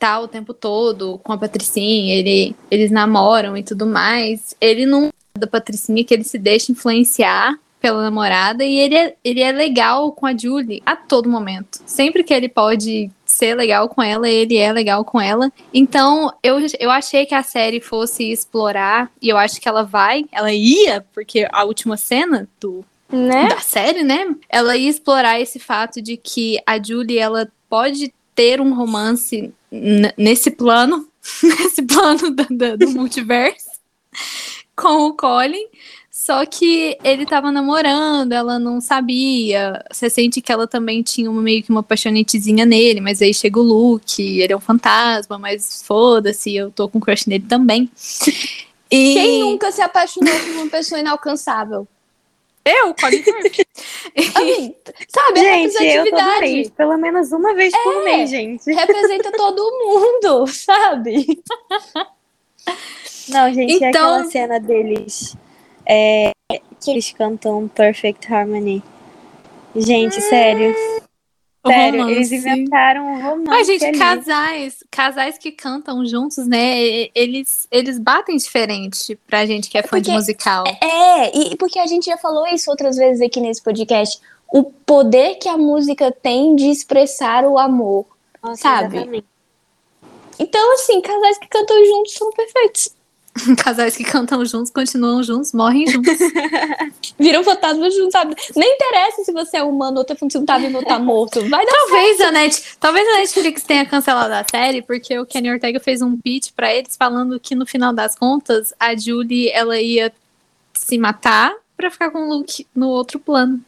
estar 0.00 0.18
o 0.18 0.26
tempo 0.26 0.54
todo 0.54 1.20
com 1.22 1.30
a 1.30 1.36
Patricinha, 1.36 2.14
ele, 2.14 2.56
eles 2.70 2.90
namoram 2.90 3.54
e 3.54 3.62
tudo 3.62 3.84
mais, 3.84 4.56
ele 4.58 4.86
não 4.86 5.10
da 5.38 5.46
Patricinha 5.46 6.02
que 6.02 6.14
ele 6.14 6.24
se 6.24 6.38
deixa 6.38 6.72
influenciar 6.72 7.54
pela 7.80 8.02
namorada 8.02 8.64
e 8.64 8.78
ele 8.78 8.94
é, 8.94 9.14
ele 9.22 9.40
é 9.40 9.52
legal 9.52 10.12
com 10.12 10.26
a 10.26 10.36
Julie 10.36 10.82
a 10.84 10.96
todo 10.96 11.28
momento. 11.28 11.80
Sempre 11.86 12.24
que 12.24 12.32
ele 12.32 12.48
pode 12.48 13.10
ser 13.24 13.54
legal 13.54 13.88
com 13.88 14.02
ela, 14.02 14.28
ele 14.28 14.56
é 14.56 14.72
legal 14.72 15.04
com 15.04 15.20
ela. 15.20 15.52
Então, 15.72 16.32
eu, 16.42 16.58
eu 16.78 16.90
achei 16.90 17.24
que 17.24 17.34
a 17.34 17.42
série 17.42 17.80
fosse 17.80 18.30
explorar, 18.30 19.10
e 19.20 19.28
eu 19.28 19.36
acho 19.36 19.60
que 19.60 19.68
ela 19.68 19.82
vai, 19.82 20.24
ela 20.32 20.52
ia, 20.52 21.06
porque 21.14 21.46
a 21.50 21.64
última 21.64 21.96
cena 21.96 22.48
do, 22.60 22.84
Né? 23.10 23.48
da 23.48 23.60
série, 23.60 24.02
né? 24.02 24.34
Ela 24.48 24.76
ia 24.76 24.90
explorar 24.90 25.40
esse 25.40 25.58
fato 25.58 26.02
de 26.02 26.16
que 26.16 26.58
a 26.66 26.82
Julie 26.82 27.18
ela 27.18 27.50
pode 27.68 28.12
ter 28.34 28.60
um 28.60 28.74
romance 28.74 29.52
nesse 30.16 30.50
plano, 30.50 31.08
nesse 31.42 31.82
plano 31.82 32.30
do, 32.30 32.46
do- 32.50 32.76
do 32.78 32.90
multiverso 32.90 33.70
com 34.76 35.06
o 35.06 35.14
Colin. 35.14 35.66
Só 36.10 36.44
que 36.44 36.98
ele 37.02 37.24
tava 37.24 37.50
namorando, 37.50 38.32
ela 38.32 38.58
não 38.58 38.80
sabia. 38.80 39.82
Você 39.90 40.10
sente 40.10 40.40
que 40.42 40.52
ela 40.52 40.66
também 40.66 41.02
tinha 41.02 41.30
uma, 41.30 41.40
meio 41.40 41.62
que 41.62 41.70
uma 41.70 41.82
paixonetezinha 41.82 42.66
nele, 42.66 43.00
mas 43.00 43.22
aí 43.22 43.32
chega 43.32 43.58
o 43.58 43.62
Luke, 43.62 44.22
ele 44.38 44.52
é 44.52 44.56
um 44.56 44.60
fantasma, 44.60 45.38
mas 45.38 45.82
foda-se, 45.82 46.54
eu 46.54 46.70
tô 46.70 46.88
com 46.88 47.00
crush 47.00 47.26
nele 47.26 47.46
também. 47.48 47.90
E... 48.90 49.14
Quem 49.14 49.40
nunca 49.40 49.72
se 49.72 49.80
apaixonou 49.80 50.32
por 50.40 50.56
uma 50.56 50.66
pessoa 50.68 51.00
inalcançável? 51.00 51.88
Eu, 52.64 52.94
Colin 52.94 53.22
Firth. 53.22 53.66
Assim, 54.36 54.74
sabe, 55.08 55.40
Gente, 55.40 55.82
eu 55.84 56.10
tô 56.10 56.16
doente, 56.16 56.70
pelo 56.72 56.96
menos 56.98 57.32
uma 57.32 57.54
vez 57.54 57.72
por 57.82 58.02
É. 58.02 58.04
mês, 58.04 58.30
gente. 58.30 58.70
representa 58.72 59.32
todo 59.36 59.62
mundo, 59.84 60.46
sabe? 60.52 61.42
Não, 63.28 63.52
gente, 63.52 63.82
é 63.84 63.88
Então- 63.88 64.14
aquela 64.14 64.24
cena 64.30 64.60
deles 64.60 65.36
é, 65.86 66.32
que 66.80 66.90
eles 66.90 67.10
cantam 67.12 67.66
Perfect 67.68 68.32
Harmony. 68.32 68.82
Gente, 69.74 70.20
sério. 70.20 70.74
Sério, 71.66 72.08
eles 72.08 72.30
Romance. 72.30 72.34
inventaram 72.36 73.06
um 73.06 73.22
romance. 73.22 73.44
Mas, 73.48 73.66
gente, 73.66 73.84
ali. 73.84 73.98
casais, 73.98 74.84
casais 74.90 75.36
que 75.38 75.52
cantam 75.52 76.06
juntos, 76.06 76.46
né? 76.46 77.08
Eles, 77.14 77.68
eles 77.70 77.98
batem 77.98 78.36
diferente 78.36 79.14
pra 79.26 79.44
gente 79.44 79.68
que 79.68 79.76
é 79.76 79.82
fã 79.82 79.98
de 80.00 80.04
porque- 80.04 80.12
musical. 80.12 80.64
É, 80.66 81.36
e 81.36 81.56
porque 81.56 81.78
a 81.78 81.86
gente 81.86 82.06
já 82.06 82.16
falou 82.16 82.46
isso 82.48 82.70
outras 82.70 82.96
vezes 82.96 83.20
aqui 83.20 83.40
nesse 83.40 83.62
podcast. 83.62 84.18
O 84.52 84.64
poder 84.64 85.34
que 85.36 85.48
a 85.48 85.56
música 85.58 86.10
tem 86.10 86.56
de 86.56 86.70
expressar 86.70 87.44
o 87.44 87.58
amor. 87.58 88.06
Nossa, 88.42 88.62
sabe? 88.62 88.96
exatamente. 88.96 89.26
Então, 90.38 90.72
assim, 90.74 91.00
casais 91.02 91.36
que 91.38 91.46
cantam 91.46 91.84
juntos 91.84 92.14
são 92.14 92.30
perfeitos. 92.32 92.94
Casais 93.62 93.96
que 93.96 94.04
cantam 94.04 94.44
juntos, 94.44 94.70
continuam 94.70 95.22
juntos, 95.22 95.52
morrem 95.52 95.86
juntos. 95.86 96.18
Viram 97.18 97.44
fantasmas 97.44 97.94
juntos, 97.94 98.12
sabe? 98.12 98.34
Nem 98.56 98.74
interessa 98.74 99.24
se 99.24 99.32
você 99.32 99.58
é 99.58 99.62
humano 99.62 99.98
ou 99.98 100.04
tá 100.04 100.14
tá 100.46 100.58
vivo 100.58 100.78
ou 100.78 100.84
tá 100.84 100.98
morto. 100.98 101.40
Vai 101.48 101.64
dar 101.64 101.72
talvez, 101.72 102.20
a 102.20 102.30
Net, 102.32 102.62
talvez 102.78 103.08
a 103.08 103.18
Netflix 103.18 103.62
tenha 103.62 103.86
cancelado 103.86 104.34
a 104.34 104.44
série, 104.50 104.82
porque 104.82 105.18
o 105.18 105.26
Kenny 105.26 105.50
Ortega 105.50 105.78
fez 105.78 106.02
um 106.02 106.16
pitch 106.16 106.50
pra 106.54 106.74
eles 106.74 106.96
falando 106.96 107.38
que 107.38 107.54
no 107.54 107.66
final 107.66 107.92
das 107.92 108.14
contas, 108.16 108.74
a 108.78 108.96
Julie 108.96 109.48
ela 109.50 109.80
ia 109.80 110.12
se 110.74 110.98
matar 110.98 111.54
pra 111.76 111.90
ficar 111.90 112.10
com 112.10 112.26
o 112.26 112.28
Luke 112.28 112.66
no 112.74 112.88
outro 112.88 113.18
plano. 113.18 113.60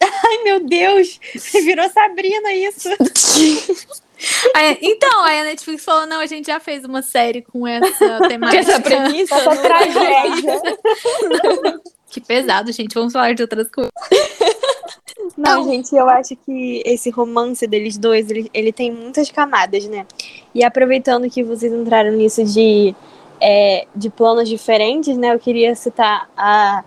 Ai, 0.00 0.42
meu 0.44 0.66
Deus! 0.66 1.18
Virou 1.52 1.88
Sabrina 1.90 2.52
isso. 2.52 2.88
Aí- 4.54 4.78
então, 4.82 5.24
aí 5.24 5.40
a 5.40 5.44
Netflix 5.44 5.84
falou: 5.84 6.06
não, 6.06 6.20
a 6.20 6.26
gente 6.26 6.46
já 6.46 6.60
fez 6.60 6.84
uma 6.84 7.02
série 7.02 7.42
com 7.42 7.66
essa 7.66 8.18
temática. 8.28 8.58
essa 8.60 8.80
premissa. 8.80 9.34
Essa 9.34 9.54
não- 9.54 9.62
tragédia. 9.62 10.62
Que 12.10 12.20
pesado, 12.20 12.70
gente. 12.70 12.94
Vamos 12.94 13.12
falar 13.12 13.34
de 13.34 13.42
outras 13.42 13.68
coisas. 13.68 13.90
Não, 15.36 15.64
gente, 15.64 15.96
eu 15.96 16.08
acho 16.08 16.36
que 16.36 16.80
esse 16.86 17.10
romance 17.10 17.66
deles 17.66 17.98
dois, 17.98 18.30
ele, 18.30 18.48
ele 18.54 18.72
tem 18.72 18.92
muitas 18.92 19.32
camadas, 19.32 19.84
né? 19.86 20.06
E 20.54 20.62
aproveitando 20.62 21.28
que 21.28 21.42
vocês 21.42 21.72
entraram 21.72 22.12
nisso 22.12 22.44
de, 22.44 22.94
é, 23.40 23.86
de 23.96 24.10
planos 24.10 24.48
diferentes, 24.48 25.16
né? 25.16 25.34
Eu 25.34 25.40
queria 25.40 25.74
citar 25.74 26.30
a, 26.36 26.84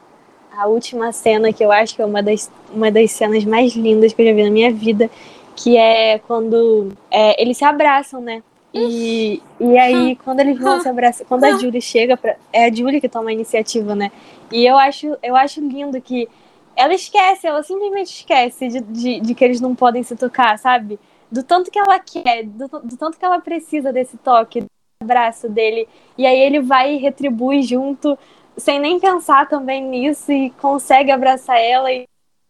a 0.58 0.68
última 0.68 1.12
cena, 1.12 1.52
que 1.52 1.62
eu 1.64 1.74
acho 1.74 1.94
que 1.96 2.02
é 2.02 2.06
uma 2.06 2.24
das, 2.24 2.50
uma 2.72 2.90
das 2.90 3.12
cenas 3.12 3.44
mais 3.44 3.74
lindas 3.76 4.14
que 4.14 4.22
eu 4.22 4.28
já 4.28 4.34
vi 4.34 4.44
na 4.46 4.50
minha 4.52 4.72
vida, 4.72 5.12
que 5.58 5.76
é 5.76 6.20
quando 6.20 6.94
é, 7.10 7.42
eles 7.42 7.58
se 7.58 7.66
abraçam, 7.66 8.22
né? 8.22 8.44
E, 8.72 9.42
e 9.60 9.78
aí, 9.78 10.16
quando 10.24 10.40
eles 10.40 10.60
vão 10.60 10.80
se 10.80 10.88
abraçar, 10.88 11.26
quando 11.26 11.46
a 11.46 11.58
Julie 11.58 11.82
chega 11.82 12.16
pra. 12.16 12.36
É 12.54 12.66
a 12.66 12.74
Julie 12.74 13.02
que 13.02 13.10
toma 13.10 13.32
a 13.32 13.34
iniciativa, 13.34 13.96
né? 13.96 14.12
E 14.52 14.66
eu 14.66 14.78
acho, 14.78 15.18
eu 15.24 15.36
acho 15.36 15.60
lindo 15.60 16.00
que 16.00 16.30
ela 16.76 16.94
esquece, 16.94 17.48
ela 17.48 17.64
simplesmente 17.64 18.12
esquece 18.12 18.68
de, 18.68 18.82
de, 18.82 19.20
de 19.20 19.34
que 19.34 19.44
eles 19.44 19.60
não 19.60 19.74
podem 19.74 20.04
se 20.04 20.16
tocar, 20.16 20.60
sabe? 20.60 21.00
Do 21.32 21.42
tanto 21.42 21.72
que 21.72 21.80
ela 21.80 21.98
quer, 21.98 22.44
do, 22.44 22.68
do 22.68 22.96
tanto 22.96 23.18
que 23.18 23.26
ela 23.26 23.40
precisa 23.40 23.92
desse 23.92 24.16
toque, 24.18 24.62
do 24.62 24.68
abraço 25.02 25.50
dele. 25.50 25.88
E 26.16 26.28
aí 26.28 26.40
ele 26.40 26.62
vai 26.62 26.94
e 26.94 26.98
retribui 26.98 27.64
junto, 27.64 28.18
sem 28.56 28.80
nem 28.80 29.00
pensar 29.00 29.50
também 29.50 29.84
nisso, 29.84 30.32
e 30.32 30.52
consegue 30.52 31.10
abraçar 31.10 31.60
ela. 31.60 31.92
E... 31.92 32.06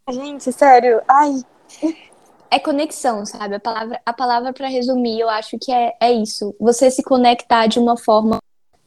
Gente, 0.10 0.52
sério, 0.52 1.02
ai, 1.08 1.42
É 2.50 2.60
conexão, 2.60 3.26
sabe? 3.26 3.56
A 3.56 3.60
palavra, 3.60 4.02
a 4.06 4.14
palavra 4.14 4.54
para 4.54 4.68
resumir, 4.68 5.20
eu 5.20 5.30
acho 5.30 5.58
que 5.60 5.72
é, 5.72 5.96
é 6.00 6.12
isso. 6.12 6.56
Você 6.60 6.90
se 6.90 7.04
conectar 7.04 7.68
de 7.68 7.80
uma 7.80 7.98
forma 7.98 8.40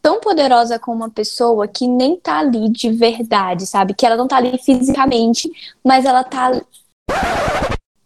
tão 0.03 0.21
poderosa 0.21 0.79
com 0.79 0.93
uma 0.93 1.11
pessoa 1.11 1.69
que 1.69 1.87
nem 1.87 2.19
tá 2.19 2.39
ali 2.39 2.71
de 2.71 2.91
verdade, 2.91 3.67
sabe? 3.67 3.95
Que 3.95 4.07
ela 4.07 4.17
não 4.17 4.27
tá 4.27 4.37
ali 4.37 4.59
fisicamente, 4.59 5.51
mas 5.85 6.05
ela 6.05 6.25
tá 6.25 6.47
ali. 6.47 6.63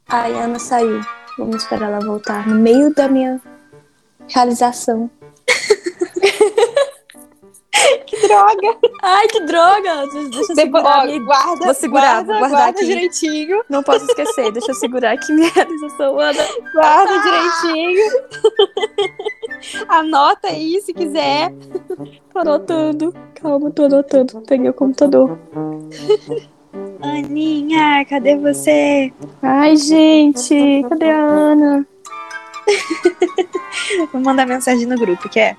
A 0.08 0.26
Ana 0.26 0.58
saiu. 0.58 1.00
Vamos 1.38 1.62
esperar 1.62 1.90
ela 1.90 2.00
voltar 2.00 2.46
no 2.46 2.56
meio 2.56 2.94
da 2.94 3.08
minha 3.08 3.40
realização. 4.28 5.10
droga. 8.26 8.76
Ai, 9.02 9.26
que 9.28 9.40
droga! 9.40 10.06
Deixa 10.06 10.18
eu 10.18 10.30
Depois, 10.30 10.56
segurar. 10.56 11.02
ó, 11.02 11.06
minha- 11.06 11.18
guarda, 11.24 11.64
Vou 11.64 11.74
segurar, 11.74 12.02
guarda, 12.24 12.26
vou 12.32 12.38
guardar 12.38 12.58
guarda 12.58 12.78
aqui. 12.78 12.86
direitinho. 12.86 13.62
Não 13.68 13.82
posso 13.82 14.04
esquecer. 14.06 14.50
Deixa 14.52 14.70
eu 14.70 14.74
segurar 14.76 15.12
aqui 15.12 15.32
minha 15.32 15.50
realização, 15.54 16.18
Ana. 16.18 16.44
Guarda 16.72 17.18
direitinho. 17.20 18.10
Anota 19.88 20.48
aí 20.48 20.80
se 20.82 20.92
quiser. 20.92 21.52
Tô 22.32 22.38
anotando. 22.40 23.14
Calma, 23.34 23.70
tô 23.70 23.84
anotando. 23.84 24.40
Peguei 24.46 24.68
o 24.70 24.74
computador. 24.74 25.38
Aninha, 27.02 28.04
cadê 28.08 28.36
você? 28.36 29.12
Ai, 29.42 29.76
gente. 29.76 30.84
Cadê 30.88 31.10
a 31.10 31.18
Ana? 31.22 31.86
Vou 34.12 34.20
mandar 34.22 34.46
mensagem 34.46 34.86
no 34.86 34.96
grupo, 34.96 35.28
quer? 35.28 35.56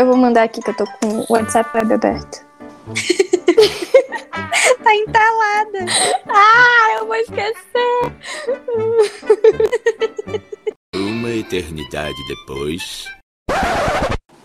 Eu 0.00 0.06
vou 0.06 0.16
mandar 0.16 0.44
aqui 0.44 0.62
que 0.62 0.70
eu 0.70 0.74
tô 0.76 0.84
com 0.86 1.08
o 1.20 1.26
WhatsApp 1.28 1.76
aberto. 1.78 2.38
Tá 4.82 4.94
entalada. 4.94 5.78
Ah, 6.26 6.96
eu 6.98 7.06
vou 7.06 7.14
esquecer. 7.16 8.14
Uma 10.94 11.30
eternidade 11.30 12.16
depois. 12.26 13.04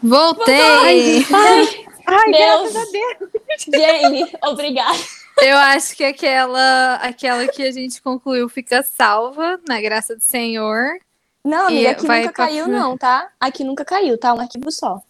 Voltei! 0.03 1.25
Ai, 1.33 1.85
Ai, 2.05 2.31
Deus. 2.31 2.73
graças 2.73 2.75
a 2.75 2.83
Deus. 2.91 3.29
Jane, 3.73 4.31
obrigada. 4.43 4.99
Eu 5.41 5.57
acho 5.57 5.95
que 5.95 6.03
aquela, 6.03 6.95
aquela 6.95 7.47
que 7.47 7.63
a 7.63 7.71
gente 7.71 8.01
concluiu 8.01 8.49
fica 8.49 8.83
salva, 8.83 9.57
na 9.67 9.79
graça 9.79 10.17
do 10.17 10.21
Senhor. 10.21 10.97
Não, 11.45 11.67
amiga, 11.67 11.91
aqui 11.91 12.05
vai 12.05 12.21
nunca 12.23 12.33
pra- 12.33 12.45
caiu, 12.47 12.67
não, 12.67 12.97
tá? 12.97 13.29
Aqui 13.39 13.63
nunca 13.63 13.85
caiu, 13.85 14.17
tá? 14.17 14.33
Um 14.33 14.41
arquivo 14.41 14.69
só. 14.69 15.01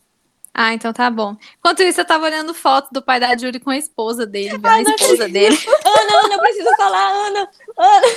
Ah, 0.57 0.73
então 0.73 0.93
tá 0.93 1.09
bom. 1.09 1.35
Enquanto 1.59 1.83
isso, 1.83 1.99
eu 1.99 2.05
tava 2.05 2.23
olhando 2.23 2.53
foto 2.53 2.87
do 2.93 3.01
pai 3.01 3.19
da 3.19 3.35
Júlia 3.35 3.59
com 3.59 3.71
a 3.71 3.77
esposa 3.77 4.25
dele, 4.25 4.57
vendo 4.57 4.87
a 4.87 4.95
esposa 4.95 5.27
dele. 5.27 5.57
Ana, 5.83 6.23
Ana, 6.23 6.35
eu 6.35 6.39
preciso 6.39 6.69
falar, 6.77 7.11
Ana. 7.27 7.49
Ana. 7.77 8.07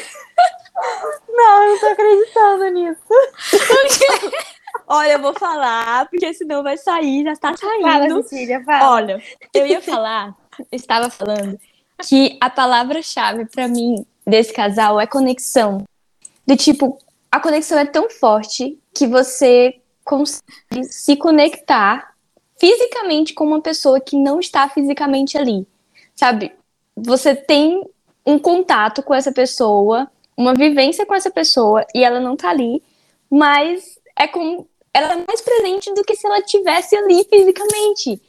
Não, 1.28 1.62
eu 1.64 1.72
não 1.72 1.80
tô 1.80 1.86
acreditando 1.86 2.64
nisso. 2.70 3.00
Olha, 4.86 5.14
eu 5.14 5.18
vou 5.18 5.34
falar, 5.34 6.08
porque 6.08 6.32
senão 6.32 6.62
vai 6.62 6.76
sair, 6.78 7.24
já 7.24 7.34
tá 7.34 7.56
saindo. 7.56 7.82
Fala, 7.82 8.22
Cecília, 8.22 8.62
fala. 8.64 8.90
Olha, 8.92 9.22
eu 9.52 9.66
ia 9.66 9.82
falar, 9.82 10.32
estava 10.70 11.10
falando, 11.10 11.58
que 12.06 12.38
a 12.40 12.48
palavra-chave 12.48 13.46
pra 13.46 13.66
mim 13.66 14.06
desse 14.24 14.52
casal 14.52 15.00
é 15.00 15.08
conexão. 15.08 15.84
Do 16.46 16.56
tipo, 16.56 16.98
a 17.32 17.40
conexão 17.40 17.76
é 17.78 17.84
tão 17.84 18.08
forte 18.08 18.78
que 18.94 19.08
você 19.08 19.80
consegue 20.04 20.84
se 20.84 21.16
conectar 21.16 22.16
fisicamente 22.58 23.34
com 23.34 23.44
uma 23.44 23.60
pessoa 23.60 24.00
que 24.00 24.16
não 24.16 24.40
está 24.40 24.68
fisicamente 24.68 25.38
ali. 25.38 25.66
Sabe? 26.14 26.52
Você 26.96 27.34
tem 27.34 27.82
um 28.26 28.38
contato 28.38 29.02
com 29.02 29.14
essa 29.14 29.32
pessoa, 29.32 30.10
uma 30.36 30.54
vivência 30.54 31.06
com 31.06 31.14
essa 31.14 31.30
pessoa 31.30 31.86
e 31.94 32.04
ela 32.04 32.20
não 32.20 32.36
tá 32.36 32.50
ali, 32.50 32.82
mas 33.30 33.98
é 34.18 34.26
como 34.26 34.66
ela 34.92 35.12
é 35.12 35.24
mais 35.26 35.40
presente 35.40 35.92
do 35.94 36.02
que 36.02 36.16
se 36.16 36.26
ela 36.26 36.42
tivesse 36.42 36.96
ali 36.96 37.24
fisicamente. 37.24 38.20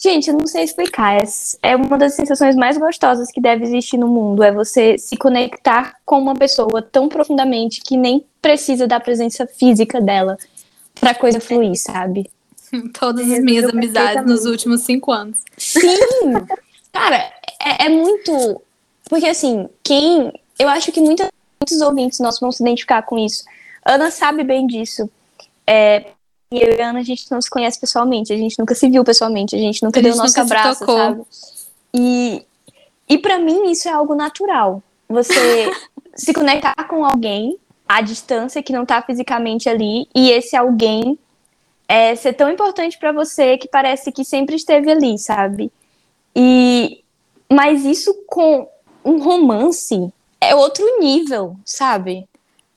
Gente, 0.00 0.28
eu 0.28 0.38
não 0.38 0.46
sei 0.46 0.62
explicar. 0.62 1.16
É, 1.16 1.70
é 1.70 1.76
uma 1.76 1.98
das 1.98 2.14
sensações 2.14 2.54
mais 2.54 2.78
gostosas 2.78 3.32
que 3.32 3.40
deve 3.40 3.64
existir 3.64 3.98
no 3.98 4.06
mundo. 4.06 4.44
É 4.44 4.52
você 4.52 4.96
se 4.96 5.16
conectar 5.16 5.96
com 6.04 6.18
uma 6.20 6.34
pessoa 6.34 6.80
tão 6.80 7.08
profundamente 7.08 7.80
que 7.80 7.96
nem 7.96 8.24
precisa 8.40 8.86
da 8.86 9.00
presença 9.00 9.44
física 9.46 10.00
dela 10.00 10.38
pra 11.00 11.14
coisa 11.14 11.40
fluir, 11.40 11.74
sabe? 11.74 12.30
Todas 12.98 13.30
as 13.30 13.40
minhas 13.40 13.68
amizades 13.68 14.24
nos 14.26 14.44
últimos 14.44 14.82
cinco 14.82 15.12
anos. 15.12 15.42
Sim! 15.56 15.80
Cara, 16.92 17.16
é, 17.60 17.86
é 17.86 17.88
muito. 17.88 18.62
Porque 19.08 19.26
assim, 19.26 19.68
quem. 19.82 20.32
Eu 20.58 20.68
acho 20.68 20.90
que 20.90 21.00
muita, 21.00 21.28
muitos 21.60 21.80
ouvintes 21.80 22.18
nossos 22.18 22.40
vão 22.40 22.50
se 22.50 22.62
identificar 22.62 23.02
com 23.02 23.18
isso. 23.18 23.44
Ana 23.84 24.10
sabe 24.10 24.42
bem 24.42 24.66
disso. 24.66 25.08
É, 25.66 26.06
e 26.50 26.62
eu 26.62 26.76
e 26.76 26.80
a 26.80 26.90
Ana, 26.90 27.00
a 27.00 27.02
gente 27.02 27.30
não 27.30 27.40
se 27.40 27.50
conhece 27.50 27.78
pessoalmente, 27.78 28.32
a 28.32 28.36
gente 28.36 28.58
nunca 28.58 28.74
se 28.74 28.88
viu 28.88 29.04
pessoalmente, 29.04 29.54
a 29.54 29.58
gente 29.58 29.82
nunca 29.82 30.00
A 30.00 30.02
deu 30.02 30.14
o 30.14 30.16
nosso 30.16 30.28
nunca 30.38 30.46
se 30.46 30.52
abraço, 30.54 30.80
tocou. 30.80 30.96
sabe? 30.96 31.22
E, 31.94 32.42
e 33.08 33.18
para 33.18 33.38
mim 33.38 33.70
isso 33.70 33.88
é 33.88 33.92
algo 33.92 34.14
natural. 34.14 34.82
Você 35.08 35.70
se 36.16 36.32
conectar 36.32 36.74
com 36.88 37.04
alguém 37.04 37.58
à 37.86 38.00
distância 38.00 38.62
que 38.62 38.72
não 38.72 38.84
tá 38.84 39.00
fisicamente 39.02 39.68
ali, 39.68 40.08
e 40.14 40.30
esse 40.30 40.56
alguém 40.56 41.18
é 41.88 42.14
ser 42.14 42.34
tão 42.34 42.50
importante 42.50 42.98
para 42.98 43.10
você 43.12 43.56
que 43.56 43.66
parece 43.66 44.12
que 44.12 44.24
sempre 44.24 44.54
esteve 44.56 44.90
ali, 44.90 45.18
sabe? 45.18 45.72
E 46.36 47.02
mas 47.50 47.84
isso 47.84 48.14
com 48.26 48.68
um 49.02 49.22
romance 49.22 50.12
é 50.38 50.54
outro 50.54 50.84
nível, 51.00 51.56
sabe? 51.64 52.28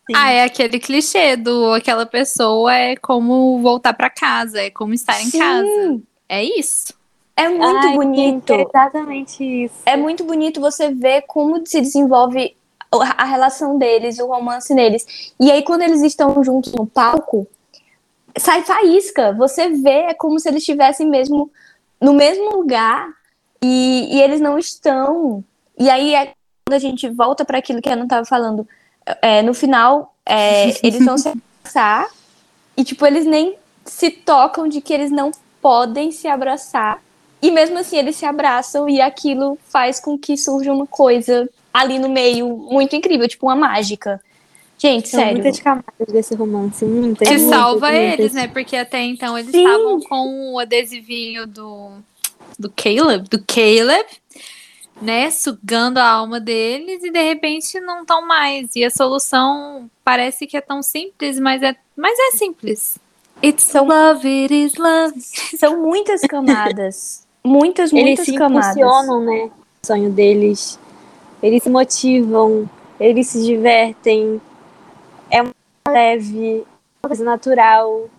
Sim. 0.10 0.14
Ah, 0.16 0.32
é 0.32 0.44
aquele 0.46 0.80
clichê 0.80 1.36
do 1.36 1.74
aquela 1.74 2.06
pessoa 2.06 2.74
é 2.74 2.96
como 2.96 3.60
voltar 3.62 3.94
pra 3.94 4.10
casa, 4.10 4.62
é 4.62 4.70
como 4.70 4.94
estar 4.94 5.22
em 5.22 5.26
Sim. 5.26 5.40
casa. 5.40 6.02
É 6.30 6.44
isso. 6.44 6.94
É 7.36 7.50
muito 7.50 7.88
Ai, 7.88 7.96
bonito. 7.96 8.54
É 8.54 8.62
exatamente 8.62 9.44
isso. 9.44 9.76
É 9.86 9.98
muito 9.98 10.24
bonito 10.24 10.62
você 10.62 10.94
ver 10.94 11.24
como 11.28 11.66
se 11.66 11.82
desenvolve 11.82 12.56
a 12.92 13.24
a 13.24 13.26
relação 13.26 13.78
deles, 13.78 14.20
o 14.20 14.28
romance 14.28 14.74
deles. 14.76 15.34
E 15.40 15.50
aí, 15.50 15.64
quando 15.64 15.82
eles 15.82 16.02
estão 16.02 16.44
juntos 16.44 16.74
no 16.74 16.86
palco, 16.86 17.48
sai 18.38 18.64
faísca. 18.64 19.34
Você 19.34 19.70
vê, 19.70 20.06
é 20.10 20.14
como 20.14 20.40
se 20.40 20.48
eles 20.48 20.62
estivessem 20.62 21.08
mesmo 21.08 21.52
no 22.00 22.14
mesmo 22.14 22.50
lugar 22.56 23.10
e, 23.62 24.10
e 24.12 24.22
eles 24.22 24.42
não 24.42 24.58
estão. 24.58 25.44
E 25.78 25.90
aí, 25.90 26.16
é 26.16 26.34
quando 26.66 26.76
a 26.76 26.80
gente 26.80 27.10
volta 27.10 27.44
para 27.46 27.58
aquilo 27.58 27.82
que 27.82 27.90
a 27.90 27.94
Ana 27.94 28.04
estava 28.04 28.26
falando, 28.26 28.68
é, 29.22 29.42
no 29.42 29.54
final, 29.54 30.16
é, 30.26 30.70
eles 30.86 31.04
vão 31.04 31.18
se 31.18 31.30
abraçar 31.30 32.08
e, 32.76 32.84
tipo, 32.84 33.06
eles 33.06 33.26
nem 33.26 33.56
se 33.86 34.10
tocam 34.10 34.68
de 34.68 34.82
que 34.82 34.94
eles 34.94 35.12
não 35.12 35.32
podem 35.62 36.12
se 36.12 36.28
abraçar. 36.28 37.02
E 37.42 37.50
mesmo 37.52 37.80
assim, 37.80 37.98
eles 37.98 38.16
se 38.16 38.26
abraçam 38.26 38.88
e 38.88 39.02
aquilo 39.02 39.58
faz 39.68 40.00
com 40.00 40.18
que 40.18 40.38
surja 40.38 40.72
uma 40.72 40.86
coisa 40.86 41.50
ali 41.74 41.98
no 41.98 42.10
meio 42.10 42.48
muito 42.48 42.96
incrível, 42.96 43.28
tipo 43.28 43.48
uma 43.48 43.56
mágica. 43.56 44.22
Gente, 44.82 45.10
São 45.10 45.20
sério. 45.20 45.36
muitas 45.36 45.60
camadas 45.60 46.08
desse 46.08 46.34
romance. 46.34 46.84
Muitas, 46.84 47.28
Que 47.28 47.38
muitas, 47.38 47.50
salva 47.56 47.92
muitas. 47.92 48.20
eles, 48.20 48.34
né? 48.34 48.48
Porque 48.48 48.76
até 48.76 49.00
então 49.04 49.38
eles 49.38 49.52
Sim. 49.52 49.64
estavam 49.64 50.00
com 50.02 50.54
o 50.54 50.60
adesivinho 50.60 51.46
do, 51.46 51.92
do 52.58 52.68
Caleb, 52.76 53.30
do 53.30 53.44
Caleb, 53.46 54.06
né? 55.00 55.30
Sugando 55.30 56.00
a 56.00 56.08
alma 56.10 56.40
deles 56.40 57.04
e 57.04 57.12
de 57.12 57.22
repente 57.22 57.80
não 57.80 58.02
estão 58.02 58.26
mais. 58.26 58.76
E 58.76 58.84
a 58.84 58.90
solução 58.90 59.88
parece 60.04 60.48
que 60.48 60.58
é 60.58 60.62
tão 60.62 60.82
simples, 60.82 61.40
mas 61.40 61.62
é, 61.62 61.76
mas 61.96 62.18
é 62.18 62.38
simples. 62.38 62.98
It's 63.44 63.64
São- 63.66 63.88
love, 63.88 64.28
it 64.28 64.52
is 64.54 64.74
love. 64.78 65.14
São 65.60 65.80
muitas 65.80 66.22
camadas. 66.22 67.28
Muitas, 67.44 67.92
Eles 67.92 68.04
muitas 68.06 68.26
se 68.26 68.36
camadas. 68.36 68.78
impulsionam, 68.78 69.20
né? 69.26 69.50
O 69.84 69.88
sonho 69.88 70.12
deles. 70.12 70.78
Eles 71.42 71.64
se 71.64 71.70
motivam, 71.72 72.70
eles 73.00 73.28
se 73.30 73.44
divertem. 73.44 74.40
É 75.32 75.42
uma 75.42 75.54
leve, 75.88 76.66
uma 77.02 77.10
coisa 77.10 77.24
natural. 77.24 78.10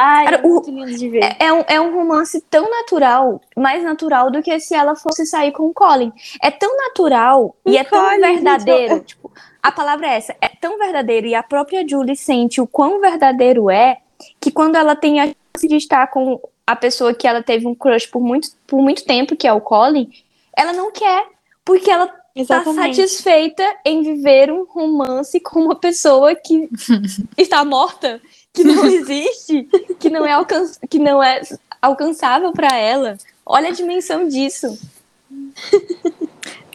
Ai, 0.00 0.26
Cara, 0.26 0.36
é 0.36 0.42
muito 0.42 0.70
lindo 0.70 0.94
de 0.94 1.08
ver. 1.08 1.24
É, 1.24 1.46
é 1.46 1.52
um, 1.52 1.64
é 1.66 1.80
um 1.80 1.92
romance 1.92 2.40
tão 2.42 2.70
natural, 2.70 3.40
mais 3.56 3.82
natural 3.82 4.30
do 4.30 4.40
que 4.40 4.60
se 4.60 4.74
ela 4.74 4.94
fosse 4.94 5.26
sair 5.26 5.50
com 5.50 5.64
o 5.64 5.74
Colin. 5.74 6.12
É 6.40 6.52
tão 6.52 6.76
natural 6.76 7.56
e 7.66 7.76
é 7.76 7.82
tão 7.82 8.08
Colin, 8.08 8.20
verdadeiro. 8.20 9.00
Tipo, 9.00 9.32
a 9.60 9.72
palavra 9.72 10.06
é 10.06 10.16
essa, 10.16 10.36
é 10.40 10.48
tão 10.48 10.78
verdadeiro 10.78 11.26
e 11.26 11.34
a 11.34 11.42
própria 11.42 11.86
Julie 11.86 12.14
sente 12.14 12.60
o 12.60 12.66
quão 12.66 13.00
verdadeiro 13.00 13.68
é 13.68 13.98
que 14.40 14.52
quando 14.52 14.76
ela 14.76 14.94
tem 14.94 15.20
a 15.20 15.26
chance 15.26 15.66
de 15.66 15.76
estar 15.76 16.06
com 16.08 16.40
a 16.64 16.76
pessoa 16.76 17.12
que 17.12 17.26
ela 17.26 17.42
teve 17.42 17.66
um 17.66 17.74
crush 17.74 18.06
por 18.06 18.20
muito, 18.20 18.50
por 18.66 18.80
muito 18.80 19.04
tempo, 19.04 19.34
que 19.34 19.48
é 19.48 19.52
o 19.52 19.60
Colin, 19.60 20.08
ela 20.56 20.72
não 20.72 20.92
quer, 20.92 21.26
porque 21.64 21.90
ela 21.90 22.12
tá 22.34 22.40
Exatamente. 22.60 22.96
satisfeita 22.96 23.64
em 23.84 24.02
viver 24.02 24.52
um 24.52 24.64
romance 24.64 25.40
com 25.40 25.60
uma 25.60 25.74
pessoa 25.74 26.34
que 26.34 26.68
está 27.36 27.64
morta, 27.64 28.20
que 28.52 28.64
não 28.64 28.84
existe, 28.86 29.68
que 29.98 30.08
não 30.10 30.26
é, 30.26 30.32
alcan 30.32 30.70
que 30.88 30.98
não 30.98 31.22
é 31.22 31.40
alcançável 31.80 32.52
para 32.52 32.76
ela. 32.76 33.16
Olha 33.44 33.68
a 33.68 33.72
dimensão 33.72 34.28
disso. 34.28 34.78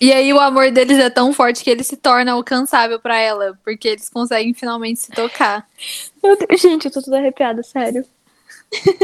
E 0.01 0.11
aí 0.11 0.33
o 0.33 0.39
amor 0.39 0.71
deles 0.71 0.99
é 0.99 1.09
tão 1.09 1.31
forte 1.31 1.63
que 1.63 1.69
ele 1.69 1.83
se 1.83 1.95
torna 1.95 2.33
alcançável 2.33 2.99
pra 2.99 3.17
ela, 3.17 3.57
porque 3.63 3.87
eles 3.87 4.09
conseguem 4.09 4.53
finalmente 4.53 4.99
se 4.99 5.11
tocar. 5.11 5.67
Meu 6.21 6.35
Deus, 6.37 6.59
gente, 6.59 6.85
eu 6.85 6.91
tô 6.91 7.01
toda 7.01 7.17
arrepiada, 7.19 7.63
sério. 7.63 8.05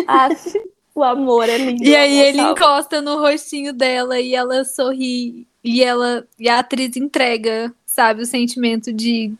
Ah, 0.08 0.30
o 0.93 1.04
amor 1.04 1.47
é 1.47 1.58
lindo. 1.58 1.84
E 1.84 1.95
aí 1.95 2.20
ele 2.20 2.39
salva. 2.39 2.52
encosta 2.52 3.02
no 3.02 3.20
rostinho 3.20 3.72
dela 3.72 4.20
e 4.20 4.36
ela 4.36 4.66
sorri 4.66 5.47
e 5.64 5.84
ela 5.84 6.26
e 6.39 6.47
a 6.49 6.60
atriz 6.60 6.95
entrega, 6.95 7.74
sabe, 7.86 8.22
o 8.22 8.26
sentimento 8.26 8.91
de, 8.93 9.32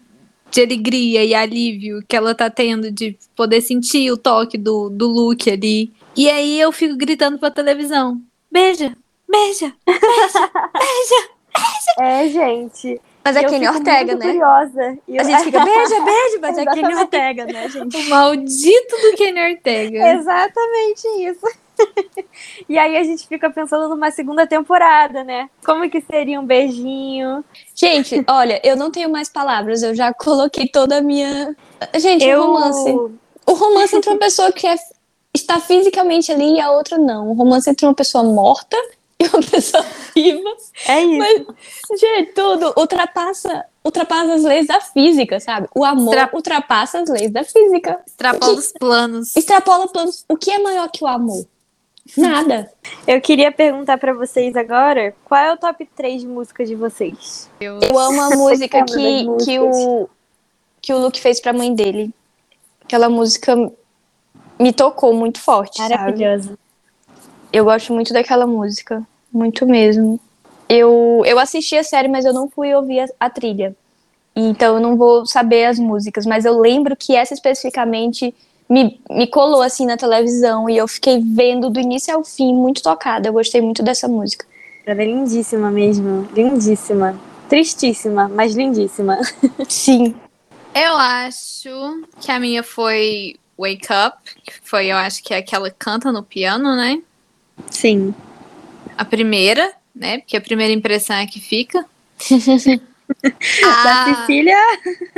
de 0.52 0.62
alegria 0.62 1.24
e 1.24 1.34
alívio 1.34 2.04
que 2.08 2.16
ela 2.16 2.36
tá 2.36 2.50
tendo 2.50 2.92
de 2.92 3.18
poder 3.36 3.62
sentir 3.62 4.12
o 4.12 4.18
toque 4.18 4.58
do, 4.58 4.90
do 4.90 5.08
Luke 5.08 5.50
ali. 5.50 5.92
E 6.16 6.30
aí 6.30 6.60
eu 6.60 6.72
fico 6.72 6.96
gritando 6.98 7.38
pra 7.40 7.50
televisão. 7.52 8.22
beija, 8.52 8.96
beija. 9.30 9.74
É, 12.00 12.28
gente. 12.30 13.00
Mas 13.24 13.36
é 13.36 13.46
eu 13.46 13.50
Kenny 13.50 13.68
Ortega, 13.68 14.16
muito 14.16 14.26
né? 14.26 14.32
Curiosa. 14.34 14.98
E 15.08 15.20
A 15.20 15.22
eu- 15.22 15.26
gente 15.26 15.44
fica, 15.44 15.64
beija, 15.66 16.00
beija, 16.04 16.40
mas 16.42 16.58
é 16.58 16.66
Kenny. 16.66 16.96
Ortega, 16.96 17.46
né, 17.46 17.70
gente? 17.70 17.98
O 17.98 18.10
maldito 18.10 18.96
do 19.02 19.18
Kenny 19.18 19.54
Ortega. 19.56 20.14
Exatamente 20.14 21.08
isso. 21.20 21.46
e 22.68 22.78
aí 22.78 22.98
a 22.98 23.04
gente 23.04 23.28
fica 23.28 23.50
pensando 23.50 23.88
numa 23.90 24.12
segunda 24.12 24.46
temporada, 24.48 25.24
né? 25.24 25.50
Como 25.66 25.90
que 25.90 26.02
seria 26.02 26.40
um 26.40 26.46
beijinho? 26.46 27.44
Gente, 27.76 28.24
olha, 28.28 28.60
eu 28.64 28.76
não 28.76 28.92
tenho 28.92 29.10
mais 29.10 29.30
palavras, 29.30 29.84
eu 29.84 29.96
já 29.96 30.14
coloquei 30.14 30.68
toda 30.68 30.98
a 30.98 31.02
minha. 31.02 31.56
Gente, 31.98 32.26
eu 32.26 32.42
o 32.42 32.46
romance. 32.54 32.92
O 33.46 33.54
romance 33.54 33.96
entre 33.96 34.10
uma 34.10 34.20
pessoa 34.20 34.52
que 34.52 34.68
é- 34.68 34.76
está 35.34 35.60
fisicamente 35.60 36.32
ali 36.32 36.56
e 36.56 36.60
a 36.62 36.72
outra 36.72 36.98
não. 36.98 37.30
O 37.30 37.34
romance 37.34 37.70
entre 37.70 37.86
uma 37.86 37.94
pessoa 37.96 38.24
morta 38.24 38.78
e 39.20 39.26
uma 39.28 39.42
pessoa 39.42 39.84
viva. 40.16 40.50
É 40.88 41.02
isso. 41.04 41.18
Mas, 41.18 42.00
gente, 42.00 42.34
tudo 42.34 42.74
ultrapassa, 42.78 43.66
ultrapassa 43.84 44.34
as 44.34 44.44
leis 44.44 44.68
da 44.68 44.80
física, 44.82 45.40
sabe? 45.40 45.68
O 45.76 45.84
amor 45.84 46.16
Extra- 46.16 46.36
ultrapassa 46.36 47.00
as 47.00 47.10
leis 47.10 47.32
da 47.32 47.44
física. 47.44 48.00
Extrapola 48.06 48.54
os 48.54 48.72
planos. 48.74 49.36
Extrapola 49.36 49.88
planos. 49.88 50.26
O 50.30 50.38
que 50.38 50.52
é 50.52 50.60
maior 50.60 50.90
que 50.90 51.04
o 51.04 51.08
amor? 51.08 51.46
Nada. 52.18 52.72
Eu 53.08 53.22
queria 53.22 53.52
perguntar 53.52 53.98
pra 53.98 54.14
vocês 54.14 54.56
agora, 54.56 55.14
qual 55.26 55.42
é 55.42 55.54
o 55.54 55.58
top 55.58 55.86
3 55.96 56.22
de 56.22 56.28
música 56.28 56.66
de 56.66 56.76
vocês? 56.76 57.50
Eu 57.60 57.98
amo 57.98 58.22
a 58.22 58.30
música 58.38 58.84
que, 58.84 58.94
que, 58.94 59.60
músicas? 59.60 59.78
o, 59.78 60.10
que 60.82 60.94
o 60.94 61.00
Luke 61.00 61.20
fez 61.20 61.40
pra 61.40 61.54
mãe 61.54 61.74
dele. 61.74 62.14
Aquela 62.84 63.10
música 63.10 63.56
me 64.60 64.74
tocou 64.74 65.14
muito 65.14 65.40
forte, 65.40 65.78
sabe? 65.78 65.96
Maravilhosa. 65.96 66.58
Eu 67.52 67.66
gosto 67.66 67.94
muito 67.94 68.14
daquela 68.14 68.46
música. 68.46 69.06
Muito 69.32 69.66
mesmo. 69.66 70.20
Eu, 70.68 71.24
eu 71.26 71.40
assisti 71.40 71.76
a 71.78 71.84
série, 71.84 72.08
mas 72.08 72.26
eu 72.26 72.34
não 72.34 72.50
fui 72.50 72.74
ouvir 72.74 73.02
a, 73.02 73.08
a 73.20 73.30
trilha. 73.30 73.76
Então 74.36 74.76
eu 74.76 74.82
não 74.82 74.96
vou 74.96 75.26
saber 75.26 75.66
as 75.66 75.80
músicas. 75.80 76.26
Mas 76.26 76.46
eu 76.46 76.60
lembro 76.60 76.96
que 76.96 77.16
essa 77.16 77.34
especificamente 77.34 78.34
me, 78.70 79.02
me 79.10 79.28
colou 79.28 79.62
assim 79.62 79.86
na 79.86 79.98
televisão. 79.98 80.70
E 80.70 80.78
eu 80.78 80.88
fiquei 80.88 81.20
vendo 81.22 81.70
do 81.70 81.80
início 81.80 82.14
ao 82.16 82.24
fim, 82.24 82.54
muito 82.54 82.84
tocada. 82.84 83.28
Eu 83.28 83.34
gostei 83.34 83.62
muito 83.62 83.82
dessa 83.82 84.08
música. 84.08 84.46
Ela 84.86 85.02
é 85.02 85.06
lindíssima 85.06 85.72
mesmo. 85.72 86.28
Lindíssima. 86.34 87.20
Tristíssima, 87.50 88.30
mas 88.30 88.54
lindíssima. 88.56 89.18
Sim. 89.68 90.16
Eu 90.74 90.96
acho 90.96 92.04
que 92.22 92.32
a 92.32 92.40
minha 92.40 92.62
foi 92.62 93.36
Wake 93.58 93.88
Up, 93.92 94.18
que 94.46 94.54
foi, 94.64 94.88
eu 94.88 94.98
acho 94.98 95.24
que 95.24 95.34
é 95.34 95.38
aquela 95.38 95.70
que 95.70 95.76
canta 95.80 96.12
no 96.12 96.22
piano, 96.22 96.76
né? 96.76 97.02
Sim. 97.72 98.14
A 98.96 99.04
primeira, 99.04 99.74
né? 99.96 100.20
Porque 100.20 100.38
a 100.38 100.42
primeira 100.42 100.72
impressão 100.72 101.16
é 101.16 101.26
que 101.26 101.40
fica. 101.40 101.86
Da 103.24 103.32
Ah, 103.66 104.16
Cecília. 104.22 104.56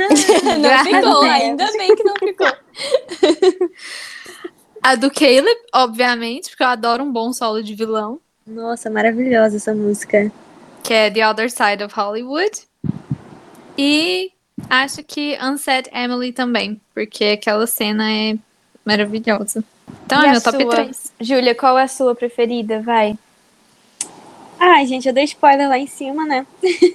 Não 0.58 0.84
ficou, 0.84 1.22
a 1.24 1.32
ainda 1.34 1.70
bem 1.76 1.94
que 1.94 2.02
não 2.02 2.14
ficou. 2.14 2.50
a 4.82 4.94
do 4.94 5.10
Caleb, 5.10 5.56
obviamente, 5.74 6.50
porque 6.50 6.62
eu 6.62 6.68
adoro 6.68 7.04
um 7.04 7.12
bom 7.12 7.32
solo 7.32 7.62
de 7.62 7.74
vilão, 7.74 8.20
Nossa, 8.46 8.90
maravilhosa 8.90 9.56
essa 9.56 9.74
música. 9.74 10.30
que 10.82 10.92
é 10.92 11.10
The 11.10 11.28
Other 11.28 11.50
Side 11.50 11.82
of 11.84 11.94
Hollywood. 11.94 12.50
E 13.78 14.32
acho 14.68 15.02
que 15.02 15.38
Unset 15.42 15.88
Emily 15.92 16.32
também, 16.32 16.80
porque 16.94 17.24
aquela 17.24 17.66
cena 17.66 18.10
é 18.10 18.36
maravilhosa. 18.84 19.64
Então 20.04 20.22
E 20.22 20.26
é 20.26 20.30
meu 20.32 20.42
top 20.42 20.62
sua? 20.62 20.74
3. 20.74 21.12
Júlia, 21.20 21.54
qual 21.54 21.78
é 21.78 21.84
a 21.84 21.88
sua 21.88 22.14
preferida? 22.14 22.80
Vai. 22.82 23.16
Ai, 24.64 24.86
gente, 24.86 25.08
eu 25.08 25.12
dei 25.12 25.24
spoiler 25.24 25.68
lá 25.68 25.76
em 25.76 25.88
cima, 25.88 26.24
né? 26.24 26.46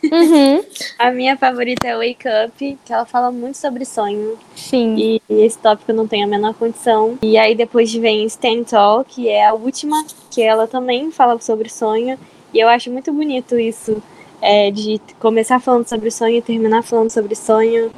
Uhum. 0.10 0.64
A 0.98 1.12
minha 1.12 1.36
favorita 1.36 1.86
é 1.86 1.96
Wake 1.96 2.24
Up, 2.46 2.78
que 2.86 2.94
ela 2.94 3.06
fala 3.06 3.30
muito 3.30 3.58
sobre 3.58 3.84
sonho. 3.84 4.40
Sim. 4.56 4.96
E 4.98 5.22
esse 5.28 5.58
tópico 5.58 5.92
eu 5.92 5.96
não 5.96 6.08
tenho 6.08 6.26
a 6.26 6.30
menor 6.30 6.54
condição. 6.54 7.20
E 7.22 7.38
aí 7.38 7.56
depois 7.56 7.94
vem 7.94 8.24
Stand 8.26 8.64
Tall, 8.64 9.04
que 9.04 9.28
é 9.28 9.46
a 9.48 9.54
última, 9.54 10.02
que 10.32 10.42
ela 10.42 10.66
também 10.66 11.12
fala 11.12 11.38
sobre 11.42 11.68
sonho. 11.70 12.18
E 12.54 12.60
eu 12.60 12.70
acho 12.70 12.90
muito 12.90 13.12
bonito 13.12 13.60
isso. 13.60 14.02
é, 14.42 14.72
de 14.72 15.02
começar 15.20 15.60
falando 15.60 15.90
sobre 15.90 16.10
sonho 16.10 16.38
e 16.38 16.42
terminar 16.42 16.84
falando 16.84 17.10
sobre 17.12 17.36
sonho. 17.36 17.92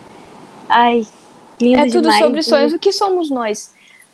Ai, 0.68 1.06
lindo 1.62 1.80
É 1.82 1.86
tudo 1.86 2.02
demais. 2.10 2.24
sobre 2.26 2.42
sonhos. 2.42 2.74
O 2.74 2.80
que 2.80 2.92
somos 2.92 3.30
nós? 3.30 3.72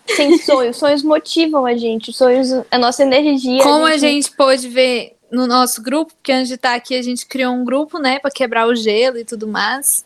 Sem 0.08 0.38
sonhos. 0.38 0.78
sonhos 0.78 1.02
motivam 1.02 1.66
a 1.66 1.76
gente. 1.76 2.12
Sonhos, 2.12 2.52
a 2.70 2.78
nossa 2.78 3.04
energia. 3.04 3.64
Como 3.64 3.86
a 3.86 3.98
gente 3.98 4.32
pôde 4.36 4.68
ver 4.68 5.15
no 5.36 5.46
nosso 5.48 5.82
grupo, 5.82 6.14
porque 6.14 6.32
antes 6.32 6.48
de 6.48 6.56
estar 6.56 6.74
aqui 6.74 6.96
a 6.96 7.02
gente 7.02 7.26
criou 7.26 7.54
um 7.54 7.64
grupo, 7.64 8.00
né, 8.00 8.20
pra 8.20 8.32
quebrar 8.32 8.68
o 8.68 8.76
gelo 8.76 9.18
e 9.18 9.26
tudo 9.26 9.48
mais. 9.48 10.06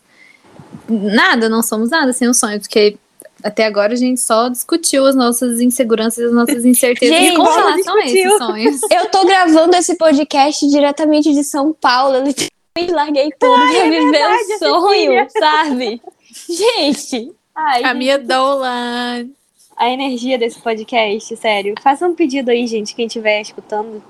Nada, 0.88 1.48
não 1.48 1.62
somos 1.62 1.90
nada 1.90 2.12
sem 2.12 2.28
os 2.28 2.38
sonhos, 2.38 2.66
porque 2.66 2.96
até 3.42 3.64
agora 3.64 3.92
a 3.92 3.96
gente 3.96 4.20
só 4.20 4.48
discutiu 4.48 5.06
as 5.06 5.14
nossas 5.14 5.60
inseguranças, 5.60 6.26
as 6.26 6.32
nossas 6.32 6.64
incertezas 6.64 7.16
Gente, 7.16 7.36
com 7.36 7.42
relação 7.42 7.96
a 7.96 8.04
esses 8.04 8.38
sonhos. 8.38 8.80
Eu 8.90 9.06
tô 9.10 9.24
gravando 9.24 9.74
esse 9.76 9.96
podcast 9.96 10.68
diretamente 10.68 11.32
de 11.32 11.42
São 11.42 11.72
Paulo. 11.72 12.16
Eu 12.16 12.24
literalmente 12.24 12.92
larguei 12.92 13.30
tudo 13.38 13.54
pra 13.54 13.82
viver 13.84 14.10
verdade, 14.10 14.52
o 14.52 14.58
sonho, 14.58 15.26
sabe? 15.38 16.02
Gente. 16.48 17.32
Ai, 17.54 17.82
A 17.82 17.88
gente, 17.88 17.96
minha 17.98 18.18
Dolan. 18.18 19.28
a 19.76 19.90
energia 19.90 20.38
desse 20.38 20.60
podcast, 20.60 21.36
sério. 21.36 21.74
Faça 21.82 22.06
um 22.06 22.14
pedido 22.14 22.50
aí, 22.50 22.66
gente, 22.66 22.94
quem 22.94 23.06
estiver 23.06 23.40
escutando. 23.40 24.02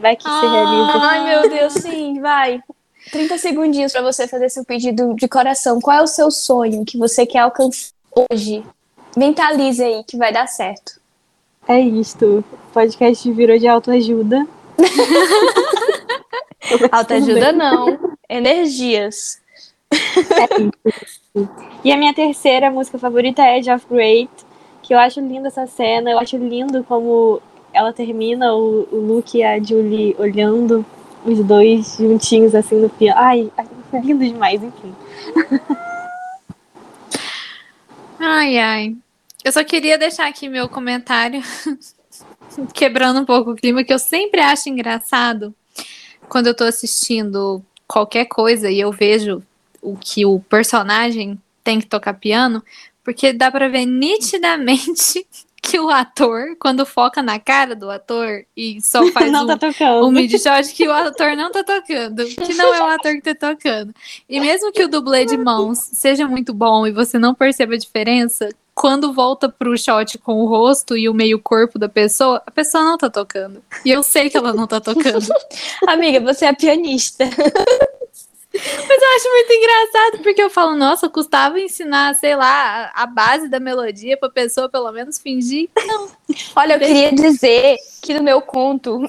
Vai 0.00 0.16
que 0.16 0.22
se 0.22 0.28
Ah. 0.28 0.40
realiza. 0.40 0.98
Ai, 0.98 1.24
meu 1.24 1.50
Deus, 1.50 1.72
sim, 1.74 2.20
vai. 2.20 2.60
30 3.10 3.36
segundinhos 3.38 3.92
pra 3.92 4.02
você 4.02 4.26
fazer 4.28 4.48
seu 4.48 4.64
pedido 4.64 5.14
de 5.14 5.28
coração. 5.28 5.80
Qual 5.80 5.96
é 5.96 6.02
o 6.02 6.06
seu 6.06 6.30
sonho 6.30 6.84
que 6.84 6.96
você 6.98 7.26
quer 7.26 7.40
alcançar 7.40 7.90
hoje? 8.30 8.64
Mentalize 9.16 9.82
aí 9.82 10.04
que 10.04 10.16
vai 10.16 10.32
dar 10.32 10.46
certo. 10.46 11.00
É 11.68 11.78
isto. 11.80 12.44
O 12.52 12.72
podcast 12.72 13.30
virou 13.32 13.58
de 13.58 13.68
autoajuda. 13.68 14.46
Autoajuda 16.90 17.52
não. 17.52 17.98
Energias. 18.28 19.40
E 21.84 21.92
a 21.92 21.96
minha 21.96 22.14
terceira 22.14 22.70
música 22.70 22.98
favorita 22.98 23.42
é 23.42 23.58
Edge 23.58 23.70
of 23.70 23.86
Great, 23.90 24.30
que 24.82 24.94
eu 24.94 24.98
acho 24.98 25.20
linda 25.20 25.48
essa 25.48 25.66
cena, 25.66 26.10
eu 26.10 26.18
acho 26.18 26.36
lindo 26.36 26.82
como 26.84 27.40
ela 27.72 27.92
termina, 27.92 28.54
o, 28.54 28.88
o 28.90 28.96
Luke 28.96 29.38
e 29.38 29.42
a 29.42 29.62
Julie 29.62 30.14
olhando 30.18 30.84
os 31.24 31.38
dois 31.40 31.96
juntinhos 31.98 32.54
assim 32.54 32.76
no 32.76 32.88
piano. 32.88 33.18
Ai, 33.18 33.50
ai, 33.56 33.66
lindo 34.00 34.24
demais, 34.24 34.62
enfim. 34.62 34.94
Ai, 38.18 38.58
ai. 38.58 38.96
Eu 39.44 39.50
só 39.50 39.64
queria 39.64 39.98
deixar 39.98 40.28
aqui 40.28 40.48
meu 40.48 40.68
comentário, 40.68 41.42
quebrando 42.72 43.20
um 43.20 43.24
pouco 43.24 43.50
o 43.50 43.56
clima, 43.56 43.82
que 43.82 43.92
eu 43.92 43.98
sempre 43.98 44.40
acho 44.40 44.68
engraçado 44.68 45.52
quando 46.28 46.46
eu 46.46 46.54
tô 46.54 46.62
assistindo 46.64 47.60
qualquer 47.86 48.26
coisa 48.26 48.70
e 48.70 48.78
eu 48.78 48.92
vejo 48.92 49.42
o 49.80 49.96
que 49.96 50.24
o 50.24 50.38
personagem 50.38 51.36
tem 51.64 51.80
que 51.80 51.86
tocar 51.86 52.14
piano, 52.14 52.62
porque 53.02 53.32
dá 53.32 53.50
pra 53.50 53.68
ver 53.68 53.86
nitidamente 53.86 55.26
que 55.72 55.80
o 55.80 55.88
ator, 55.88 56.54
quando 56.60 56.84
foca 56.84 57.22
na 57.22 57.38
cara 57.38 57.74
do 57.74 57.90
ator 57.90 58.44
e 58.54 58.78
só 58.82 59.06
faz 59.10 59.32
Não 59.32 59.44
um, 59.44 59.46
tá 59.46 59.56
tocando. 59.56 60.06
o 60.06 60.10
mid 60.12 60.30
shot 60.30 60.70
que 60.74 60.86
o 60.86 60.92
ator 60.92 61.34
não 61.34 61.50
tá 61.50 61.64
tocando, 61.64 62.26
que 62.26 62.52
não 62.52 62.74
é 62.74 62.82
o 62.82 62.86
ator 62.88 63.14
que 63.14 63.34
tá 63.34 63.54
tocando. 63.54 63.94
E 64.28 64.38
mesmo 64.38 64.70
que 64.70 64.84
o 64.84 64.88
dublê 64.88 65.24
de 65.24 65.38
mãos 65.38 65.78
seja 65.78 66.28
muito 66.28 66.52
bom 66.52 66.86
e 66.86 66.92
você 66.92 67.18
não 67.18 67.34
perceba 67.34 67.72
a 67.72 67.78
diferença, 67.78 68.50
quando 68.74 69.14
volta 69.14 69.48
pro 69.48 69.76
shot 69.78 70.18
com 70.18 70.42
o 70.42 70.46
rosto 70.46 70.94
e 70.94 71.08
o 71.08 71.14
meio 71.14 71.38
corpo 71.38 71.78
da 71.78 71.88
pessoa, 71.88 72.42
a 72.46 72.50
pessoa 72.50 72.84
não 72.84 72.98
tá 72.98 73.08
tocando. 73.08 73.62
E 73.82 73.90
eu 73.90 74.02
sei 74.02 74.28
que 74.28 74.36
ela 74.36 74.52
não 74.52 74.66
tá 74.66 74.78
tocando. 74.78 75.26
Amiga, 75.88 76.20
você 76.20 76.44
é 76.44 76.52
pianista. 76.52 77.24
Mas 78.54 79.02
eu 79.02 79.16
acho 79.16 79.28
muito 79.30 79.52
engraçado, 79.52 80.22
porque 80.22 80.42
eu 80.42 80.50
falo, 80.50 80.76
nossa, 80.76 81.08
custava 81.08 81.58
ensinar, 81.58 82.14
sei 82.14 82.36
lá, 82.36 82.92
a 82.94 83.06
base 83.06 83.48
da 83.48 83.58
melodia 83.58 84.16
pra 84.16 84.28
pessoa 84.28 84.68
pelo 84.68 84.92
menos 84.92 85.18
fingir. 85.18 85.70
Olha, 86.54 86.74
eu 86.74 86.78
queria 86.78 87.12
dizer 87.12 87.78
que 88.02 88.12
no 88.14 88.22
meu 88.22 88.42
conto, 88.42 89.00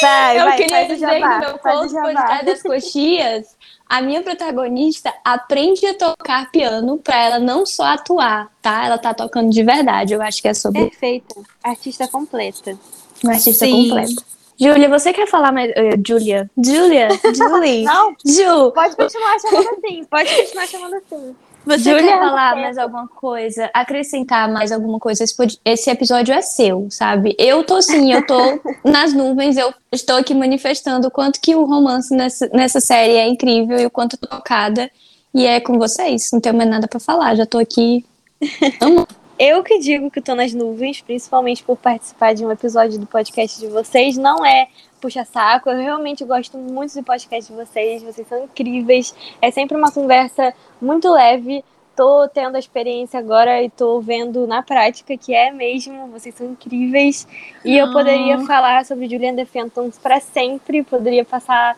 Vai, 0.00 0.40
eu 0.40 0.44
vai, 0.44 0.56
queria 0.56 0.82
dizer 0.82 0.94
que 0.94 1.20
jabá, 1.20 1.34
no 1.34 1.40
meu 1.40 1.58
conto 1.58 1.94
podcast 1.94 2.44
das 2.44 2.62
coxias, 2.62 3.56
a 3.88 4.00
minha 4.00 4.22
protagonista 4.22 5.12
aprende 5.24 5.86
a 5.86 5.94
tocar 5.94 6.50
piano 6.50 6.98
pra 6.98 7.16
ela 7.16 7.38
não 7.38 7.64
só 7.64 7.84
atuar, 7.84 8.50
tá? 8.60 8.86
Ela 8.86 8.98
tá 8.98 9.14
tocando 9.14 9.50
de 9.50 9.62
verdade. 9.62 10.14
Eu 10.14 10.22
acho 10.22 10.42
que 10.42 10.48
é 10.48 10.54
sobre 10.54 10.88
Perfeita. 10.88 11.40
Artista 11.62 12.08
completa. 12.08 12.78
uma 13.22 13.34
artista 13.34 13.64
Sim. 13.64 13.88
completa. 13.88 14.22
Júlia, 14.62 14.88
você 14.88 15.12
quer 15.12 15.26
falar 15.26 15.50
mais? 15.52 15.70
eh, 15.74 15.96
Júlia. 16.06 16.50
Júlia. 16.56 17.08
Julie. 17.34 17.82
Não, 17.84 18.14
Ju. 18.24 18.70
pode 18.72 18.94
continuar 18.96 19.38
chamando 19.40 19.68
assim. 19.68 20.04
Pode 20.04 20.34
continuar 20.36 20.66
chamando 20.68 20.94
assim. 20.94 21.36
Você 21.64 21.78
Julia, 21.78 22.02
quer 22.02 22.18
falar 22.18 22.56
mais 22.56 22.76
alguma 22.76 23.06
coisa? 23.06 23.70
Acrescentar 23.72 24.50
mais 24.52 24.72
alguma 24.72 24.98
coisa? 24.98 25.22
Esse, 25.22 25.36
pod- 25.36 25.60
esse 25.64 25.88
episódio 25.90 26.34
é 26.34 26.42
seu, 26.42 26.88
sabe? 26.90 27.36
Eu 27.38 27.62
tô 27.62 27.80
sim, 27.80 28.12
eu 28.12 28.26
tô 28.26 28.36
nas 28.84 29.12
nuvens, 29.12 29.56
eu 29.56 29.72
estou 29.92 30.16
aqui 30.16 30.34
manifestando 30.34 31.06
o 31.06 31.10
quanto 31.10 31.40
que 31.40 31.54
o 31.54 31.64
romance 31.64 32.12
nessa, 32.14 32.48
nessa 32.52 32.80
série 32.80 33.12
é 33.14 33.28
incrível 33.28 33.78
e 33.78 33.86
o 33.86 33.90
quanto 33.90 34.16
tocada. 34.16 34.90
E 35.32 35.46
é 35.46 35.60
com 35.60 35.78
vocês, 35.78 36.30
não 36.32 36.40
tenho 36.40 36.56
mais 36.56 36.68
nada 36.68 36.88
pra 36.88 36.98
falar, 36.98 37.36
já 37.36 37.46
tô 37.46 37.58
aqui. 37.58 38.04
Eu 39.44 39.64
que 39.64 39.76
digo 39.80 40.08
que 40.08 40.20
tô 40.20 40.36
nas 40.36 40.54
nuvens, 40.54 41.00
principalmente 41.00 41.64
por 41.64 41.76
participar 41.76 42.32
de 42.32 42.46
um 42.46 42.52
episódio 42.52 42.96
do 42.96 43.06
podcast 43.06 43.58
de 43.58 43.66
vocês. 43.66 44.16
Não 44.16 44.46
é 44.46 44.68
puxa-saco, 45.00 45.68
eu 45.68 45.78
realmente 45.78 46.24
gosto 46.24 46.56
muito 46.56 46.94
do 46.94 47.02
podcast 47.02 47.50
de 47.50 47.58
vocês, 47.58 48.04
vocês 48.04 48.24
são 48.28 48.44
incríveis. 48.44 49.12
É 49.42 49.50
sempre 49.50 49.76
uma 49.76 49.90
conversa 49.90 50.54
muito 50.80 51.10
leve. 51.10 51.64
Tô 51.96 52.28
tendo 52.28 52.54
a 52.54 52.58
experiência 52.60 53.18
agora 53.18 53.60
e 53.60 53.68
tô 53.68 54.00
vendo 54.00 54.46
na 54.46 54.62
prática 54.62 55.16
que 55.16 55.34
é 55.34 55.50
mesmo, 55.50 56.06
vocês 56.06 56.36
são 56.36 56.46
incríveis. 56.46 57.26
E 57.64 57.76
eu 57.76 57.86
Ah. 57.86 57.92
poderia 57.92 58.38
falar 58.46 58.84
sobre 58.86 59.08
Julian 59.08 59.34
The 59.34 59.44
Phantoms 59.44 59.98
para 59.98 60.20
sempre, 60.20 60.84
poderia 60.84 61.24
passar 61.24 61.76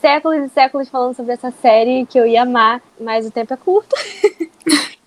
séculos 0.00 0.46
e 0.46 0.48
séculos 0.48 0.88
falando 0.88 1.14
sobre 1.14 1.32
essa 1.34 1.52
série 1.62 2.06
que 2.06 2.18
eu 2.18 2.26
ia 2.26 2.42
amar, 2.42 2.82
mas 3.00 3.24
o 3.24 3.30
tempo 3.30 3.54
é 3.54 3.56
curto. 3.56 3.94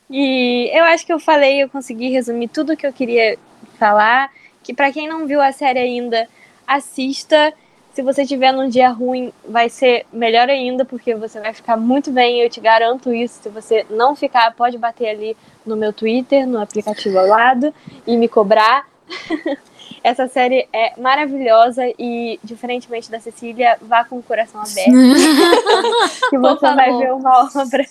E 0.10 0.70
eu 0.74 0.84
acho 0.86 1.05
que 1.05 1.12
eu 1.12 1.20
falei, 1.20 1.62
eu 1.62 1.70
consegui 1.70 2.10
resumir 2.10 2.47
tudo 2.47 2.78
que 2.78 2.88
eu 2.88 2.93
queria 2.93 3.38
falar. 3.78 4.32
Que 4.64 4.74
pra 4.74 4.91
quem 4.91 5.08
não 5.08 5.26
viu 5.28 5.41
a 5.41 5.51
série 5.51 5.80
ainda, 5.80 6.28
assista. 6.66 7.53
Se 7.93 8.03
você 8.03 8.26
tiver 8.26 8.51
num 8.51 8.70
dia 8.70 8.89
ruim, 8.89 9.34
vai 9.47 9.70
ser 9.70 10.05
melhor 10.14 10.49
ainda, 10.49 10.86
porque 10.86 11.16
você 11.16 11.39
vai 11.39 11.53
ficar 11.53 11.76
muito 11.76 12.12
bem, 12.12 12.41
eu 12.41 12.49
te 12.49 12.60
garanto 12.60 13.14
isso. 13.14 13.41
Se 13.41 13.49
você 13.49 13.86
não 13.89 14.16
ficar, 14.16 14.53
pode 14.53 14.78
bater 14.78 15.10
ali 15.10 15.38
no 15.66 15.76
meu 15.76 15.91
Twitter, 15.91 16.45
no 16.47 16.62
aplicativo 16.62 17.18
ao 17.18 17.26
lado, 17.26 17.74
e 18.05 18.16
me 18.16 18.28
cobrar. 18.28 18.88
Essa 20.03 20.28
série 20.28 20.68
é 20.72 20.93
maravilhosa 20.99 21.84
e, 21.97 22.39
diferentemente 22.43 23.10
da 23.10 23.20
Cecília, 23.20 23.78
vá 23.82 24.03
com 24.03 24.20
o 24.20 24.24
coração 24.24 24.62
aberto. 24.62 24.91
que 26.30 26.38
você 26.38 26.74
vai 26.76 26.95
ver 26.97 27.14
uma 27.14 27.49
obra 27.55 27.84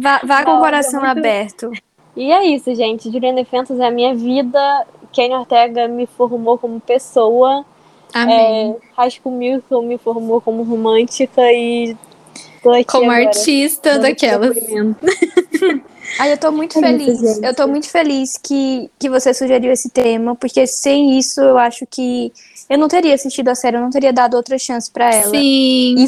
Vá, 0.00 0.20
vá 0.24 0.44
com 0.44 0.52
o 0.56 0.60
coração 0.60 1.00
muito- 1.00 1.18
aberto. 1.18 1.70
E 2.16 2.30
é 2.32 2.46
isso, 2.46 2.74
gente. 2.74 3.10
Juliana 3.10 3.36
Defentos 3.42 3.78
é 3.78 3.86
a 3.86 3.90
minha 3.90 4.14
vida. 4.14 4.86
Kenny 5.12 5.34
Ortega 5.34 5.86
me 5.88 6.06
formou 6.06 6.56
como 6.58 6.80
pessoa. 6.80 7.64
Amém. 8.14 8.76
É, 8.98 9.10
School 9.10 9.34
Musical 9.34 9.82
me 9.82 9.98
formou 9.98 10.40
como 10.40 10.62
romântica 10.62 11.42
e 11.52 11.96
Como 12.62 13.10
agora, 13.10 13.28
artista 13.28 13.98
daquelas. 13.98 14.56
Ai, 16.18 16.32
eu 16.32 16.38
tô 16.38 16.50
muito 16.52 16.78
É 16.82 16.92
isso, 16.92 16.98
feliz. 17.04 17.20
gente. 17.34 17.44
eu 17.46 17.54
tô 17.54 17.66
muito 17.66 17.90
feliz 17.90 18.38
que, 18.38 18.90
que 18.98 19.10
você 19.10 19.34
sugeriu 19.34 19.72
esse 19.72 19.90
tema, 19.90 20.34
porque 20.36 20.66
sem 20.66 21.18
isso 21.18 21.40
eu 21.40 21.58
acho 21.58 21.84
que 21.86 22.32
eu 22.70 22.78
não 22.78 22.88
teria 22.88 23.14
assistido 23.14 23.48
a 23.48 23.54
série, 23.54 23.76
eu 23.76 23.80
não 23.80 23.90
teria 23.90 24.12
dado 24.12 24.34
outra 24.34 24.56
chance 24.58 24.90
pra 24.90 25.12
ela. 25.12 25.30
Sim. 25.30 25.96
E 25.98 26.06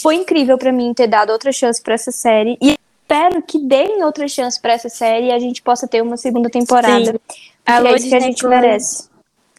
foi 0.00 0.14
incrível 0.14 0.56
pra 0.56 0.72
mim 0.72 0.94
ter 0.94 1.06
dado 1.08 1.30
outra 1.30 1.52
chance 1.52 1.82
pra 1.82 1.94
essa 1.94 2.10
série. 2.12 2.56
E 2.62 2.76
espero 3.12 3.42
que 3.42 3.58
deem 3.58 4.02
outra 4.02 4.26
chance 4.26 4.60
pra 4.60 4.72
essa 4.72 4.88
série 4.88 5.26
e 5.26 5.32
a 5.32 5.38
gente 5.38 5.60
possa 5.60 5.86
ter 5.86 6.02
uma 6.02 6.16
segunda 6.16 6.48
temporada. 6.48 7.12
Sim. 7.12 7.18
Alô, 7.66 7.88
é 7.88 7.96
isso 7.96 8.08
que 8.08 8.14
a 8.14 8.18
Disney 8.18 8.32
gente 8.32 8.46
merece. 8.46 9.08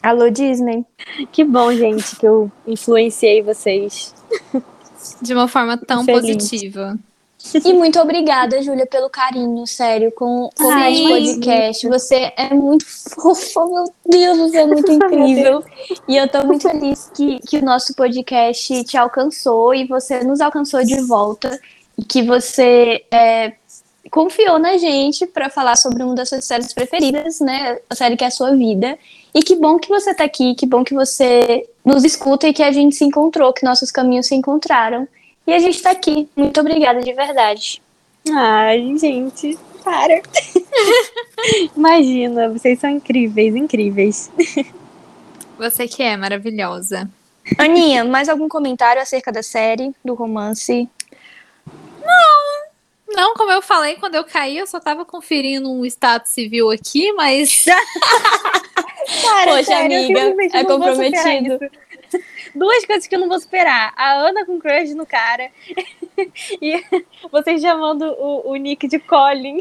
Alô, 0.01 0.30
Disney. 0.30 0.86
Que 1.32 1.43
bom, 1.43 1.72
gente, 1.74 2.16
que 2.16 2.26
eu 2.26 2.51
influenciei 2.68 3.41
vocês. 3.41 4.14
De 5.22 5.34
uma 5.34 5.47
forma 5.47 5.78
tão 5.78 6.04
Feliz. 6.04 6.22
positiva. 6.22 6.97
E 7.64 7.74
muito 7.74 7.99
obrigada, 7.99 8.62
Júlia, 8.62 8.86
pelo 8.86 9.10
carinho, 9.10 9.68
sério, 9.68 10.12
com, 10.14 10.49
com 10.58 10.70
Ai, 10.72 10.93
esse 10.93 11.08
podcast. 11.08 11.88
Você 11.89 12.34
é 12.38 12.54
muito 12.54 12.86
fofa, 12.86 13.66
meu 13.66 13.93
Deus, 14.10 14.38
você 14.38 14.58
é 14.58 14.66
muito 14.66 14.89
incrível. 14.91 15.64
e 16.08 16.16
eu 16.16 16.28
tô 16.28 16.45
muito 16.45 16.70
feliz 16.70 17.12
que, 17.14 17.39
que 17.39 17.58
o 17.58 17.66
nosso 17.66 17.93
podcast 17.95 18.84
te 18.86 18.97
alcançou 18.97 19.76
e 19.76 19.86
você 19.86 20.24
nos 20.24 20.39
alcançou 20.39 20.84
de 20.86 21.01
volta. 21.01 21.60
E 21.97 22.03
que 22.03 22.23
você 22.23 23.05
é, 23.11 23.53
confiou 24.09 24.59
na 24.59 24.77
gente 24.77 25.25
para 25.25 25.49
falar 25.49 25.75
sobre 25.75 26.03
uma 26.03 26.15
das 26.15 26.29
suas 26.29 26.45
séries 26.45 26.73
preferidas, 26.73 27.39
né? 27.39 27.79
A 27.89 27.95
série 27.95 28.15
que 28.15 28.23
é 28.23 28.27
a 28.27 28.31
sua 28.31 28.55
vida. 28.55 28.97
E 29.33 29.41
que 29.41 29.55
bom 29.55 29.79
que 29.79 29.89
você 29.89 30.13
tá 30.13 30.23
aqui, 30.23 30.53
que 30.55 30.65
bom 30.65 30.83
que 30.83 30.93
você 30.93 31.67
nos 31.83 32.03
escuta 32.03 32.47
e 32.47 32.53
que 32.53 32.63
a 32.63 32.71
gente 32.71 32.95
se 32.95 33.03
encontrou, 33.03 33.51
que 33.53 33.65
nossos 33.65 33.91
caminhos 33.91 34.27
se 34.27 34.35
encontraram. 34.35 35.07
E 35.45 35.53
a 35.53 35.59
gente 35.59 35.81
tá 35.81 35.91
aqui. 35.91 36.29
Muito 36.35 36.59
obrigada 36.59 37.01
de 37.01 37.11
verdade. 37.13 37.81
Ai, 38.31 38.95
gente, 38.97 39.57
para. 39.83 40.21
Imagina, 41.75 42.49
vocês 42.49 42.79
são 42.79 42.89
incríveis, 42.89 43.55
incríveis. 43.55 44.31
Você 45.57 45.87
que 45.87 46.01
é 46.01 46.15
maravilhosa. 46.15 47.09
Aninha, 47.57 48.05
mais 48.05 48.29
algum 48.29 48.47
comentário 48.47 49.01
acerca 49.01 49.31
da 49.31 49.43
série, 49.43 49.93
do 50.03 50.13
romance? 50.13 50.87
Não, 53.08 53.36
como 53.36 53.51
eu 53.51 53.62
falei, 53.62 53.95
quando 53.95 54.16
eu 54.16 54.24
caí, 54.24 54.58
eu 54.58 54.66
só 54.66 54.80
tava 54.80 55.06
conferindo 55.06 55.72
um 55.72 55.86
status 55.86 56.32
civil 56.32 56.72
aqui, 56.72 57.12
mas 57.14 57.66
Cara, 59.22 59.51
Poxa, 59.51 59.64
sério, 59.64 59.97
amiga, 59.97 60.20
é 60.54 60.64
não 60.64 60.80
comprometido. 60.80 61.60
Duas 62.56 62.86
coisas 62.86 63.08
que 63.08 63.16
eu 63.16 63.20
não 63.20 63.28
vou 63.28 63.39
superar. 63.39 63.93
A 63.95 64.14
Ana 64.14 64.45
com 64.45 64.60
crush 64.60 64.93
no 64.93 65.06
cara. 65.06 65.51
e 66.62 66.84
vocês 67.32 67.62
chamando 67.62 68.04
o, 68.18 68.51
o 68.51 68.56
Nick 68.56 68.88
de 68.88 68.99
Colin. 68.99 69.60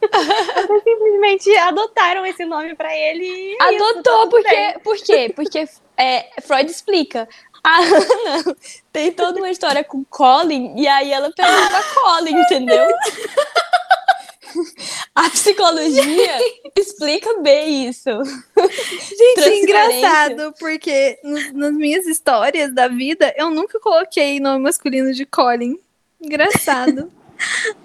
Vocês 0.00 0.82
simplesmente 0.82 1.56
adotaram 1.58 2.26
esse 2.26 2.44
nome 2.44 2.74
pra 2.74 2.94
ele 2.94 3.24
e. 3.24 3.56
é 3.60 3.74
isso, 3.74 3.84
Adotou, 3.84 4.24
tá 4.24 4.26
porque, 4.28 4.56
bem. 4.56 4.78
por 4.80 4.96
quê? 4.96 5.32
Porque 5.34 5.68
é, 5.96 6.28
Freud 6.42 6.70
explica. 6.70 7.28
A 7.66 7.78
Ana 7.78 8.56
tem 8.92 9.10
toda 9.10 9.38
uma 9.38 9.50
história 9.50 9.82
com 9.82 10.04
Colin, 10.04 10.74
e 10.76 10.86
aí 10.86 11.10
ela 11.12 11.32
pegava 11.34 11.82
Colin, 11.94 12.38
entendeu? 12.38 12.86
A 15.14 15.28
psicologia 15.30 16.38
explica 16.76 17.40
bem 17.40 17.88
isso. 17.88 18.08
Gente, 18.56 19.40
é 19.42 19.58
engraçado, 19.62 20.54
porque 20.60 21.18
nos- 21.24 21.52
nas 21.52 21.72
minhas 21.72 22.06
histórias 22.06 22.72
da 22.72 22.86
vida, 22.86 23.34
eu 23.36 23.50
nunca 23.50 23.80
coloquei 23.80 24.38
nome 24.38 24.62
masculino 24.62 25.12
de 25.12 25.24
Colin. 25.26 25.78
Engraçado. 26.20 27.10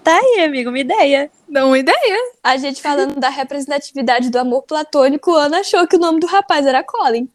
Tá 0.04 0.16
aí, 0.16 0.44
amigo, 0.44 0.70
uma 0.70 0.78
ideia. 0.78 1.28
Dá 1.48 1.66
uma 1.66 1.76
ideia. 1.76 2.16
A 2.42 2.56
gente 2.56 2.80
falando 2.80 3.18
da 3.18 3.28
representatividade 3.28 4.30
do 4.30 4.38
amor 4.38 4.62
platônico, 4.62 5.34
Ana 5.34 5.58
achou 5.58 5.86
que 5.88 5.96
o 5.96 5.98
nome 5.98 6.20
do 6.20 6.26
rapaz 6.28 6.64
era 6.64 6.84
Colin. 6.84 7.28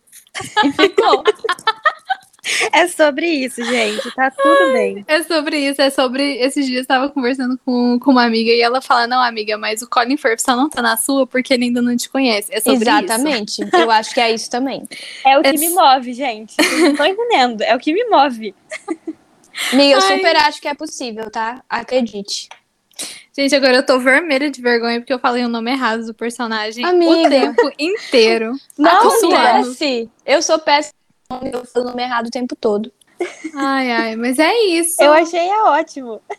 E 0.64 0.72
ficou. 0.72 1.24
É 2.72 2.88
sobre 2.88 3.28
isso, 3.28 3.64
gente. 3.64 4.10
Tá 4.16 4.30
tudo 4.32 4.74
bem. 4.74 5.04
É 5.08 5.24
sobre 5.24 5.58
isso, 5.58 5.82
é 5.82 5.90
sobre. 5.90 6.38
Esses 6.38 6.66
dias 6.66 6.82
eu 6.82 6.86
tava 6.88 7.10
conversando 7.10 7.60
com, 7.66 7.98
com 8.00 8.12
uma 8.12 8.24
amiga 8.26 8.52
e 8.52 8.62
ela 8.62 8.82
fala: 8.82 9.08
Não, 9.08 9.22
amiga, 9.22 9.58
mas 9.58 9.82
o 9.82 9.90
Colin 9.90 10.18
Firth 10.18 10.42
só 10.42 10.56
não 10.56 10.70
tá 10.70 10.82
na 10.82 10.96
sua 10.98 11.26
porque 11.26 11.54
ele 11.54 11.66
ainda 11.66 11.82
não 11.82 11.96
te 11.98 12.08
conhece. 12.10 12.54
É 12.54 12.60
sobre 12.60 12.80
isso. 12.90 12.90
Exatamente. 12.90 13.62
Eu 13.74 13.90
acho 13.92 14.14
que 14.14 14.20
é 14.20 14.32
isso 14.32 14.50
também. 14.50 14.88
É 15.26 15.38
o 15.38 15.42
que 15.42 15.50
É 15.50 15.54
me 15.54 15.66
s- 15.66 15.74
move, 15.76 16.14
gente. 16.14 16.56
Não 16.60 16.92
estão 16.92 17.06
entendendo. 17.06 17.62
É 17.62 17.76
o 17.76 17.80
que 17.80 17.94
me 17.94 18.04
move. 18.10 18.54
Amiga, 19.72 19.92
eu 19.96 20.00
Ai. 20.02 20.18
super 20.18 20.36
acho 20.36 20.62
que 20.62 20.68
é 20.68 20.74
possível, 20.74 21.30
tá? 21.32 21.64
Acredite. 21.70 22.50
Gente, 23.38 23.54
agora 23.56 23.76
eu 23.78 23.86
tô 23.86 24.00
vermelha 24.00 24.50
de 24.50 24.62
vergonha 24.62 25.00
porque 25.00 25.12
eu 25.14 25.20
falei 25.20 25.44
o 25.44 25.50
nome 25.50 25.70
errado 25.72 26.06
do 26.06 26.14
personagem 26.14 26.86
Amiga. 26.86 27.12
o 27.12 27.30
tempo 27.30 27.72
inteiro. 27.78 28.54
Não 28.78 29.02
tô 29.02 29.08
acontece. 29.28 30.10
Eu 30.26 30.42
sou 30.42 30.58
péssima. 30.60 30.94
Eu 31.30 31.66
falo 31.66 31.86
o 31.86 31.90
nome 31.90 32.04
errado 32.04 32.28
o 32.28 32.32
tempo 32.32 32.56
todo. 32.56 32.92
Ai, 33.56 33.92
ai, 33.92 34.16
mas 34.16 34.38
é 34.40 34.54
isso. 34.66 35.02
Eu 35.02 35.14
achei 35.14 35.48
é 35.48 35.64
ótimo. 35.64 36.22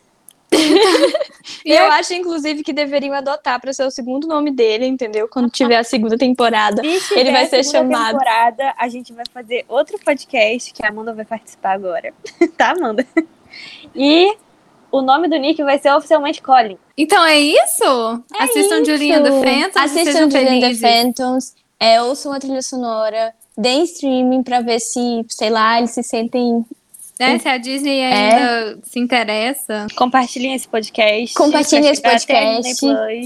E 1.64 1.72
eu 1.72 1.86
acho, 1.86 2.14
inclusive, 2.14 2.62
que 2.62 2.72
deveriam 2.72 3.12
adotar 3.12 3.60
pra 3.60 3.72
ser 3.72 3.84
o 3.84 3.90
segundo 3.90 4.28
nome 4.28 4.52
dele, 4.52 4.86
entendeu? 4.86 5.28
Quando 5.28 5.50
tiver 5.50 5.76
a 5.76 5.82
segunda 5.82 6.16
temporada. 6.16 6.80
Se 7.00 7.18
Ele 7.18 7.32
vai 7.32 7.46
ser 7.46 7.64
segunda 7.64 7.96
chamado. 7.96 8.12
temporada, 8.12 8.74
a 8.78 8.88
gente 8.88 9.12
vai 9.12 9.24
fazer 9.32 9.64
outro 9.68 9.98
podcast 9.98 10.72
que 10.72 10.84
a 10.84 10.88
Amanda 10.88 11.12
vai 11.12 11.24
participar 11.24 11.72
agora. 11.72 12.14
tá, 12.56 12.70
Amanda? 12.70 13.04
E 13.94 14.36
o 14.92 15.02
nome 15.02 15.28
do 15.28 15.36
Nick 15.36 15.62
vai 15.62 15.78
ser 15.78 15.92
oficialmente 15.92 16.40
Colin. 16.40 16.78
Então 16.96 17.24
é 17.24 17.38
isso? 17.38 18.24
Assistam 18.38 18.84
Julinha 18.84 19.20
the 19.20 19.30
Phantoms 19.30 19.76
Assistam 19.76 20.28
the 20.28 20.44
felizes. 20.44 20.80
Phantoms. 20.80 21.54
É, 21.78 22.00
ouçam 22.00 22.32
a 22.32 22.38
trilha 22.38 22.62
sonora. 22.62 23.34
Deem 23.56 23.84
streaming 23.84 24.42
pra 24.42 24.60
ver 24.60 24.80
se, 24.80 25.24
sei 25.28 25.50
lá, 25.50 25.78
eles 25.78 25.90
se 25.90 26.02
sentem. 26.02 26.64
Né? 27.18 27.38
Se 27.38 27.48
a 27.48 27.56
Disney 27.56 28.00
É. 28.00 28.12
ainda 28.12 28.78
se 28.82 28.98
interessa. 28.98 29.86
Compartilhem 29.96 30.54
esse 30.54 30.68
podcast. 30.68 31.34
Compartilhem 31.34 31.90
esse 31.90 32.02
podcast. 32.02 32.74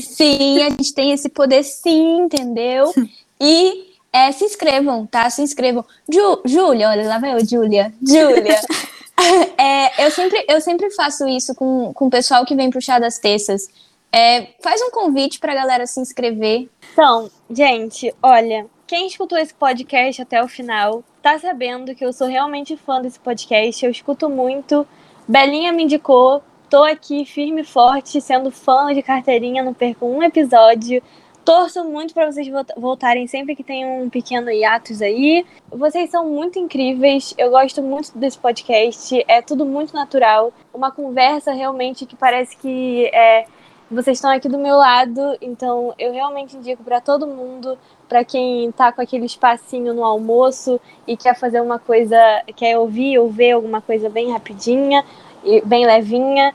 Sim, 0.02 0.62
a 0.62 0.70
gente 0.70 0.94
tem 0.94 1.10
esse 1.10 1.28
poder 1.28 1.62
sim, 1.64 2.22
entendeu? 2.22 2.92
E 3.42 3.94
é, 4.12 4.30
se 4.32 4.44
inscrevam, 4.44 5.06
tá? 5.06 5.30
Se 5.30 5.40
inscrevam. 5.40 5.82
Ju, 6.12 6.42
Júlia, 6.44 6.90
olha, 6.90 7.08
lá 7.08 7.16
vai 7.18 7.32
eu, 7.32 7.40
Júlia. 7.42 7.90
Júlia. 8.06 8.60
É, 9.58 10.06
eu, 10.06 10.10
sempre, 10.10 10.44
eu 10.48 10.60
sempre 10.60 10.90
faço 10.90 11.28
isso 11.28 11.54
com, 11.54 11.92
com 11.92 12.06
o 12.06 12.10
pessoal 12.10 12.44
que 12.44 12.54
vem 12.54 12.70
pro 12.70 12.80
Chá 12.80 12.98
das 12.98 13.18
Terças. 13.18 13.68
É, 14.12 14.48
faz 14.62 14.80
um 14.82 14.90
convite 14.90 15.38
pra 15.38 15.54
galera 15.54 15.86
se 15.86 16.00
inscrever. 16.00 16.68
Então, 16.92 17.30
gente, 17.50 18.12
olha, 18.22 18.66
quem 18.90 19.06
escutou 19.06 19.38
esse 19.38 19.54
podcast 19.54 20.20
até 20.20 20.42
o 20.42 20.48
final 20.48 21.04
tá 21.22 21.38
sabendo 21.38 21.94
que 21.94 22.04
eu 22.04 22.12
sou 22.12 22.26
realmente 22.26 22.76
fã 22.76 23.00
desse 23.00 23.20
podcast. 23.20 23.84
Eu 23.84 23.90
escuto 23.92 24.28
muito. 24.28 24.84
Belinha 25.28 25.70
me 25.70 25.84
indicou. 25.84 26.42
Tô 26.68 26.82
aqui 26.82 27.24
firme 27.24 27.60
e 27.60 27.64
forte, 27.64 28.20
sendo 28.20 28.50
fã 28.50 28.92
de 28.92 29.00
carteirinha, 29.00 29.62
não 29.62 29.72
perco 29.72 30.06
um 30.06 30.20
episódio. 30.24 31.00
Torço 31.44 31.84
muito 31.84 32.12
para 32.12 32.32
vocês 32.32 32.48
voltarem 32.76 33.28
sempre 33.28 33.54
que 33.54 33.62
tem 33.62 33.86
um 33.86 34.10
pequeno 34.10 34.50
hiatus 34.50 35.00
aí. 35.00 35.46
Vocês 35.70 36.10
são 36.10 36.28
muito 36.28 36.58
incríveis. 36.58 37.32
Eu 37.38 37.50
gosto 37.50 37.80
muito 37.80 38.18
desse 38.18 38.40
podcast. 38.40 39.24
É 39.28 39.40
tudo 39.40 39.64
muito 39.64 39.94
natural. 39.94 40.52
Uma 40.74 40.90
conversa 40.90 41.52
realmente 41.52 42.06
que 42.06 42.16
parece 42.16 42.56
que 42.56 43.06
é, 43.14 43.46
vocês 43.90 44.18
estão 44.18 44.30
aqui 44.30 44.48
do 44.48 44.58
meu 44.58 44.76
lado. 44.76 45.36
Então 45.40 45.94
eu 45.98 46.12
realmente 46.12 46.56
indico 46.56 46.82
para 46.84 47.00
todo 47.00 47.26
mundo, 47.26 47.78
para 48.08 48.24
quem 48.24 48.70
tá 48.72 48.92
com 48.92 49.00
aquele 49.00 49.26
espacinho 49.26 49.92
no 49.92 50.04
almoço 50.04 50.80
e 51.06 51.16
quer 51.16 51.34
fazer 51.38 51.60
uma 51.60 51.78
coisa, 51.78 52.16
quer 52.56 52.78
ouvir 52.78 53.18
ou 53.18 53.28
ver 53.30 53.52
alguma 53.52 53.80
coisa 53.80 54.08
bem 54.08 54.32
rapidinha 54.32 55.04
e 55.44 55.60
bem 55.62 55.86
levinha 55.86 56.54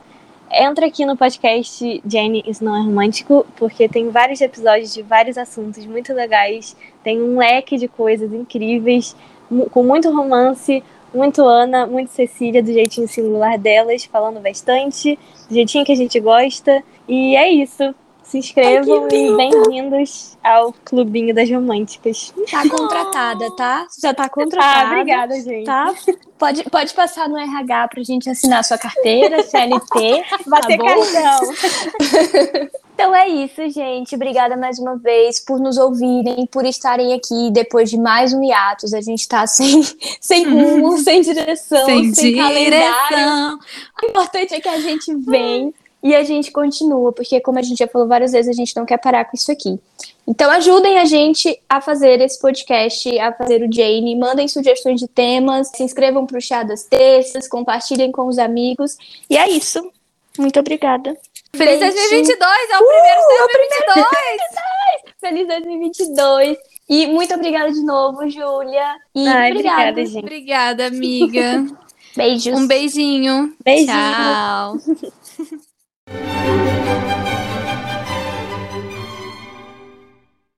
entra 0.52 0.86
aqui 0.86 1.06
no 1.06 1.18
podcast 1.18 2.02
Jenny 2.08 2.44
Isso 2.48 2.64
Não 2.64 2.76
É 2.76 2.80
Romântico, 2.80 3.46
porque 3.56 3.90
tem 3.90 4.10
vários 4.10 4.42
episódios 4.42 4.94
de 4.94 5.02
vários 5.02 5.38
assuntos 5.38 5.86
muito 5.86 6.14
legais, 6.14 6.76
tem 7.04 7.22
um 7.22 7.38
leque 7.38 7.78
de 7.78 7.88
coisas 7.88 8.32
incríveis, 8.32 9.16
com 9.72 9.84
muito 9.84 10.10
romance, 10.10 10.84
muito 11.16 11.44
Ana, 11.44 11.88
muito 11.88 12.12
Cecília, 12.12 12.62
do 12.62 12.72
jeitinho 12.72 13.08
singular 13.08 13.58
delas, 13.58 14.06
falando 14.06 14.40
bastante, 14.40 15.18
do 15.48 15.54
jeitinho 15.54 15.86
que 15.86 15.92
a 15.92 15.96
gente 15.96 16.20
gosta. 16.20 16.84
E 17.08 17.36
é 17.36 17.50
isso. 17.50 17.96
Se 18.26 18.40
inscrevam 18.40 19.04
Ai, 19.04 19.18
e 19.18 19.36
bem-vindos 19.36 20.36
ao 20.44 20.74
Clubinho 20.84 21.34
das 21.34 21.50
Românticas. 21.50 22.34
Tá 22.50 22.68
contratada, 22.68 23.56
tá? 23.56 23.88
Já 24.02 24.14
tá 24.16 24.28
contratada. 24.28 24.90
Ah, 24.90 24.92
obrigada, 24.92 25.40
gente. 25.40 25.66
Tá? 25.66 25.94
Pode, 26.38 26.64
pode 26.64 26.94
passar 26.96 27.30
no 27.30 27.38
RH 27.38 27.88
pra 27.88 28.04
gente 28.04 28.28
assinar 28.28 28.64
sua 28.64 28.80
carteira, 28.80 29.44
CLT. 29.46 30.24
Bater 30.48 30.78
tá 30.78 30.86
cartão. 30.86 32.70
Então 32.96 33.14
é 33.14 33.28
isso, 33.28 33.70
gente. 33.70 34.16
Obrigada 34.16 34.56
mais 34.56 34.80
uma 34.80 34.96
vez 34.96 35.38
por 35.42 35.60
nos 35.60 35.78
ouvirem, 35.78 36.48
por 36.48 36.66
estarem 36.66 37.14
aqui 37.14 37.52
depois 37.52 37.90
de 37.90 38.00
mais 38.00 38.34
um 38.34 38.42
hiatus. 38.42 38.94
A 38.94 39.02
gente 39.02 39.28
tá 39.28 39.46
sem, 39.46 39.84
sem 40.22 40.46
rumo, 40.46 40.98
sem 40.98 41.20
direção, 41.20 41.86
Sem 41.86 42.16
sem, 42.16 42.38
calendário. 42.38 43.10
direção. 43.10 43.60
O 44.02 44.06
importante 44.10 44.54
é 44.56 44.62
que 44.62 44.70
a 44.70 44.80
gente 44.80 45.14
vem 45.14 45.74
e 46.06 46.14
a 46.14 46.24
gente 46.24 46.52
continua, 46.52 47.12
porque 47.12 47.42
como 47.42 47.58
a 47.58 47.64
gente 47.64 47.80
já 47.80 47.88
falou 47.88 48.08
várias 48.08 48.32
vezes, 48.32 48.48
a 48.48 48.54
gente 48.54 48.76
não 48.76 48.86
quer 48.86 48.98
parar 49.00 49.26
com 49.26 49.36
isso 49.36 49.52
aqui. 49.52 49.80
Então 50.28 50.52
ajudem 50.52 51.00
a 51.00 51.06
gente 51.06 51.60
a 51.68 51.82
fazer 51.82 52.22
esse 52.22 52.40
podcast, 52.40 53.18
a 53.18 53.34
fazer 53.34 53.68
o 53.68 53.74
Jane, 53.74 54.16
mandem 54.16 54.48
sugestões 54.48 55.00
de 55.00 55.08
temas, 55.08 55.70
se 55.70 55.82
inscrevam 55.82 56.28
para 56.28 56.38
o 56.38 56.42
Chá 56.42 56.62
das 56.62 56.84
Terças, 56.84 57.48
compartilhem 57.48 58.12
com 58.12 58.28
os 58.28 58.38
amigos. 58.38 58.96
E 59.28 59.36
é 59.36 59.50
isso. 59.50 59.92
Muito 60.38 60.60
obrigada. 60.60 61.18
Feliz 61.56 61.80
Beijo. 61.80 61.96
2022, 61.96 62.70
é 62.70 62.78
o 62.78 62.88
primeiro 62.88 63.22
Uh, 63.22 63.48
de 63.48 63.58
2022. 63.88 64.08
Feliz 65.20 65.48
2022. 65.48 66.58
E 66.88 67.08
muito 67.08 67.34
obrigada 67.34 67.72
de 67.72 67.82
novo, 67.82 68.30
Júlia. 68.30 68.96
E 69.16 69.28
Ai, 69.28 69.50
obrigada. 69.50 69.90
obrigada, 69.90 70.06
gente. 70.06 70.24
Obrigada, 70.24 70.86
amiga. 70.86 71.66
Beijos. 72.16 72.60
Um 72.60 72.68
beijinho. 72.68 73.56
Beijinho. 73.66 73.88
Tchau. 73.88 74.78
Música 76.08 77.55